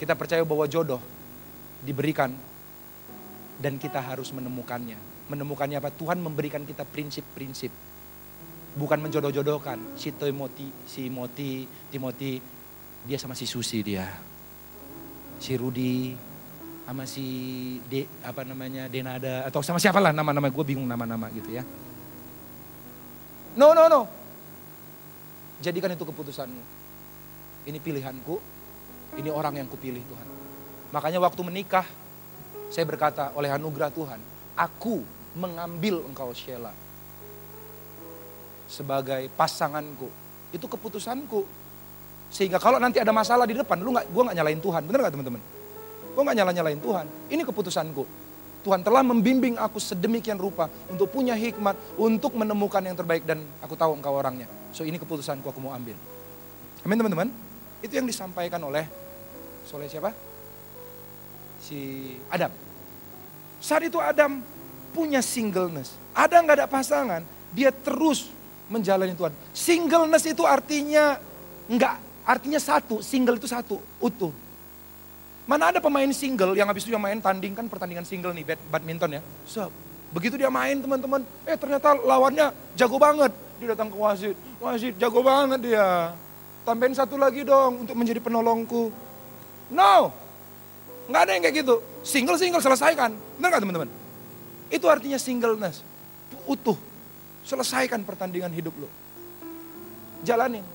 Kita 0.00 0.16
percaya 0.16 0.40
bahwa 0.48 0.64
jodoh 0.64 1.00
diberikan 1.84 2.32
Dan 3.56 3.80
kita 3.80 4.04
harus 4.04 4.36
menemukannya. 4.36 5.00
Menemukannya 5.32 5.80
apa? 5.80 5.88
Tuhan 5.88 6.20
memberikan 6.20 6.60
kita 6.68 6.84
prinsip-prinsip. 6.84 7.72
Bukan 8.76 9.00
menjodoh-jodohkan. 9.00 9.96
Si 9.96 10.12
Timothy, 10.12 10.68
si 10.84 11.08
Timothy, 11.08 11.64
Timothy, 11.88 12.36
dia 13.08 13.16
sama 13.16 13.32
si 13.32 13.48
Susi 13.48 13.80
dia. 13.80 14.35
Si 15.36 15.52
Rudi, 15.56 16.16
sama 16.86 17.02
si 17.02 17.26
De, 17.90 18.06
apa 18.22 18.46
namanya 18.46 18.86
Denada 18.86 19.42
atau 19.42 19.58
sama 19.58 19.82
siapa 19.82 19.98
lah 19.98 20.14
nama-nama 20.14 20.46
gue 20.46 20.64
bingung 20.64 20.86
nama-nama 20.86 21.26
gitu 21.34 21.50
ya. 21.50 21.66
No 23.58 23.74
no 23.74 23.90
no. 23.90 24.06
Jadikan 25.58 25.90
itu 25.90 26.04
keputusanmu. 26.06 26.62
Ini 27.66 27.78
pilihanku, 27.82 28.38
ini 29.18 29.26
orang 29.32 29.58
yang 29.58 29.66
kupilih 29.66 29.98
Tuhan. 29.98 30.28
Makanya 30.94 31.18
waktu 31.18 31.42
menikah, 31.42 31.82
saya 32.70 32.86
berkata 32.86 33.34
oleh 33.34 33.50
anugerah 33.50 33.90
Tuhan, 33.90 34.20
aku 34.54 35.02
mengambil 35.34 36.06
engkau 36.06 36.30
Sheila 36.30 36.70
sebagai 38.70 39.26
pasanganku. 39.34 40.06
Itu 40.54 40.70
keputusanku. 40.70 41.65
Sehingga 42.36 42.60
kalau 42.60 42.76
nanti 42.76 43.00
ada 43.00 43.16
masalah 43.16 43.48
di 43.48 43.56
depan, 43.56 43.80
lu 43.80 43.96
nggak, 43.96 44.12
gue 44.12 44.22
nggak 44.28 44.36
nyalain 44.36 44.60
Tuhan, 44.60 44.82
bener 44.84 45.00
nggak 45.08 45.14
teman-teman? 45.16 45.40
Gue 46.12 46.20
nggak 46.20 46.36
nyala 46.36 46.52
nyalain 46.52 46.80
Tuhan. 46.84 47.06
Ini 47.32 47.42
keputusanku. 47.48 48.04
Tuhan 48.60 48.84
telah 48.84 49.00
membimbing 49.00 49.56
aku 49.56 49.80
sedemikian 49.80 50.36
rupa 50.36 50.68
untuk 50.92 51.08
punya 51.08 51.32
hikmat, 51.32 51.96
untuk 51.96 52.36
menemukan 52.36 52.84
yang 52.84 52.92
terbaik 52.92 53.24
dan 53.24 53.40
aku 53.64 53.72
tahu 53.72 53.96
engkau 53.96 54.12
orangnya. 54.20 54.44
So 54.76 54.84
ini 54.84 55.00
keputusanku 55.00 55.48
aku 55.48 55.64
mau 55.64 55.72
ambil. 55.72 55.96
Amin 56.84 57.00
teman-teman. 57.00 57.32
Itu 57.80 57.96
yang 57.96 58.04
disampaikan 58.04 58.60
oleh 58.60 58.84
soleh 59.64 59.88
siapa? 59.88 60.12
Si 61.64 62.12
Adam. 62.28 62.52
Saat 63.64 63.88
itu 63.88 63.96
Adam 63.96 64.44
punya 64.92 65.24
singleness. 65.24 65.96
Ada 66.12 66.44
nggak 66.44 66.56
ada 66.60 66.68
pasangan, 66.68 67.24
dia 67.56 67.72
terus 67.72 68.28
menjalani 68.68 69.16
Tuhan. 69.16 69.32
Singleness 69.56 70.28
itu 70.28 70.44
artinya 70.44 71.16
nggak 71.72 72.05
artinya 72.26 72.58
satu, 72.58 72.98
single 73.00 73.38
itu 73.38 73.46
satu, 73.46 73.78
utuh. 74.02 74.34
Mana 75.46 75.70
ada 75.70 75.78
pemain 75.78 76.10
single 76.10 76.58
yang 76.58 76.66
habis 76.66 76.82
itu 76.82 76.90
yang 76.90 77.00
main 77.00 77.22
tanding 77.22 77.54
kan 77.54 77.70
pertandingan 77.70 78.02
single 78.02 78.34
nih 78.34 78.58
badminton 78.66 79.16
ya. 79.16 79.22
So, 79.46 79.70
begitu 80.10 80.34
dia 80.34 80.50
main 80.50 80.82
teman-teman, 80.82 81.22
eh 81.46 81.54
ternyata 81.54 81.94
lawannya 81.94 82.50
jago 82.74 82.98
banget. 82.98 83.30
Dia 83.62 83.72
datang 83.72 83.88
ke 83.88 83.96
wasit, 83.96 84.36
wasit 84.58 84.98
jago 84.98 85.22
banget 85.22 85.62
dia. 85.70 86.12
Tambahin 86.66 86.98
satu 86.98 87.14
lagi 87.14 87.46
dong 87.46 87.86
untuk 87.86 87.94
menjadi 87.94 88.18
penolongku. 88.18 88.90
No, 89.70 90.10
nggak 91.06 91.20
ada 91.22 91.30
yang 91.38 91.42
kayak 91.46 91.56
gitu. 91.62 91.78
Single-single 92.02 92.58
selesaikan, 92.58 93.14
benar 93.38 93.48
nggak 93.54 93.62
teman-teman? 93.62 93.90
Itu 94.66 94.90
artinya 94.90 95.16
singleness, 95.16 95.86
utuh. 96.42 96.74
Selesaikan 97.46 98.02
pertandingan 98.02 98.50
hidup 98.50 98.74
lo. 98.74 98.90
Jalanin. 100.26 100.66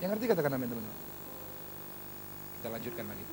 Yang 0.00 0.08
ngerti 0.16 0.24
katakan 0.28 0.52
amin 0.56 0.68
teman-teman. 0.68 0.98
Kita 2.60 2.68
lanjutkan 2.68 3.04
lagi. 3.08 3.24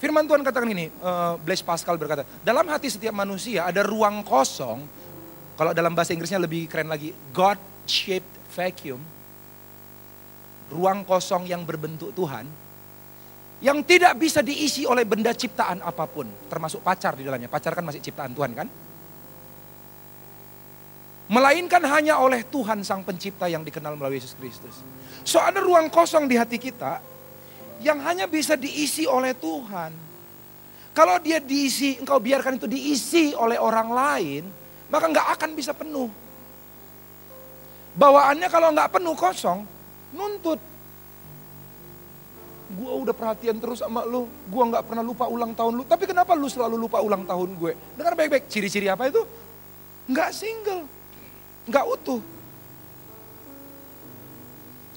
Firman 0.00 0.24
Tuhan 0.24 0.40
katakan 0.40 0.70
ini, 0.72 0.88
uh, 1.04 1.36
Blaise 1.44 1.60
Pascal 1.60 2.00
berkata, 2.00 2.24
dalam 2.40 2.64
hati 2.72 2.88
setiap 2.88 3.12
manusia 3.12 3.68
ada 3.68 3.84
ruang 3.84 4.24
kosong, 4.24 4.80
kalau 5.60 5.76
dalam 5.76 5.92
bahasa 5.92 6.16
Inggrisnya 6.16 6.40
lebih 6.40 6.64
keren 6.72 6.88
lagi, 6.88 7.12
God-shaped 7.36 8.56
vacuum, 8.56 8.96
ruang 10.72 11.04
kosong 11.04 11.44
yang 11.44 11.68
berbentuk 11.68 12.16
Tuhan, 12.16 12.48
yang 13.60 13.84
tidak 13.84 14.16
bisa 14.16 14.40
diisi 14.40 14.88
oleh 14.88 15.04
benda 15.04 15.36
ciptaan 15.36 15.84
apa 15.84 16.08
pun, 16.08 16.24
termasuk 16.48 16.80
pacar 16.80 17.12
di 17.12 17.28
dalamnya. 17.28 17.52
Pacar 17.52 17.76
kan 17.76 17.84
masih 17.84 18.00
ciptaan 18.00 18.32
Tuhan 18.32 18.56
kan? 18.56 18.68
Melainkan 21.30 21.78
hanya 21.86 22.18
oleh 22.18 22.42
Tuhan 22.42 22.82
Sang 22.82 23.06
Pencipta 23.06 23.46
yang 23.46 23.62
dikenal 23.62 23.94
melalui 23.94 24.18
Yesus 24.18 24.34
Kristus. 24.34 24.82
So 25.22 25.38
ada 25.38 25.62
ruang 25.62 25.86
kosong 25.86 26.26
di 26.26 26.34
hati 26.34 26.58
kita 26.58 26.98
yang 27.78 28.02
hanya 28.02 28.26
bisa 28.26 28.58
diisi 28.58 29.06
oleh 29.06 29.30
Tuhan. 29.38 29.94
Kalau 30.90 31.22
dia 31.22 31.38
diisi, 31.38 31.94
engkau 32.02 32.18
biarkan 32.18 32.58
itu 32.58 32.66
diisi 32.66 33.30
oleh 33.30 33.62
orang 33.62 33.88
lain, 33.94 34.42
maka 34.90 35.06
nggak 35.06 35.28
akan 35.38 35.50
bisa 35.54 35.70
penuh. 35.70 36.10
Bawaannya 37.94 38.50
kalau 38.50 38.74
nggak 38.74 38.90
penuh 38.90 39.14
kosong, 39.14 39.62
nuntut. 40.10 40.58
Gue 42.74 42.92
udah 43.06 43.14
perhatian 43.14 43.62
terus 43.62 43.86
sama 43.86 44.02
lu, 44.02 44.26
gue 44.26 44.64
nggak 44.66 44.82
pernah 44.82 45.06
lupa 45.06 45.30
ulang 45.30 45.54
tahun 45.54 45.78
lu. 45.78 45.82
Tapi 45.86 46.10
kenapa 46.10 46.34
lu 46.34 46.50
selalu 46.50 46.74
lupa 46.74 46.98
ulang 46.98 47.22
tahun 47.22 47.54
gue? 47.54 47.72
Dengar 47.94 48.18
baik-baik, 48.18 48.50
ciri-ciri 48.50 48.90
apa 48.90 49.06
itu? 49.06 49.22
Nggak 50.10 50.30
single, 50.34 50.90
nggak 51.70 51.86
utuh. 51.86 52.20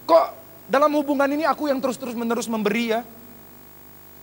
Kok 0.03 0.27
dalam 0.67 0.91
hubungan 0.97 1.29
ini 1.29 1.45
aku 1.45 1.69
yang 1.69 1.79
terus-terus 1.79 2.17
menerus 2.17 2.49
memberi 2.49 2.91
ya? 2.91 3.01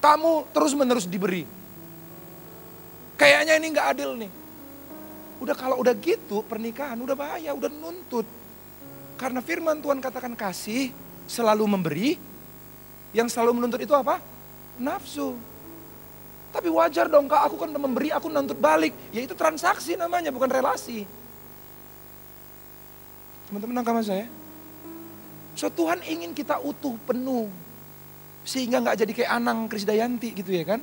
Kamu 0.03 0.51
terus 0.53 0.75
menerus 0.75 1.07
diberi. 1.07 1.47
Kayaknya 3.15 3.55
ini 3.61 3.67
nggak 3.71 3.89
adil 3.97 4.11
nih. 4.17 4.31
Udah 5.41 5.57
kalau 5.57 5.81
udah 5.81 5.95
gitu 5.97 6.45
pernikahan 6.45 7.01
udah 7.01 7.17
bahaya, 7.17 7.55
udah 7.57 7.71
nuntut. 7.73 8.27
Karena 9.17 9.41
firman 9.45 9.81
Tuhan 9.81 10.01
katakan 10.01 10.33
kasih 10.33 10.93
selalu 11.29 11.65
memberi, 11.69 12.17
yang 13.13 13.29
selalu 13.29 13.61
menuntut 13.61 13.81
itu 13.81 13.93
apa? 13.93 14.21
Nafsu. 14.81 15.37
Tapi 16.51 16.67
wajar 16.67 17.07
dong 17.07 17.31
kak, 17.31 17.47
aku 17.47 17.57
kan 17.61 17.71
memberi, 17.71 18.11
aku 18.11 18.27
nuntut 18.27 18.59
balik. 18.59 18.91
Ya 19.15 19.23
itu 19.23 19.37
transaksi 19.37 19.95
namanya, 19.95 20.33
bukan 20.35 20.51
relasi. 20.51 21.07
Teman-teman 23.51 23.83
nangkap 23.83 23.99
saya? 24.07 24.31
So 25.59 25.67
Tuhan 25.67 26.07
ingin 26.07 26.31
kita 26.31 26.63
utuh 26.63 26.95
penuh. 27.03 27.51
Sehingga 28.47 28.79
nggak 28.79 29.03
jadi 29.03 29.13
kayak 29.13 29.31
Anang 29.43 29.67
Krisdayanti 29.67 30.39
gitu 30.39 30.55
ya 30.55 30.63
kan. 30.63 30.81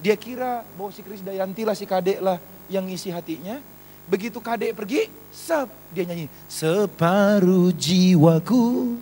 Dia 0.00 0.14
kira 0.14 0.62
bahwa 0.78 0.94
si 0.94 1.02
Krisdayanti 1.02 1.66
lah 1.66 1.74
si 1.74 1.82
kadek 1.82 2.22
lah 2.22 2.38
yang 2.70 2.86
ngisi 2.86 3.10
hatinya. 3.10 3.58
Begitu 4.06 4.38
kadek 4.38 4.78
pergi, 4.78 5.10
sep, 5.34 5.66
dia 5.90 6.06
nyanyi. 6.06 6.30
Separuh 6.46 7.74
jiwaku 7.74 8.94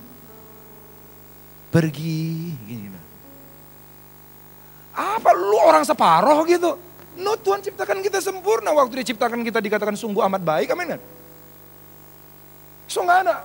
pergi. 1.68 2.56
Gini, 2.64 2.88
gini. 2.88 3.00
Apa 4.96 5.30
lu 5.36 5.60
orang 5.60 5.84
separoh 5.84 6.40
gitu? 6.48 6.74
No 7.20 7.36
Tuhan 7.36 7.60
ciptakan 7.60 8.00
kita 8.00 8.18
sempurna. 8.18 8.72
Waktu 8.72 9.04
dia 9.04 9.14
ciptakan 9.14 9.44
kita 9.44 9.60
dikatakan 9.60 9.94
sungguh 9.94 10.24
amat 10.24 10.42
baik, 10.42 10.72
amin 10.72 10.96
kan? 10.96 11.00
So 12.88 13.04
nggak 13.04 13.20
ada 13.28 13.36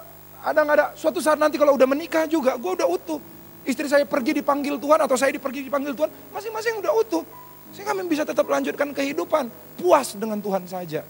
ada 0.43 0.59
nggak 0.59 0.75
ada. 0.75 0.87
Suatu 0.99 1.23
saat 1.23 1.39
nanti 1.39 1.55
kalau 1.55 1.79
udah 1.79 1.87
menikah 1.87 2.27
juga, 2.27 2.59
gue 2.59 2.71
udah 2.75 2.87
utuh. 2.87 3.19
Istri 3.63 3.87
saya 3.87 4.03
pergi 4.03 4.43
dipanggil 4.43 4.75
Tuhan 4.75 4.99
atau 4.99 5.15
saya 5.15 5.31
dipergi 5.31 5.71
dipanggil 5.71 5.95
Tuhan, 5.95 6.11
masing-masing 6.35 6.83
udah 6.83 6.91
utuh. 6.99 7.23
Sehingga 7.71 7.95
kami 7.95 8.11
bisa 8.11 8.27
tetap 8.27 8.43
lanjutkan 8.43 8.91
kehidupan, 8.91 9.47
puas 9.79 10.19
dengan 10.19 10.43
Tuhan 10.43 10.67
saja. 10.67 11.01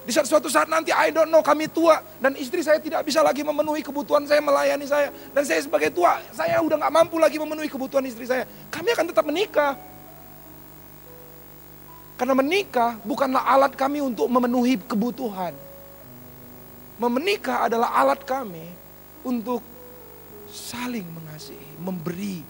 Di 0.00 0.10
saat 0.10 0.26
suatu 0.26 0.50
saat 0.50 0.66
nanti 0.66 0.90
I 0.90 1.14
don't 1.14 1.30
know 1.30 1.38
kami 1.38 1.70
tua 1.70 2.02
dan 2.18 2.34
istri 2.34 2.66
saya 2.66 2.82
tidak 2.82 3.06
bisa 3.06 3.22
lagi 3.22 3.46
memenuhi 3.46 3.78
kebutuhan 3.78 4.26
saya 4.26 4.42
melayani 4.42 4.82
saya 4.82 5.12
dan 5.30 5.46
saya 5.46 5.62
sebagai 5.62 5.92
tua 5.94 6.18
saya 6.34 6.58
udah 6.58 6.82
nggak 6.82 6.90
mampu 6.90 7.20
lagi 7.20 7.38
memenuhi 7.38 7.70
kebutuhan 7.70 8.02
istri 8.10 8.26
saya. 8.26 8.42
Kami 8.74 8.90
akan 8.90 9.06
tetap 9.06 9.22
menikah. 9.22 9.78
Karena 12.20 12.36
menikah 12.36 13.00
bukanlah 13.00 13.48
alat 13.48 13.72
kami 13.72 14.04
untuk 14.04 14.28
memenuhi 14.28 14.76
kebutuhan. 14.76 15.56
Memenikah 17.00 17.64
adalah 17.64 17.96
alat 17.96 18.20
kami 18.28 18.60
untuk 19.24 19.64
saling 20.52 21.08
mengasihi, 21.08 21.80
memberi. 21.80 22.44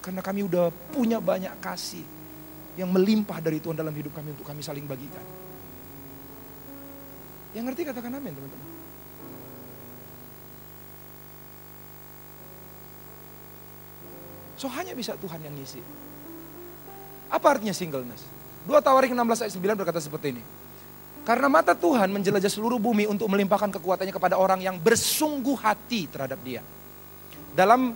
Karena 0.00 0.24
kami 0.24 0.48
udah 0.48 0.72
punya 0.96 1.20
banyak 1.20 1.52
kasih 1.60 2.00
yang 2.80 2.88
melimpah 2.88 3.36
dari 3.44 3.60
Tuhan 3.60 3.76
dalam 3.76 3.92
hidup 3.92 4.16
kami 4.16 4.32
untuk 4.32 4.48
kami 4.48 4.64
saling 4.64 4.88
bagikan. 4.88 5.26
Yang 7.52 7.68
ngerti 7.68 7.92
katakan 7.92 8.16
amin 8.16 8.32
teman-teman. 8.32 8.68
So 14.56 14.72
hanya 14.72 14.96
bisa 14.96 15.20
Tuhan 15.20 15.44
yang 15.44 15.52
ngisi. 15.52 15.84
Apa 17.28 17.60
artinya 17.60 17.76
singleness? 17.76 18.40
2 18.66 18.78
Tawarik 18.78 19.10
16 19.10 19.42
ayat 19.42 19.52
9 19.58 19.80
berkata 19.80 20.00
seperti 20.02 20.38
ini. 20.38 20.42
Karena 21.22 21.46
mata 21.46 21.74
Tuhan 21.74 22.10
menjelajah 22.10 22.50
seluruh 22.50 22.82
bumi 22.82 23.06
untuk 23.06 23.30
melimpahkan 23.30 23.70
kekuatannya 23.78 24.10
kepada 24.10 24.34
orang 24.34 24.58
yang 24.58 24.74
bersungguh 24.74 25.54
hati 25.54 26.10
terhadap 26.10 26.38
dia. 26.42 26.62
Dalam 27.54 27.94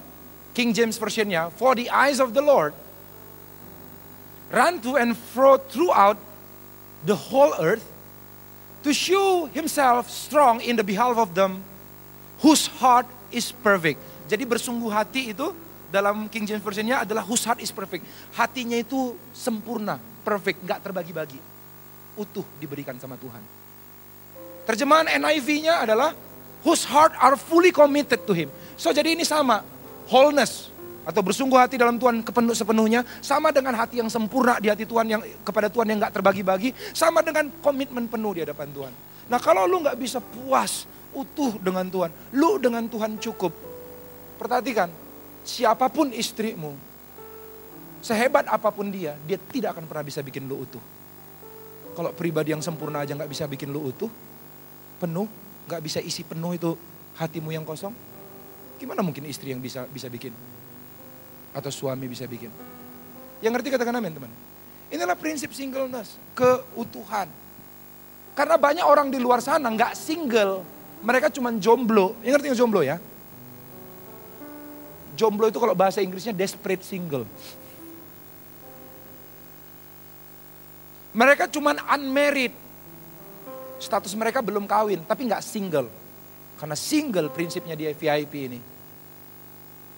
King 0.54 0.70
James 0.70 0.94
Versionnya, 0.94 1.50
For 1.58 1.74
the 1.74 1.90
eyes 1.90 2.22
of 2.22 2.30
the 2.34 2.42
Lord 2.42 2.74
run 4.54 4.78
to 4.78 4.94
and 4.94 5.18
fro 5.34 5.58
throughout 5.58 6.14
the 7.02 7.18
whole 7.18 7.50
earth 7.58 7.82
to 8.86 8.94
show 8.94 9.50
himself 9.50 10.06
strong 10.06 10.62
in 10.62 10.78
the 10.78 10.86
behalf 10.86 11.18
of 11.18 11.34
them 11.34 11.66
Whose 12.44 12.68
heart 12.68 13.08
is 13.32 13.48
perfect. 13.48 13.96
Jadi 14.28 14.44
bersungguh 14.44 14.92
hati 14.92 15.32
itu 15.32 15.56
dalam 15.88 16.28
King 16.28 16.44
James 16.44 16.60
Version-nya 16.60 17.08
adalah 17.08 17.24
whose 17.24 17.46
heart 17.48 17.64
is 17.64 17.72
perfect. 17.72 18.04
Hatinya 18.36 18.76
itu 18.76 19.16
sempurna, 19.32 19.96
perfect, 20.26 20.58
nggak 20.66 20.82
terbagi-bagi. 20.82 21.38
Utuh 22.18 22.42
diberikan 22.58 22.98
sama 22.98 23.14
Tuhan. 23.14 23.38
Terjemahan 24.66 25.06
NIV-nya 25.14 25.86
adalah 25.86 26.10
whose 26.66 26.82
heart 26.82 27.14
are 27.22 27.38
fully 27.38 27.70
committed 27.70 28.26
to 28.26 28.34
him. 28.34 28.50
So 28.74 28.90
jadi 28.90 29.14
ini 29.14 29.22
sama, 29.22 29.62
wholeness 30.10 30.74
atau 31.06 31.22
bersungguh 31.22 31.54
hati 31.54 31.78
dalam 31.78 32.02
Tuhan 32.02 32.26
kepenuh 32.26 32.50
sepenuhnya 32.50 33.06
sama 33.22 33.54
dengan 33.54 33.78
hati 33.78 34.02
yang 34.02 34.10
sempurna 34.10 34.58
di 34.58 34.66
hati 34.66 34.82
Tuhan 34.82 35.06
yang 35.06 35.22
kepada 35.46 35.70
Tuhan 35.70 35.86
yang 35.86 36.02
nggak 36.02 36.18
terbagi-bagi 36.18 36.74
sama 36.90 37.22
dengan 37.22 37.46
komitmen 37.62 38.10
penuh 38.10 38.34
di 38.34 38.42
hadapan 38.42 38.66
Tuhan. 38.74 38.92
Nah 39.30 39.38
kalau 39.38 39.70
lu 39.70 39.86
nggak 39.86 39.94
bisa 40.02 40.18
puas 40.18 40.90
utuh 41.14 41.54
dengan 41.62 41.86
Tuhan, 41.86 42.10
lu 42.34 42.58
dengan 42.58 42.82
Tuhan 42.90 43.22
cukup. 43.22 43.54
Perhatikan, 44.36 44.90
siapa 45.46 45.86
pun 45.88 46.10
istrimu, 46.10 46.74
sehebat 48.04 48.48
apa 48.48 48.68
pun 48.72 48.88
dia, 48.88 49.16
dia 49.24 49.38
tidak 49.38 49.76
akan 49.76 49.84
pernah 49.88 50.04
bisa 50.04 50.20
bikin 50.20 50.48
lu 50.48 50.64
utuh. 50.64 50.82
Kalau 51.96 52.12
pribadi 52.12 52.52
yang 52.52 52.60
sempurna 52.60 53.04
aja 53.04 53.16
nggak 53.16 53.30
bisa 53.30 53.48
bikin 53.48 53.72
lu 53.72 53.88
utuh, 53.88 54.10
penuh, 55.00 55.28
nggak 55.68 55.80
bisa 55.80 55.98
isi 56.00 56.24
penuh 56.24 56.52
itu 56.52 56.76
hatimu 57.16 57.52
yang 57.52 57.64
kosong, 57.64 57.92
gimana 58.76 59.00
mungkin 59.00 59.24
istri 59.24 59.52
yang 59.52 59.60
bisa 59.64 59.88
bisa 59.88 60.12
bikin? 60.12 60.32
atau 61.56 61.72
suami 61.72 62.04
bisa 62.04 62.28
bikin. 62.28 62.52
Yang 63.40 63.52
ngerti 63.56 63.68
katakan 63.72 63.96
amin 63.96 64.12
teman. 64.12 64.32
Inilah 64.92 65.16
prinsip 65.16 65.56
singleness, 65.56 66.20
keutuhan. 66.36 67.32
Karena 68.36 68.60
banyak 68.60 68.84
orang 68.84 69.08
di 69.08 69.16
luar 69.16 69.40
sana 69.40 69.72
nggak 69.72 69.96
single, 69.96 70.60
mereka 71.00 71.32
cuma 71.32 71.48
jomblo. 71.56 72.12
Yang 72.20 72.32
ngerti 72.36 72.46
yang 72.52 72.58
jomblo 72.60 72.80
ya? 72.84 73.00
Jomblo 75.16 75.48
itu 75.48 75.56
kalau 75.56 75.72
bahasa 75.72 76.04
Inggrisnya 76.04 76.36
desperate 76.36 76.84
single. 76.84 77.24
Mereka 81.16 81.48
cuma 81.48 81.72
unmarried. 81.96 82.52
Status 83.80 84.12
mereka 84.12 84.44
belum 84.44 84.68
kawin, 84.68 85.00
tapi 85.08 85.24
nggak 85.24 85.40
single. 85.40 85.88
Karena 86.60 86.76
single 86.76 87.32
prinsipnya 87.32 87.72
di 87.72 87.88
VIP 87.92 88.34
ini 88.48 88.60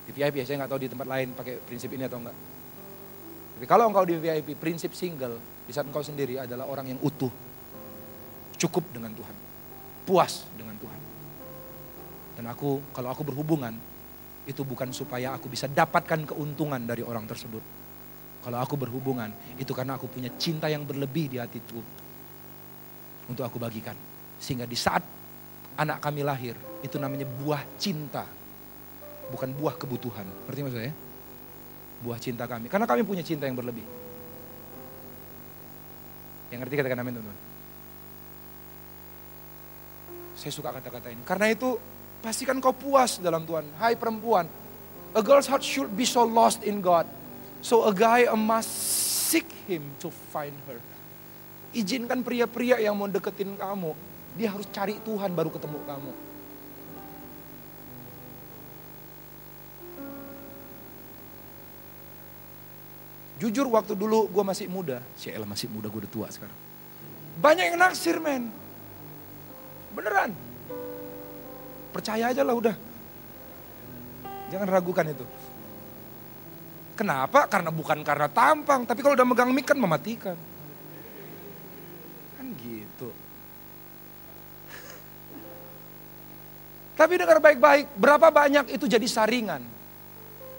di 0.09 0.17
VIP 0.17 0.41
saya 0.41 0.65
nggak 0.65 0.73
tahu 0.73 0.81
di 0.81 0.89
tempat 0.89 1.05
lain 1.05 1.37
pakai 1.37 1.61
prinsip 1.61 1.93
ini 1.93 2.09
atau 2.09 2.17
enggak. 2.17 2.33
Tapi 3.61 3.67
kalau 3.69 3.93
engkau 3.93 4.09
di 4.09 4.17
VIP, 4.17 4.57
prinsip 4.57 4.97
single, 4.97 5.37
di 5.69 5.73
saat 5.77 5.85
engkau 5.85 6.01
sendiri 6.01 6.41
adalah 6.41 6.65
orang 6.65 6.97
yang 6.97 7.01
utuh. 7.05 7.29
Cukup 8.57 8.89
dengan 8.89 9.13
Tuhan. 9.13 9.37
Puas 10.09 10.49
dengan 10.57 10.73
Tuhan. 10.81 11.01
Dan 12.41 12.45
aku, 12.49 12.81
kalau 12.97 13.13
aku 13.13 13.21
berhubungan, 13.29 13.77
itu 14.49 14.65
bukan 14.65 14.89
supaya 14.97 15.37
aku 15.37 15.53
bisa 15.53 15.69
dapatkan 15.69 16.33
keuntungan 16.33 16.81
dari 16.89 17.05
orang 17.05 17.29
tersebut. 17.29 17.61
Kalau 18.49 18.65
aku 18.65 18.81
berhubungan, 18.81 19.29
itu 19.61 19.77
karena 19.77 20.01
aku 20.01 20.09
punya 20.09 20.33
cinta 20.41 20.73
yang 20.73 20.81
berlebih 20.81 21.29
di 21.29 21.37
hatiku. 21.37 21.85
Untuk 23.29 23.45
aku 23.45 23.61
bagikan. 23.61 23.93
Sehingga 24.41 24.65
di 24.65 24.73
saat 24.73 25.05
anak 25.77 26.01
kami 26.01 26.25
lahir, 26.25 26.57
itu 26.81 26.97
namanya 26.97 27.29
buah 27.29 27.61
cinta 27.77 28.25
bukan 29.29 29.53
buah 29.53 29.77
kebutuhan. 29.77 30.25
Ngerti 30.49 30.61
maksud 30.65 30.81
saya? 30.81 30.97
Buah 32.01 32.17
cinta 32.17 32.49
kami. 32.49 32.73
Karena 32.73 32.89
kami 32.89 33.05
punya 33.05 33.21
cinta 33.21 33.45
yang 33.45 33.53
berlebih. 33.53 33.85
Yang 36.49 36.65
ngerti 36.65 36.75
katakan 36.81 37.05
amin 37.05 37.21
teman-teman. 37.21 37.39
Saya 40.41 40.53
suka 40.57 40.73
kata-kata 40.73 41.13
ini. 41.13 41.21
Karena 41.29 41.53
itu 41.53 41.77
pastikan 42.25 42.65
kau 42.65 42.73
puas 42.73 43.21
dalam 43.21 43.45
Tuhan. 43.45 43.77
Hai 43.77 43.93
perempuan, 43.93 44.49
a 45.13 45.21
girl's 45.21 45.45
heart 45.45 45.61
should 45.61 45.93
be 45.93 46.09
so 46.09 46.25
lost 46.25 46.65
in 46.65 46.81
God. 46.81 47.18
So 47.61 47.85
a 47.85 47.93
guy 47.93 48.29
must 48.33 48.71
seek 49.29 49.47
him 49.67 49.85
to 50.01 50.09
find 50.33 50.55
her. 50.71 50.81
Izinkan 51.77 52.25
pria-pria 52.25 52.81
yang 52.81 52.97
mau 52.97 53.11
deketin 53.11 53.53
kamu, 53.61 53.93
dia 54.39 54.49
harus 54.49 54.65
cari 54.73 54.97
Tuhan 55.05 55.37
baru 55.37 55.53
ketemu 55.53 55.79
kamu. 55.85 56.13
Jujur 63.39 63.71
waktu 63.71 63.95
dulu 63.95 64.27
gue 64.27 64.43
masih 64.43 64.67
muda, 64.67 64.99
si 65.15 65.31
Ella 65.31 65.47
masih 65.47 65.71
muda, 65.71 65.87
gue 65.87 66.03
udah 66.03 66.11
tua 66.11 66.27
sekarang. 66.27 66.57
Banyak 67.39 67.71
yang 67.71 67.79
naksir 67.79 68.19
men. 68.19 68.51
Beneran. 69.95 70.35
Percaya 71.95 72.35
aja 72.35 72.43
lah 72.43 72.55
udah. 72.59 72.75
Jangan 74.51 74.67
ragukan 74.67 75.07
itu. 75.07 75.23
Kenapa? 76.99 77.47
Karena 77.47 77.71
bukan 77.71 78.03
karena 78.03 78.27
tampang, 78.27 78.83
tapi 78.83 79.07
kalau 79.07 79.15
udah 79.15 79.23
megang 79.23 79.55
mic 79.55 79.71
kan 79.71 79.79
mematikan. 79.79 80.35
Kan 82.35 82.47
gitu. 82.59 83.07
Tapi 86.99 87.15
dengar 87.15 87.39
baik-baik, 87.39 87.95
berapa 87.95 88.35
banyak 88.35 88.75
itu 88.75 88.91
jadi 88.91 89.07
saringan. 89.07 89.63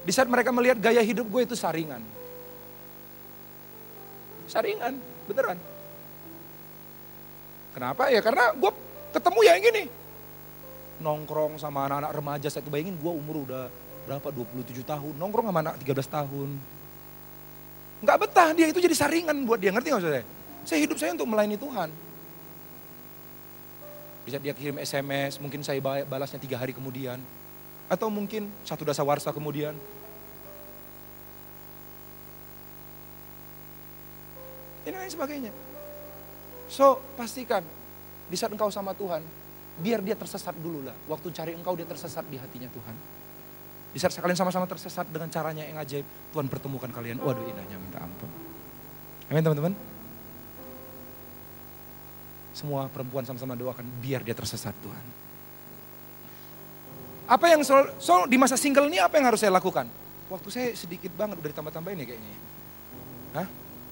Di 0.08 0.16
saat 0.16 0.32
mereka 0.32 0.56
melihat 0.56 0.80
gaya 0.80 1.04
hidup 1.04 1.28
gue 1.28 1.44
itu 1.44 1.60
saringan. 1.60 2.00
Saringan, 4.48 4.96
beneran. 5.28 5.60
Kenapa? 7.76 8.08
Ya 8.08 8.24
karena 8.24 8.56
gue 8.56 8.72
ketemu 9.12 9.40
ya 9.44 9.60
yang 9.60 9.66
gini. 9.68 9.92
Nongkrong 11.04 11.60
sama 11.60 11.84
anak-anak 11.84 12.16
remaja, 12.16 12.48
saya 12.48 12.64
tuh 12.64 12.72
bayangin 12.72 12.96
gue 12.96 13.12
umur 13.12 13.44
udah 13.44 13.89
berapa, 14.10 14.28
27 14.34 14.82
tahun. 14.82 15.14
Nongkrong 15.22 15.54
sama 15.54 15.62
anak 15.62 15.78
13 15.86 16.10
tahun. 16.10 16.50
Nggak 18.02 18.18
betah 18.26 18.50
dia, 18.58 18.66
itu 18.66 18.82
jadi 18.82 18.96
saringan 18.98 19.38
buat 19.46 19.62
dia, 19.62 19.70
ngerti 19.70 19.94
gak 19.94 20.02
saya? 20.02 20.26
Saya 20.66 20.80
hidup 20.82 20.98
saya 20.98 21.14
untuk 21.14 21.30
melayani 21.30 21.62
Tuhan. 21.62 21.94
Bisa 24.26 24.42
dia 24.42 24.54
kirim 24.58 24.82
SMS, 24.82 25.38
mungkin 25.38 25.62
saya 25.62 25.78
balasnya 25.84 26.42
tiga 26.42 26.58
hari 26.58 26.74
kemudian. 26.74 27.22
Atau 27.86 28.10
mungkin 28.10 28.50
satu 28.66 28.82
dasa 28.82 29.06
warsa 29.06 29.30
kemudian. 29.30 29.78
ini 34.90 34.98
lain 34.98 35.14
sebagainya. 35.14 35.54
So, 36.66 36.98
pastikan 37.14 37.62
di 38.26 38.34
saat 38.34 38.50
engkau 38.50 38.74
sama 38.74 38.98
Tuhan, 38.98 39.22
biar 39.82 40.02
dia 40.02 40.18
tersesat 40.18 40.58
dulu 40.58 40.82
lah. 40.82 40.98
Waktu 41.06 41.30
cari 41.30 41.52
engkau 41.54 41.78
dia 41.78 41.86
tersesat 41.86 42.26
di 42.26 42.42
hatinya 42.42 42.70
Tuhan. 42.74 43.19
Di 43.90 43.98
saat 43.98 44.14
kalian 44.14 44.38
sama-sama 44.38 44.70
tersesat 44.70 45.10
dengan 45.10 45.30
caranya 45.34 45.66
yang 45.66 45.82
ajaib, 45.82 46.06
Tuhan 46.06 46.46
pertemukan 46.46 46.90
kalian. 46.94 47.18
Waduh 47.18 47.42
indahnya 47.42 47.78
minta 47.82 48.06
ampun. 48.06 48.30
Amin 49.34 49.42
teman-teman. 49.42 49.74
Semua 52.54 52.86
perempuan 52.90 53.26
sama-sama 53.26 53.58
doakan 53.58 53.86
biar 54.02 54.22
dia 54.22 54.38
tersesat 54.38 54.74
Tuhan. 54.84 55.06
Apa 57.30 57.46
yang 57.50 57.62
so, 57.62 57.78
so 58.02 58.26
di 58.26 58.42
masa 58.42 58.58
single 58.58 58.90
ini 58.90 58.98
apa 58.98 59.18
yang 59.22 59.30
harus 59.30 59.42
saya 59.42 59.54
lakukan? 59.54 59.86
Waktu 60.30 60.50
saya 60.50 60.68
sedikit 60.74 61.14
banget 61.14 61.38
udah 61.42 61.50
ditambah-tambahin 61.50 61.98
ya 62.02 62.08
kayaknya. 62.14 62.38
Hah? 63.38 63.48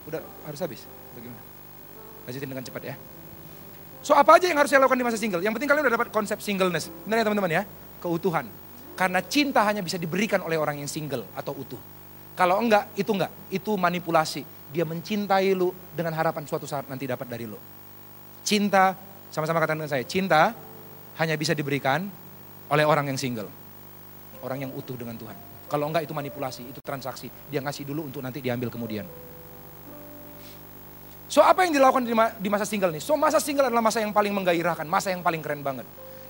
Udah 0.10 0.22
harus 0.45 0.60
habis? 0.62 0.82
Bagaimana? 1.14 1.41
Lanjutin 2.26 2.50
dengan 2.50 2.66
cepat 2.66 2.84
ya. 2.93 2.95
So 4.02 4.14
apa 4.14 4.38
aja 4.38 4.45
yang 4.50 4.58
harus 4.58 4.70
saya 4.70 4.82
lakukan 4.82 4.98
di 4.98 5.06
masa 5.06 5.18
single? 5.22 5.41
Yang 5.41 5.58
penting 5.58 5.70
kalian 5.70 5.84
udah 5.86 5.95
dapat 5.98 6.10
konsep 6.14 6.38
singleness. 6.41 6.89
Benar 7.06 7.22
ya 7.22 7.26
teman-teman 7.30 7.52
ya? 7.62 7.64
Keutuhan. 8.02 8.45
Karena 8.98 9.22
cinta 9.22 9.62
hanya 9.62 9.86
bisa 9.86 10.02
diberikan 10.02 10.41
oleh 10.41 10.58
orang 10.58 10.82
yang 10.82 10.89
single 10.89 11.22
atau 11.38 11.54
utuh. 11.54 11.78
Kalau 12.34 12.58
enggak, 12.58 12.89
itu 12.98 13.14
enggak. 13.14 13.30
Itu 13.54 13.78
manipulasi. 13.78 14.41
Dia 14.74 14.84
mencintai 14.89 15.54
lu 15.54 15.70
dengan 15.93 16.18
harapan 16.18 16.43
suatu 16.50 16.66
saat 16.66 16.89
nanti 16.89 17.06
dapat 17.06 17.30
dari 17.30 17.45
lu. 17.45 17.62
Cinta, 18.41 18.98
sama-sama 19.30 19.62
katakan 19.62 19.86
dengan 19.86 19.93
saya, 19.93 20.02
cinta 20.02 20.50
hanya 21.22 21.38
bisa 21.38 21.54
diberikan 21.54 22.10
oleh 22.74 22.86
orang 22.89 23.14
yang 23.14 23.22
single. 23.22 23.48
Orang 24.41 24.66
yang 24.66 24.74
utuh 24.74 24.98
dengan 24.98 25.14
Tuhan. 25.14 25.38
Kalau 25.70 25.86
enggak 25.93 26.10
itu 26.10 26.18
manipulasi, 26.18 26.66
itu 26.66 26.82
transaksi. 26.82 27.30
Dia 27.54 27.62
ngasih 27.62 27.86
dulu 27.86 28.10
untuk 28.10 28.26
nanti 28.26 28.41
diambil 28.41 28.74
kemudian. 28.74 29.06
So 31.28 31.43
apa 31.43 31.68
yang 31.68 31.76
dilakukan 31.76 32.08
di 32.39 32.50
masa 32.50 32.64
single 32.64 32.89
nih? 32.89 33.04
So 33.04 33.20
masa 33.20 33.38
single 33.43 33.68
adalah 33.68 33.84
masa 33.84 34.00
yang 34.00 34.16
paling 34.16 34.32
menggairahkan, 34.32 34.88
masa 34.88 35.12
yang 35.12 35.22
paling 35.22 35.43
keren 35.43 35.60
banget. 35.60 35.86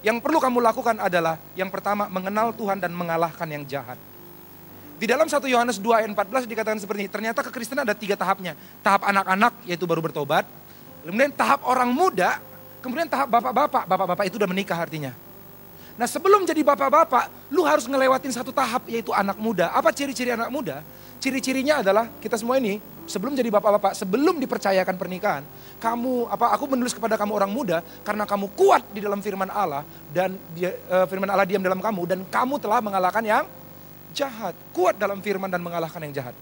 Yang 0.06 0.22
perlu 0.22 0.38
kamu 0.38 0.62
lakukan 0.62 0.98
adalah 1.02 1.42
yang 1.58 1.74
pertama 1.74 2.06
mengenal 2.08 2.54
Tuhan 2.54 2.78
dan 2.78 2.94
mengalahkan 2.94 3.50
yang 3.50 3.66
jahat. 3.66 3.98
Di 4.98 5.06
dalam 5.06 5.30
1 5.30 5.38
Yohanes 5.46 5.78
2 5.78 5.94
ayat 5.94 6.10
14 6.10 6.50
dikatakan 6.50 6.80
seperti 6.82 7.06
ini, 7.06 7.12
ternyata 7.12 7.46
kekristenan 7.46 7.86
ada 7.86 7.94
tiga 7.94 8.18
tahapnya. 8.18 8.58
Tahap 8.82 9.06
anak-anak 9.06 9.54
yaitu 9.70 9.86
baru 9.86 10.02
bertobat, 10.02 10.46
kemudian 11.06 11.30
tahap 11.30 11.62
orang 11.70 11.94
muda, 11.94 12.42
kemudian 12.82 13.06
tahap 13.06 13.30
bapak-bapak, 13.30 13.86
bapak-bapak 13.86 14.26
itu 14.26 14.42
udah 14.42 14.50
menikah 14.50 14.78
artinya. 14.78 15.14
Nah 15.98 16.06
sebelum 16.06 16.46
jadi 16.46 16.62
bapak-bapak, 16.62 17.50
lu 17.50 17.66
harus 17.66 17.90
ngelewatin 17.90 18.30
satu 18.30 18.54
tahap 18.54 18.86
yaitu 18.86 19.10
anak 19.10 19.36
muda. 19.42 19.74
Apa 19.74 19.90
ciri-ciri 19.90 20.30
anak 20.30 20.54
muda? 20.54 20.86
Ciri-cirinya 21.18 21.82
adalah 21.82 22.06
kita 22.22 22.38
semua 22.38 22.62
ini 22.62 22.78
sebelum 23.10 23.34
jadi 23.34 23.50
bapak-bapak, 23.50 23.98
sebelum 23.98 24.38
dipercayakan 24.38 24.94
pernikahan, 24.94 25.42
kamu 25.82 26.30
apa 26.30 26.54
aku 26.54 26.70
menulis 26.70 26.94
kepada 26.94 27.18
kamu 27.18 27.34
orang 27.34 27.50
muda 27.50 27.82
karena 28.06 28.30
kamu 28.30 28.54
kuat 28.54 28.86
di 28.94 29.02
dalam 29.02 29.26
firman 29.26 29.50
Allah 29.50 29.82
dan 30.14 30.38
dia, 30.54 30.78
uh, 30.86 31.10
firman 31.10 31.26
Allah 31.26 31.50
diam 31.50 31.66
dalam 31.66 31.82
kamu 31.82 32.02
dan 32.06 32.20
kamu 32.30 32.62
telah 32.62 32.78
mengalahkan 32.78 33.26
yang 33.26 33.46
jahat. 34.14 34.54
Kuat 34.78 35.02
dalam 35.02 35.18
firman 35.26 35.50
dan 35.50 35.66
mengalahkan 35.66 35.98
yang 36.06 36.14
jahat. 36.14 36.38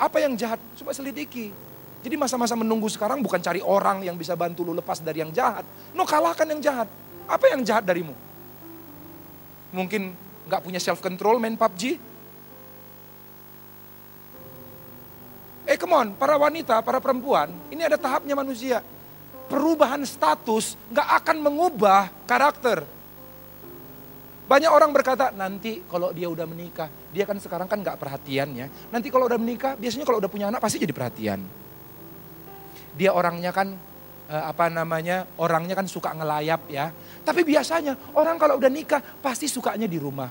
Apa 0.00 0.16
yang 0.24 0.32
jahat? 0.32 0.56
Coba 0.80 0.96
selidiki. 0.96 1.52
Jadi 2.00 2.16
masa-masa 2.16 2.56
menunggu 2.56 2.88
sekarang 2.88 3.20
bukan 3.20 3.36
cari 3.44 3.60
orang 3.60 4.00
yang 4.00 4.16
bisa 4.16 4.32
bantu 4.32 4.64
lu 4.64 4.72
lepas 4.72 5.04
dari 5.04 5.20
yang 5.20 5.28
jahat. 5.28 5.68
No 5.92 6.08
kalahkan 6.08 6.48
yang 6.48 6.64
jahat. 6.64 6.88
Apa 7.28 7.52
yang 7.52 7.60
jahat 7.60 7.84
darimu? 7.84 8.16
Mungkin 9.70 10.12
nggak 10.50 10.62
punya 10.66 10.82
self 10.82 10.98
control 10.98 11.38
main 11.38 11.54
PUBG? 11.54 11.98
Eh 15.70 15.78
come 15.78 15.94
on, 15.94 16.08
para 16.18 16.34
wanita, 16.34 16.82
para 16.82 16.98
perempuan, 16.98 17.54
ini 17.70 17.86
ada 17.86 17.94
tahapnya 17.94 18.34
manusia. 18.34 18.82
Perubahan 19.46 20.02
status 20.02 20.74
nggak 20.90 21.08
akan 21.22 21.36
mengubah 21.38 22.10
karakter. 22.26 22.82
Banyak 24.50 24.66
orang 24.66 24.90
berkata, 24.90 25.30
nanti 25.30 25.86
kalau 25.86 26.10
dia 26.10 26.26
udah 26.26 26.42
menikah, 26.42 26.90
dia 27.14 27.22
kan 27.22 27.38
sekarang 27.38 27.70
kan 27.70 27.78
nggak 27.78 27.94
perhatian 28.02 28.50
ya. 28.50 28.66
Nanti 28.90 29.06
kalau 29.06 29.30
udah 29.30 29.38
menikah, 29.38 29.78
biasanya 29.78 30.02
kalau 30.02 30.18
udah 30.18 30.26
punya 30.26 30.50
anak 30.50 30.58
pasti 30.58 30.82
jadi 30.82 30.90
perhatian. 30.90 31.38
Dia 32.98 33.14
orangnya 33.14 33.54
kan 33.54 33.70
apa 34.30 34.70
namanya 34.70 35.26
orangnya 35.42 35.74
kan 35.74 35.90
suka 35.90 36.14
ngelayap 36.14 36.70
ya. 36.70 36.94
Tapi 37.26 37.42
biasanya 37.42 37.98
orang 38.14 38.38
kalau 38.38 38.62
udah 38.62 38.70
nikah 38.70 39.02
pasti 39.18 39.50
sukanya 39.50 39.90
di 39.90 39.98
rumah. 39.98 40.30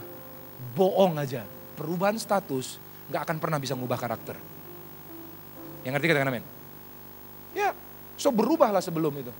Bohong 0.71 1.19
aja. 1.19 1.43
Perubahan 1.75 2.15
status 2.15 2.79
nggak 3.11 3.21
akan 3.27 3.37
pernah 3.43 3.59
bisa 3.59 3.75
ngubah 3.75 3.99
karakter. 3.99 4.39
Yang 5.83 5.91
ngerti 5.99 6.07
katakan 6.11 6.31
amin? 6.31 6.45
Ya, 7.51 7.75
so 8.15 8.31
berubahlah 8.31 8.79
sebelum 8.79 9.11
itu. 9.19 9.33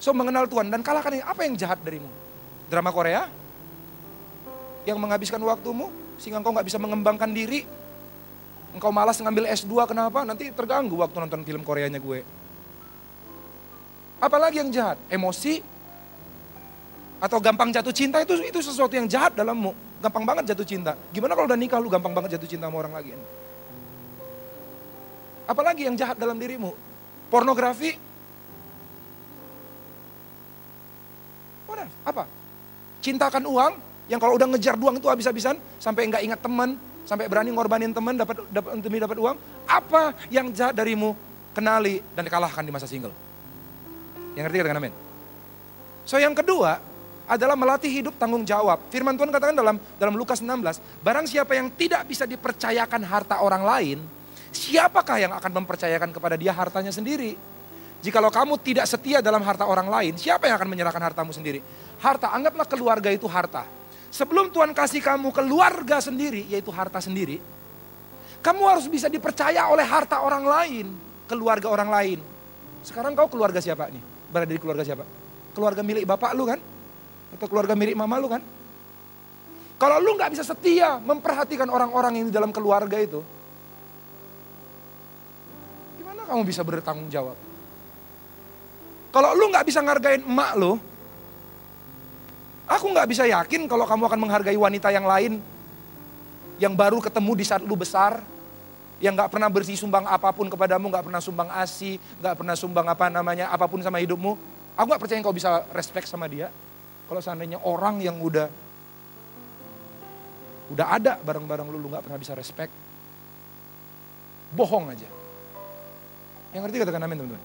So 0.00 0.14
mengenal 0.16 0.48
Tuhan 0.48 0.70
dan 0.70 0.80
kalahkan 0.80 1.12
yang 1.12 1.26
apa 1.28 1.40
yang 1.44 1.54
jahat 1.58 1.82
darimu? 1.82 2.08
Drama 2.70 2.94
Korea? 2.94 3.26
Yang 4.86 4.96
menghabiskan 4.96 5.42
waktumu 5.44 5.92
sehingga 6.16 6.40
engkau 6.40 6.54
nggak 6.54 6.66
bisa 6.70 6.78
mengembangkan 6.80 7.30
diri. 7.34 7.66
Engkau 8.70 8.94
malas 8.94 9.18
ngambil 9.18 9.50
S2 9.50 9.90
kenapa? 9.90 10.22
Nanti 10.22 10.54
terganggu 10.54 10.94
waktu 11.00 11.16
nonton 11.18 11.42
film 11.42 11.62
Koreanya 11.66 11.98
gue. 11.98 12.22
Apalagi 14.20 14.62
yang 14.62 14.70
jahat? 14.70 14.98
Emosi? 15.10 15.64
Atau 17.20 17.40
gampang 17.40 17.68
jatuh 17.68 17.92
cinta 17.92 18.22
itu 18.22 18.36
itu 18.40 18.60
sesuatu 18.62 18.94
yang 18.94 19.10
jahat 19.10 19.34
dalammu. 19.34 19.74
Gampang 20.00 20.24
banget 20.24 20.54
jatuh 20.54 20.64
cinta. 20.64 20.96
Gimana 21.12 21.36
kalau 21.36 21.50
udah 21.50 21.58
nikah 21.58 21.80
lu 21.82 21.92
gampang 21.92 22.14
banget 22.16 22.38
jatuh 22.38 22.48
cinta 22.48 22.68
sama 22.70 22.80
orang 22.80 22.94
lagi? 22.96 23.12
Apalagi 25.44 25.90
yang 25.90 25.96
jahat 25.98 26.16
dalam 26.16 26.38
dirimu? 26.38 26.72
Pornografi? 27.28 28.10
Apa? 32.04 32.24
Cintakan 33.00 33.44
uang 33.44 33.72
yang 34.10 34.18
kalau 34.18 34.34
udah 34.34 34.48
ngejar 34.50 34.74
doang 34.74 34.98
itu 34.98 35.06
habis-habisan 35.06 35.56
sampai 35.78 36.10
nggak 36.10 36.22
ingat 36.26 36.40
teman, 36.42 36.74
sampai 37.10 37.26
berani 37.26 37.50
ngorbanin 37.50 37.90
teman 37.90 38.14
dapat 38.14 38.38
demi 38.78 39.02
dapat 39.02 39.18
uang. 39.18 39.34
Apa 39.66 40.14
yang 40.30 40.54
jahat 40.54 40.78
darimu? 40.78 41.18
Kenali 41.50 41.98
dan 42.14 42.22
dikalahkan 42.22 42.62
di 42.62 42.70
masa 42.70 42.86
single. 42.86 43.10
Yang 44.38 44.46
ngerti 44.46 44.56
katakan 44.62 44.78
amin. 44.78 44.94
So 46.06 46.22
yang 46.22 46.30
kedua 46.30 46.78
adalah 47.26 47.58
melatih 47.58 47.90
hidup 47.90 48.14
tanggung 48.14 48.46
jawab. 48.46 48.78
Firman 48.94 49.18
Tuhan 49.18 49.34
katakan 49.34 49.58
dalam 49.58 49.82
dalam 49.98 50.14
Lukas 50.14 50.38
16, 50.38 50.78
barang 51.02 51.26
siapa 51.26 51.58
yang 51.58 51.66
tidak 51.74 52.06
bisa 52.06 52.30
dipercayakan 52.30 53.02
harta 53.02 53.42
orang 53.42 53.66
lain, 53.66 53.98
siapakah 54.54 55.18
yang 55.18 55.34
akan 55.34 55.50
mempercayakan 55.58 56.14
kepada 56.14 56.38
dia 56.38 56.54
hartanya 56.54 56.94
sendiri? 56.94 57.34
Jikalau 58.06 58.30
kamu 58.30 58.54
tidak 58.62 58.86
setia 58.86 59.18
dalam 59.18 59.42
harta 59.42 59.66
orang 59.66 59.90
lain, 59.90 60.14
siapa 60.14 60.46
yang 60.46 60.54
akan 60.54 60.70
menyerahkan 60.70 61.02
hartamu 61.02 61.34
sendiri? 61.34 61.58
Harta, 61.98 62.30
anggaplah 62.30 62.70
keluarga 62.70 63.10
itu 63.10 63.26
harta. 63.26 63.79
Sebelum 64.10 64.50
Tuhan 64.50 64.74
kasih 64.74 64.98
kamu 64.98 65.30
keluarga 65.30 66.02
sendiri, 66.02 66.50
yaitu 66.50 66.74
harta 66.74 66.98
sendiri, 66.98 67.38
kamu 68.42 68.62
harus 68.66 68.90
bisa 68.90 69.06
dipercaya 69.06 69.70
oleh 69.70 69.86
harta 69.86 70.18
orang 70.20 70.44
lain, 70.44 70.86
keluarga 71.30 71.70
orang 71.70 71.88
lain. 71.88 72.18
Sekarang 72.82 73.14
kau 73.14 73.30
keluarga 73.30 73.62
siapa 73.62 73.86
nih? 73.86 74.20
berada 74.30 74.50
di 74.54 74.62
keluarga 74.62 74.86
siapa? 74.86 75.04
Keluarga 75.52 75.82
milik 75.82 76.06
bapak 76.06 76.32
lu 76.38 76.46
kan? 76.46 76.62
Atau 77.34 77.46
keluarga 77.50 77.74
milik 77.74 77.98
mama 77.98 78.16
lu 78.22 78.30
kan? 78.30 78.42
Kalau 79.80 79.96
lu 79.98 80.14
nggak 80.14 80.30
bisa 80.30 80.44
setia 80.46 81.02
memperhatikan 81.02 81.66
orang-orang 81.66 82.22
yang 82.22 82.26
di 82.30 82.34
dalam 82.34 82.54
keluarga 82.54 83.00
itu, 83.00 83.20
gimana 85.98 86.22
kamu 86.28 86.42
bisa 86.46 86.62
bertanggung 86.62 87.08
jawab? 87.10 87.34
Kalau 89.10 89.30
lu 89.34 89.50
nggak 89.50 89.66
bisa 89.66 89.80
ngargain 89.82 90.22
emak 90.22 90.52
lu, 90.54 90.78
aku 92.70 92.86
nggak 92.94 93.08
bisa 93.10 93.26
yakin 93.26 93.66
kalau 93.66 93.82
kamu 93.82 94.06
akan 94.06 94.20
menghargai 94.22 94.54
wanita 94.54 94.94
yang 94.94 95.02
lain 95.02 95.42
yang 96.62 96.78
baru 96.78 97.02
ketemu 97.02 97.32
di 97.40 97.44
saat 97.48 97.64
lu 97.64 97.72
besar, 97.72 98.20
yang 99.00 99.16
nggak 99.16 99.32
pernah 99.32 99.48
bersih 99.48 99.80
sumbang 99.80 100.04
apa 100.04 100.28
pun 100.28 100.44
kepadamu, 100.46 100.92
nggak 100.92 101.08
pernah 101.08 101.18
sumbang 101.24 101.48
asi, 101.56 101.96
nggak 102.20 102.36
pernah 102.36 102.52
sumbang 102.52 102.84
apa 102.84 103.08
namanya 103.08 103.48
apa 103.48 103.64
pun 103.64 103.80
sama 103.80 103.96
hidupmu, 103.96 104.36
aku 104.76 104.86
nggak 104.86 105.00
percaya 105.00 105.24
kau 105.24 105.32
bisa 105.32 105.64
respect 105.72 106.06
sama 106.06 106.28
dia. 106.28 106.52
Kalau 107.08 107.18
seandainya 107.24 107.58
orang 107.64 107.98
yang 108.04 108.20
udah 108.20 108.46
udah 110.70 110.86
ada 111.00 111.16
bareng-bareng 111.18 111.66
lu, 111.72 111.80
lu 111.80 111.88
nggak 111.90 112.04
pernah 112.04 112.20
bisa 112.20 112.36
respect, 112.36 112.70
bohong 114.52 114.92
aja. 114.92 115.08
Yang 116.52 116.60
ngerti 116.68 116.76
katakan 116.84 117.02
amin 117.08 117.24
teman-teman. 117.24 117.44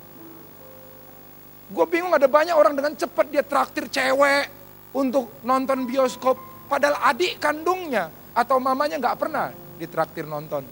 Gue 1.71 1.85
bingung 1.87 2.11
ada 2.13 2.27
banyak 2.27 2.53
orang 2.53 2.75
dengan 2.75 2.93
cepat 2.99 3.25
dia 3.31 3.41
traktir 3.41 3.87
cewek 3.89 4.64
untuk 4.95 5.43
nonton 5.43 5.83
bioskop, 5.83 6.39
padahal 6.71 6.95
adik 7.11 7.35
kandungnya 7.43 8.07
atau 8.31 8.55
mamanya 8.63 8.95
nggak 8.95 9.17
pernah 9.19 9.51
ditraktir 9.75 10.23
nonton. 10.23 10.63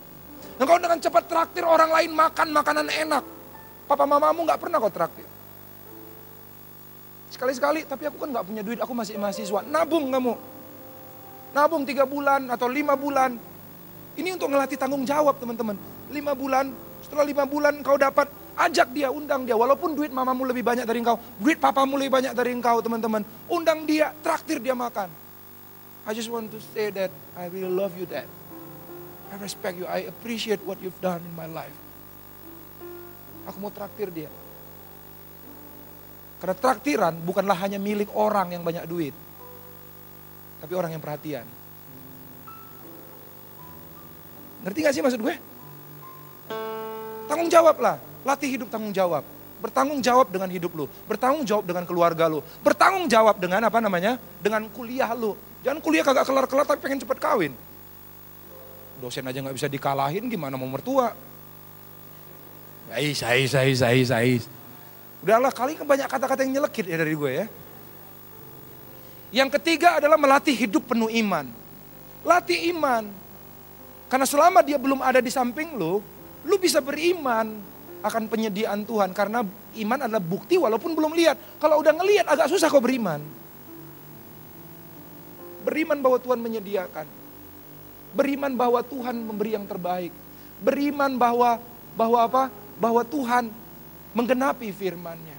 Engkau 0.55 0.79
dengan 0.79 0.95
cepat 1.01 1.23
traktir 1.27 1.67
orang 1.67 1.91
lain 1.91 2.15
makan 2.15 2.47
makanan 2.55 2.87
enak. 2.87 3.23
Papa 3.83 4.07
mamamu 4.07 4.47
nggak 4.47 4.59
pernah 4.63 4.79
kau 4.79 4.93
traktir. 4.93 5.27
Sekali-sekali, 7.33 7.83
tapi 7.83 8.07
aku 8.07 8.21
kan 8.21 8.29
nggak 8.31 8.45
punya 8.45 8.61
duit, 8.63 8.79
aku 8.79 8.93
masih 8.95 9.19
mahasiswa. 9.19 9.65
Nabung 9.65 10.07
kamu. 10.13 10.33
Nabung 11.51 11.83
tiga 11.83 12.05
bulan 12.07 12.47
atau 12.47 12.69
lima 12.69 12.93
bulan. 12.93 13.35
Ini 14.13 14.37
untuk 14.37 14.53
ngelatih 14.53 14.77
tanggung 14.77 15.03
jawab 15.03 15.41
teman-teman. 15.41 15.75
Lima 16.13 16.37
bulan, 16.37 16.69
setelah 17.01 17.25
lima 17.25 17.43
bulan 17.49 17.81
kau 17.81 17.97
dapat, 17.97 18.29
ajak 18.57 18.93
dia, 18.93 19.09
undang 19.09 19.45
dia. 19.45 19.57
Walaupun 19.57 19.97
duit 19.97 20.13
mamamu 20.13 20.45
lebih 20.45 20.61
banyak 20.61 20.85
dari 20.85 21.01
engkau, 21.01 21.17
duit 21.41 21.57
papamu 21.57 21.97
lebih 21.97 22.13
banyak 22.13 22.33
dari 22.37 22.53
engkau 22.53 22.79
teman-teman. 22.79 23.25
Undang 23.49 23.85
dia, 23.89 24.13
traktir 24.21 24.61
dia 24.61 24.77
makan. 24.77 25.09
I 26.03 26.11
just 26.11 26.27
want 26.27 26.51
to 26.51 26.59
say 26.75 26.91
that 26.93 27.09
I 27.33 27.47
really 27.47 27.71
love 27.71 27.95
you 27.95 28.03
dad. 28.03 28.27
I 29.33 29.35
respect 29.41 29.81
you, 29.81 29.89
I 29.89 30.05
appreciate 30.05 30.61
what 30.61 30.77
you've 30.83 30.99
done 31.01 31.23
in 31.23 31.33
my 31.33 31.49
life. 31.49 31.73
Aku 33.49 33.57
mau 33.57 33.73
traktir 33.73 34.13
dia. 34.13 34.29
Karena 36.37 36.55
traktiran 36.59 37.15
bukanlah 37.23 37.55
hanya 37.55 37.79
milik 37.79 38.11
orang 38.13 38.51
yang 38.51 38.61
banyak 38.61 38.83
duit. 38.85 39.15
Tapi 40.59 40.73
orang 40.75 40.91
yang 40.91 41.01
perhatian. 41.01 41.47
Ngerti 44.63 44.79
gak 44.79 44.93
sih 44.95 45.03
maksud 45.03 45.19
gue? 45.19 45.35
Tanggung 47.27 47.51
jawab 47.51 47.79
lah. 47.79 47.97
Latih 48.23 48.59
hidup 48.59 48.67
tanggung 48.71 48.95
jawab. 48.95 49.23
Bertanggung 49.63 50.03
jawab 50.03 50.27
dengan 50.27 50.51
hidup 50.51 50.71
lu. 50.75 50.85
Bertanggung 51.07 51.47
jawab 51.47 51.63
dengan 51.63 51.83
keluarga 51.87 52.27
lu. 52.27 52.43
Bertanggung 52.63 53.07
jawab 53.07 53.39
dengan 53.39 53.63
apa 53.63 53.79
namanya? 53.79 54.19
Dengan 54.43 54.67
kuliah 54.71 55.11
lu. 55.15 55.35
Jangan 55.63 55.79
kuliah 55.79 56.03
kagak 56.03 56.27
kelar-kelar 56.27 56.67
tapi 56.67 56.79
pengen 56.83 56.99
cepet 56.99 57.19
kawin 57.19 57.55
dosen 59.03 59.27
aja 59.27 59.43
nggak 59.43 59.59
bisa 59.59 59.67
dikalahin 59.67 60.31
gimana 60.31 60.55
mau 60.55 60.71
mertua. 60.71 61.11
Ais, 62.87 63.19
ais, 63.19 63.51
ais, 63.51 63.79
ais, 63.83 64.09
ais. 64.15 64.43
Udahlah 65.19 65.51
kali 65.51 65.75
kan 65.75 65.83
banyak 65.83 66.07
kata-kata 66.07 66.47
yang 66.47 66.61
nyelekit 66.61 66.87
ya 66.87 66.95
dari 66.95 67.11
gue 67.11 67.31
ya. 67.43 67.45
Yang 69.43 69.59
ketiga 69.59 69.99
adalah 69.99 70.15
melatih 70.15 70.55
hidup 70.55 70.87
penuh 70.87 71.11
iman. 71.11 71.49
Latih 72.23 72.71
iman. 72.71 73.03
Karena 74.07 74.29
selama 74.29 74.61
dia 74.61 74.77
belum 74.77 75.01
ada 75.01 75.19
di 75.19 75.33
samping 75.33 75.73
lu, 75.73 75.99
lu 76.45 76.55
bisa 76.61 76.79
beriman 76.79 77.59
akan 78.03 78.27
penyediaan 78.27 78.83
Tuhan. 78.83 79.15
Karena 79.15 79.41
iman 79.79 79.99
adalah 80.03 80.21
bukti 80.21 80.59
walaupun 80.59 80.93
belum 80.93 81.15
lihat. 81.15 81.57
Kalau 81.57 81.79
udah 81.79 81.95
ngelihat 81.95 82.27
agak 82.27 82.51
susah 82.51 82.67
kok 82.67 82.83
beriman. 82.83 83.23
Beriman 85.63 86.03
bahwa 86.03 86.19
Tuhan 86.19 86.43
menyediakan 86.43 87.23
beriman 88.13 88.53
bahwa 88.53 88.79
Tuhan 88.85 89.17
memberi 89.17 89.57
yang 89.57 89.65
terbaik, 89.65 90.13
beriman 90.61 91.17
bahwa 91.17 91.57
bahwa 91.97 92.19
apa? 92.21 92.43
Bahwa 92.77 93.01
Tuhan 93.01 93.49
menggenapi 94.13 94.69
firman-Nya. 94.69 95.37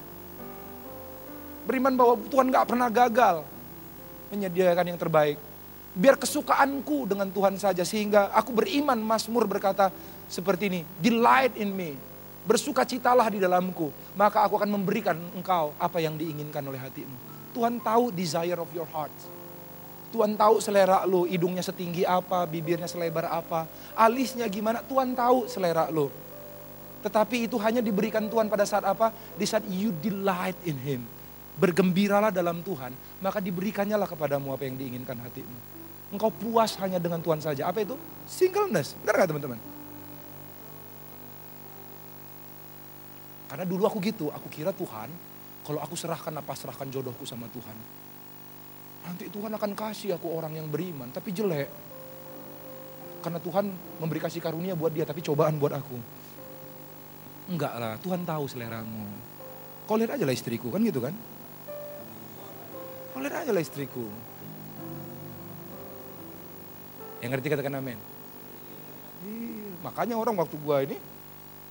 Beriman 1.65 1.95
bahwa 1.97 2.15
Tuhan 2.29 2.51
gak 2.51 2.67
pernah 2.69 2.91
gagal 2.91 3.47
menyediakan 4.35 4.85
yang 4.91 5.01
terbaik. 5.01 5.39
Biar 5.95 6.19
kesukaanku 6.19 7.07
dengan 7.07 7.31
Tuhan 7.31 7.55
saja 7.55 7.87
sehingga 7.87 8.35
aku 8.35 8.51
beriman 8.51 8.99
Mazmur 8.99 9.47
berkata 9.47 9.95
seperti 10.27 10.67
ini, 10.67 10.81
delight 10.99 11.55
in 11.55 11.71
me, 11.71 11.95
bersukacitalah 12.45 13.33
di 13.33 13.41
dalamku, 13.41 13.89
maka 14.15 14.45
aku 14.45 14.61
akan 14.61 14.71
memberikan 14.81 15.17
engkau 15.33 15.73
apa 15.81 15.99
yang 15.99 16.15
diinginkan 16.15 16.61
oleh 16.65 16.79
hatimu. 16.79 17.17
Tuhan 17.57 17.81
tahu 17.81 18.13
desire 18.13 18.61
of 18.61 18.69
your 18.77 18.89
heart. 18.93 19.13
Tuhan 20.15 20.39
tahu 20.39 20.63
selera 20.63 21.03
lu, 21.03 21.27
hidungnya 21.27 21.65
setinggi 21.65 22.07
apa, 22.07 22.47
bibirnya 22.47 22.87
selebar 22.87 23.27
apa, 23.27 23.67
alisnya 23.99 24.47
gimana, 24.47 24.79
Tuhan 24.87 25.11
tahu 25.11 25.51
selera 25.51 25.91
lu. 25.91 26.07
Tetapi 27.03 27.51
itu 27.51 27.59
hanya 27.59 27.83
diberikan 27.83 28.23
Tuhan 28.31 28.47
pada 28.47 28.63
saat 28.63 28.87
apa? 28.87 29.11
Di 29.35 29.43
saat 29.45 29.67
you 29.67 29.91
delight 29.91 30.57
in 30.63 30.79
Him. 30.79 31.03
Bergembiralah 31.59 32.31
dalam 32.31 32.63
Tuhan, 32.63 32.95
maka 33.19 33.43
diberikannya 33.43 33.99
lah 33.99 34.07
kepadamu 34.07 34.55
apa 34.55 34.65
yang 34.67 34.79
diinginkan 34.79 35.19
hatimu. 35.19 35.59
Engkau 36.15 36.31
puas 36.31 36.79
hanya 36.79 37.03
dengan 37.03 37.19
Tuhan 37.19 37.43
saja. 37.43 37.67
Apa 37.67 37.83
itu? 37.83 37.99
Singleness. 38.31 38.95
Benar 39.03 39.27
gak 39.27 39.29
teman-teman? 39.35 39.74
Karena 43.55 43.71
dulu 43.71 43.87
aku 43.87 44.03
gitu, 44.03 44.35
aku 44.35 44.51
kira 44.51 44.75
Tuhan, 44.75 45.07
kalau 45.63 45.79
aku 45.79 45.95
serahkan 45.95 46.35
apa, 46.35 46.59
serahkan 46.59 46.91
jodohku 46.91 47.23
sama 47.23 47.47
Tuhan. 47.55 47.79
Nanti 49.07 49.31
Tuhan 49.31 49.55
akan 49.55 49.79
kasih 49.79 50.19
aku 50.19 50.27
orang 50.27 50.59
yang 50.59 50.67
beriman, 50.67 51.07
tapi 51.15 51.31
jelek. 51.31 51.71
Karena 53.23 53.39
Tuhan 53.39 53.71
memberi 54.03 54.19
kasih 54.19 54.43
karunia 54.43 54.75
buat 54.75 54.91
dia, 54.91 55.07
tapi 55.07 55.23
cobaan 55.23 55.55
buat 55.55 55.71
aku. 55.71 55.95
Enggak 57.55 57.79
lah, 57.79 57.95
Tuhan 58.03 58.27
tahu 58.27 58.51
seleramu. 58.51 59.07
Kau 59.87 60.03
lihat 60.03 60.19
aja 60.19 60.27
lah 60.27 60.35
istriku, 60.35 60.75
kan 60.75 60.83
gitu 60.83 60.99
kan? 60.99 61.15
Kau 63.15 63.23
lihat 63.23 63.47
aja 63.47 63.55
lah 63.55 63.63
istriku. 63.63 64.11
Yang 67.23 67.31
ngerti 67.39 67.55
katakan 67.55 67.79
amin. 67.79 68.03
makanya 69.87 70.19
orang 70.19 70.35
waktu 70.43 70.59
gua 70.59 70.83
ini, 70.83 70.99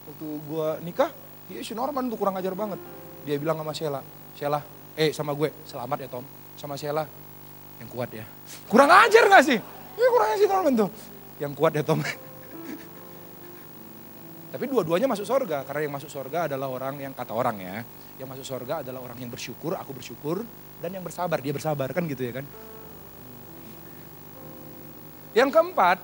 waktu 0.07 0.27
gua 0.47 0.79
nikah, 0.79 1.11
ya 1.51 1.59
si 1.63 1.75
Norman 1.75 2.07
tuh 2.07 2.17
kurang 2.19 2.35
ajar 2.39 2.55
banget. 2.55 2.79
Dia 3.23 3.39
bilang 3.39 3.57
sama 3.59 3.73
Sheila, 3.75 4.01
Sheila, 4.35 4.59
eh 4.95 5.11
sama 5.15 5.31
gue, 5.35 5.51
selamat 5.67 5.97
ya 6.03 6.07
Tom. 6.11 6.25
Sama 6.59 6.75
Sheila, 6.75 7.07
yang 7.79 7.89
kuat 7.89 8.13
ya. 8.13 8.25
Kurang 8.67 8.91
ajar 8.91 9.27
gak 9.27 9.43
sih? 9.43 9.59
Ya 9.95 10.07
kurang 10.11 10.29
ajar 10.35 10.47
Norman 10.47 10.75
tuh. 10.75 10.89
Yang 11.39 11.53
kuat 11.55 11.73
ya 11.75 11.83
Tom. 11.83 12.03
Tapi 14.53 14.69
dua-duanya 14.69 15.09
masuk 15.09 15.25
sorga, 15.25 15.65
karena 15.65 15.81
yang 15.89 15.93
masuk 15.97 16.13
sorga 16.13 16.45
adalah 16.45 16.69
orang 16.69 17.01
yang 17.01 17.13
kata 17.15 17.33
orang 17.33 17.57
ya. 17.57 17.81
Yang 18.21 18.29
masuk 18.37 18.45
sorga 18.45 18.85
adalah 18.85 19.01
orang 19.01 19.17
yang 19.17 19.33
bersyukur, 19.33 19.73
aku 19.73 19.97
bersyukur, 19.97 20.45
dan 20.77 20.93
yang 20.93 21.01
bersabar, 21.01 21.41
dia 21.41 21.49
bersabar 21.49 21.89
kan 21.89 22.05
gitu 22.05 22.21
ya 22.21 22.37
kan. 22.37 22.45
Yang 25.33 25.49
keempat, 25.49 25.97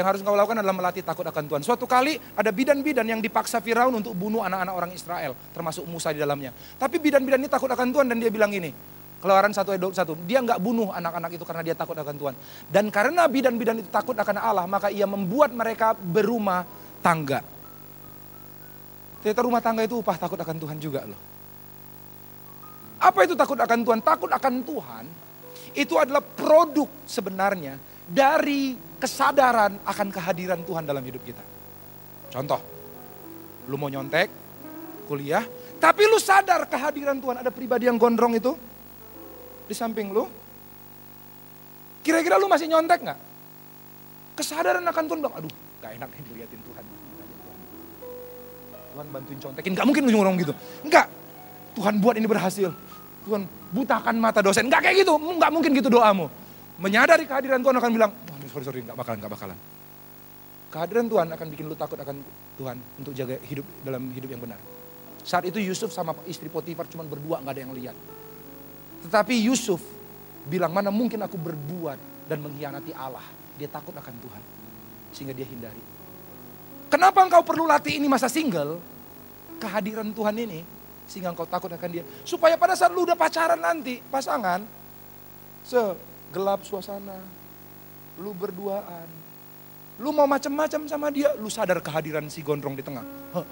yang 0.00 0.08
harus 0.08 0.24
engkau 0.24 0.32
lakukan 0.32 0.64
adalah 0.64 0.72
melatih 0.72 1.04
takut 1.04 1.28
akan 1.28 1.44
Tuhan. 1.44 1.60
Suatu 1.60 1.84
kali 1.84 2.16
ada 2.16 2.48
bidan-bidan 2.48 3.04
yang 3.04 3.20
dipaksa 3.20 3.60
Firaun 3.60 3.92
untuk 3.92 4.16
bunuh 4.16 4.40
anak-anak 4.40 4.72
orang 4.72 4.90
Israel, 4.96 5.36
termasuk 5.52 5.84
Musa 5.84 6.08
di 6.16 6.24
dalamnya. 6.24 6.56
Tapi 6.80 6.96
bidan-bidan 6.96 7.36
ini 7.44 7.52
takut 7.52 7.68
akan 7.68 7.92
Tuhan 7.92 8.08
dan 8.08 8.16
dia 8.16 8.32
bilang 8.32 8.48
ini, 8.48 8.72
Keluaran 9.20 9.52
1 9.52 9.60
ayat 9.60 9.82
21. 9.84 10.24
Dia 10.24 10.40
nggak 10.40 10.56
bunuh 10.64 10.88
anak-anak 10.88 11.36
itu 11.36 11.44
karena 11.44 11.60
dia 11.60 11.76
takut 11.76 11.92
akan 11.92 12.16
Tuhan. 12.16 12.34
Dan 12.72 12.88
karena 12.88 13.28
bidan-bidan 13.28 13.84
itu 13.84 13.92
takut 13.92 14.16
akan 14.16 14.40
Allah, 14.40 14.64
maka 14.64 14.88
ia 14.88 15.04
membuat 15.04 15.52
mereka 15.52 15.92
berumah 15.92 16.64
tangga. 17.04 17.44
Ternyata 19.20 19.40
rumah 19.44 19.60
tangga 19.60 19.84
itu 19.84 20.00
upah 20.00 20.16
takut 20.16 20.40
akan 20.40 20.56
Tuhan 20.56 20.80
juga 20.80 21.04
loh. 21.04 21.20
Apa 22.96 23.28
itu 23.28 23.36
takut 23.36 23.60
akan 23.60 23.84
Tuhan? 23.84 24.00
Takut 24.00 24.32
akan 24.32 24.54
Tuhan 24.64 25.04
itu 25.76 25.94
adalah 26.00 26.24
produk 26.24 26.88
sebenarnya 27.06 27.78
dari 28.08 28.74
kesadaran 29.00 29.80
akan 29.88 30.08
kehadiran 30.12 30.60
Tuhan 30.62 30.84
dalam 30.84 31.00
hidup 31.00 31.24
kita. 31.24 31.40
Contoh, 32.30 32.60
lu 33.66 33.74
mau 33.80 33.88
nyontek, 33.88 34.28
kuliah, 35.08 35.42
tapi 35.80 36.04
lu 36.06 36.20
sadar 36.20 36.68
kehadiran 36.68 37.18
Tuhan. 37.18 37.40
Ada 37.40 37.50
pribadi 37.50 37.88
yang 37.88 37.96
gondrong 37.96 38.36
itu, 38.36 38.52
di 39.66 39.74
samping 39.74 40.12
lu. 40.12 40.28
Kira-kira 42.04 42.36
lu 42.36 42.46
masih 42.46 42.68
nyontek 42.68 43.00
nggak? 43.02 43.18
Kesadaran 44.38 44.84
akan 44.84 45.04
Tuhan 45.08 45.18
bilang, 45.24 45.36
aduh 45.36 45.52
gak 45.80 45.92
enak 45.96 46.08
nih 46.12 46.22
diliatin 46.28 46.60
Tuhan. 46.64 46.84
Tuhan 48.90 49.06
bantuin 49.10 49.38
contekin, 49.40 49.72
gak 49.74 49.86
mungkin 49.88 50.02
lu 50.06 50.16
ngomong 50.20 50.36
gitu. 50.40 50.52
Enggak, 50.84 51.08
Tuhan 51.76 51.94
buat 51.98 52.14
ini 52.20 52.28
berhasil. 52.28 52.70
Tuhan 53.20 53.44
butakan 53.74 54.16
mata 54.16 54.40
dosen, 54.40 54.68
enggak 54.70 54.80
kayak 54.88 55.04
gitu, 55.04 55.12
enggak 55.20 55.50
mungkin 55.52 55.70
gitu 55.76 55.92
doamu. 55.92 56.32
Menyadari 56.80 57.28
kehadiran 57.28 57.60
Tuhan 57.60 57.76
akan 57.76 57.90
bilang, 57.92 58.12
sorry 58.50 58.64
sorry, 58.66 58.80
enggak 58.82 58.98
bakalan, 58.98 59.18
enggak 59.22 59.32
bakalan. 59.32 59.58
Kehadiran 60.70 61.06
Tuhan 61.10 61.26
akan 61.34 61.46
bikin 61.50 61.66
lu 61.66 61.74
takut 61.74 61.98
akan 61.98 62.22
Tuhan 62.54 62.76
untuk 63.02 63.10
jaga 63.10 63.34
hidup 63.42 63.66
dalam 63.82 64.06
hidup 64.14 64.30
yang 64.30 64.42
benar. 64.42 64.60
Saat 65.26 65.50
itu 65.50 65.58
Yusuf 65.58 65.90
sama 65.90 66.14
istri 66.30 66.46
Potifar 66.46 66.86
cuma 66.86 67.02
berdua, 67.02 67.42
nggak 67.42 67.54
ada 67.58 67.62
yang 67.62 67.74
lihat. 67.74 67.96
Tetapi 69.06 69.34
Yusuf 69.50 69.82
bilang 70.46 70.70
mana 70.70 70.88
mungkin 70.94 71.20
aku 71.20 71.36
berbuat 71.36 72.28
dan 72.30 72.38
mengkhianati 72.40 72.94
Allah. 72.94 73.24
Dia 73.58 73.66
takut 73.66 73.92
akan 73.92 74.14
Tuhan. 74.22 74.42
Sehingga 75.10 75.34
dia 75.34 75.44
hindari. 75.44 75.82
Kenapa 76.86 77.22
engkau 77.26 77.42
perlu 77.42 77.66
latih 77.66 77.98
ini 77.98 78.06
masa 78.06 78.30
single? 78.30 78.78
Kehadiran 79.58 80.14
Tuhan 80.14 80.34
ini. 80.38 80.62
Sehingga 81.10 81.34
engkau 81.34 81.44
takut 81.50 81.68
akan 81.68 81.88
dia. 81.90 82.06
Supaya 82.22 82.54
pada 82.54 82.78
saat 82.78 82.94
lu 82.94 83.02
udah 83.02 83.18
pacaran 83.18 83.58
nanti, 83.58 83.98
pasangan. 84.08 84.62
Segelap 85.66 86.62
suasana. 86.62 87.39
Lu 88.18 88.34
berduaan. 88.34 89.06
Lu 90.00 90.10
mau 90.10 90.26
macam-macam 90.26 90.88
sama 90.88 91.12
dia, 91.12 91.30
lu 91.36 91.52
sadar 91.52 91.78
kehadiran 91.84 92.26
si 92.26 92.40
gondrong 92.40 92.74
di 92.74 92.82
tengah. 92.82 93.04
Huh. 93.36 93.46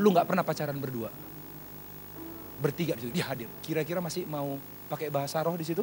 Lu 0.00 0.10
gak 0.10 0.26
pernah 0.26 0.42
pacaran 0.42 0.80
berdua 0.80 1.12
bertiga 2.62 2.94
di 2.94 3.10
situ, 3.10 3.12
dia 3.18 3.26
hadir. 3.26 3.50
Kira-kira 3.58 3.98
masih 3.98 4.22
mau 4.30 4.54
pakai 4.86 5.10
bahasa 5.10 5.42
roh 5.42 5.58
di 5.58 5.66
situ? 5.66 5.82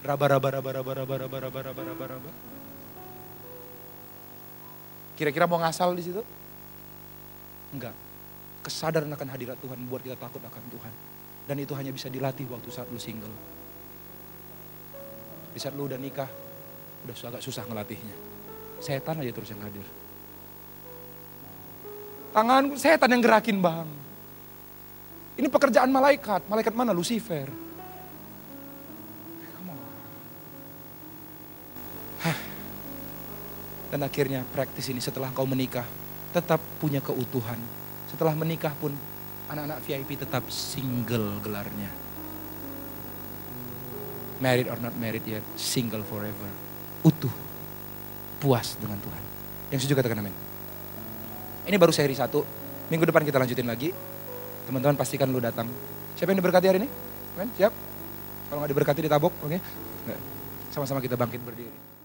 Raba 0.00 0.32
raba 0.32 0.48
raba 0.48 0.70
raba 0.80 0.92
raba 1.04 1.14
raba 1.20 1.38
raba 1.44 1.60
raba 1.60 1.82
raba 1.84 2.04
raba. 2.16 2.30
Kira-kira 5.20 5.44
mau 5.44 5.60
ngasal 5.60 5.92
di 5.92 6.02
situ? 6.08 6.22
Enggak. 7.76 7.92
Kesadaran 8.64 9.12
akan 9.12 9.28
hadirat 9.28 9.60
Tuhan 9.60 9.78
buat 9.92 10.00
kita 10.00 10.16
takut 10.16 10.40
akan 10.40 10.64
Tuhan. 10.72 10.92
Dan 11.46 11.56
itu 11.60 11.72
hanya 11.76 11.92
bisa 11.92 12.08
dilatih 12.08 12.48
waktu 12.48 12.72
saat 12.72 12.88
lu 12.88 12.98
single. 12.98 13.30
Di 15.56 15.64
saat 15.64 15.72
lu 15.72 15.88
udah 15.88 15.96
nikah, 15.96 16.28
udah 17.08 17.16
agak 17.32 17.40
susah 17.40 17.64
ngelatihnya. 17.64 18.12
Setan 18.76 19.24
aja 19.24 19.32
terus 19.32 19.48
yang 19.48 19.64
hadir. 19.64 19.88
Tangan 22.36 22.76
setan 22.76 23.08
yang 23.16 23.24
gerakin 23.24 23.64
bang. 23.64 23.88
Ini 25.40 25.48
pekerjaan 25.48 25.88
malaikat. 25.88 26.44
Malaikat 26.52 26.76
mana? 26.76 26.92
Lucifer. 26.92 27.48
Dan 33.88 34.04
akhirnya 34.04 34.44
praktis 34.52 34.92
ini 34.92 35.00
setelah 35.00 35.32
kau 35.32 35.48
menikah 35.48 35.88
tetap 36.36 36.60
punya 36.76 37.00
keutuhan. 37.00 37.56
Setelah 38.12 38.36
menikah 38.36 38.76
pun 38.76 38.92
anak-anak 39.48 39.80
VIP 39.88 40.20
tetap 40.20 40.44
single 40.52 41.40
gelarnya. 41.40 42.05
Married 44.36 44.68
or 44.68 44.76
not 44.80 44.92
married 45.00 45.24
yet, 45.24 45.44
single 45.56 46.04
forever. 46.04 46.48
Utuh, 47.06 47.32
puas 48.42 48.76
dengan 48.76 49.00
Tuhan. 49.00 49.22
Yang 49.72 49.86
setuju 49.86 50.04
katakan 50.04 50.20
amin. 50.20 50.34
Ini 51.66 51.76
baru 51.80 51.90
seri 51.90 52.14
satu, 52.14 52.44
minggu 52.92 53.08
depan 53.08 53.24
kita 53.24 53.40
lanjutin 53.40 53.66
lagi. 53.66 53.90
Teman-teman 54.68 54.94
pastikan 54.98 55.30
lu 55.30 55.40
datang. 55.40 55.66
Siapa 56.14 56.30
yang 56.30 56.38
diberkati 56.42 56.66
hari 56.68 56.78
ini? 56.84 56.88
Men, 57.38 57.48
siap? 57.54 57.72
Kalau 58.50 58.58
nggak 58.62 58.70
diberkati 58.70 59.00
ditabok, 59.02 59.32
oke? 59.42 59.50
Okay? 59.50 59.60
Sama-sama 60.70 61.00
kita 61.00 61.16
bangkit 61.16 61.40
berdiri. 61.42 61.95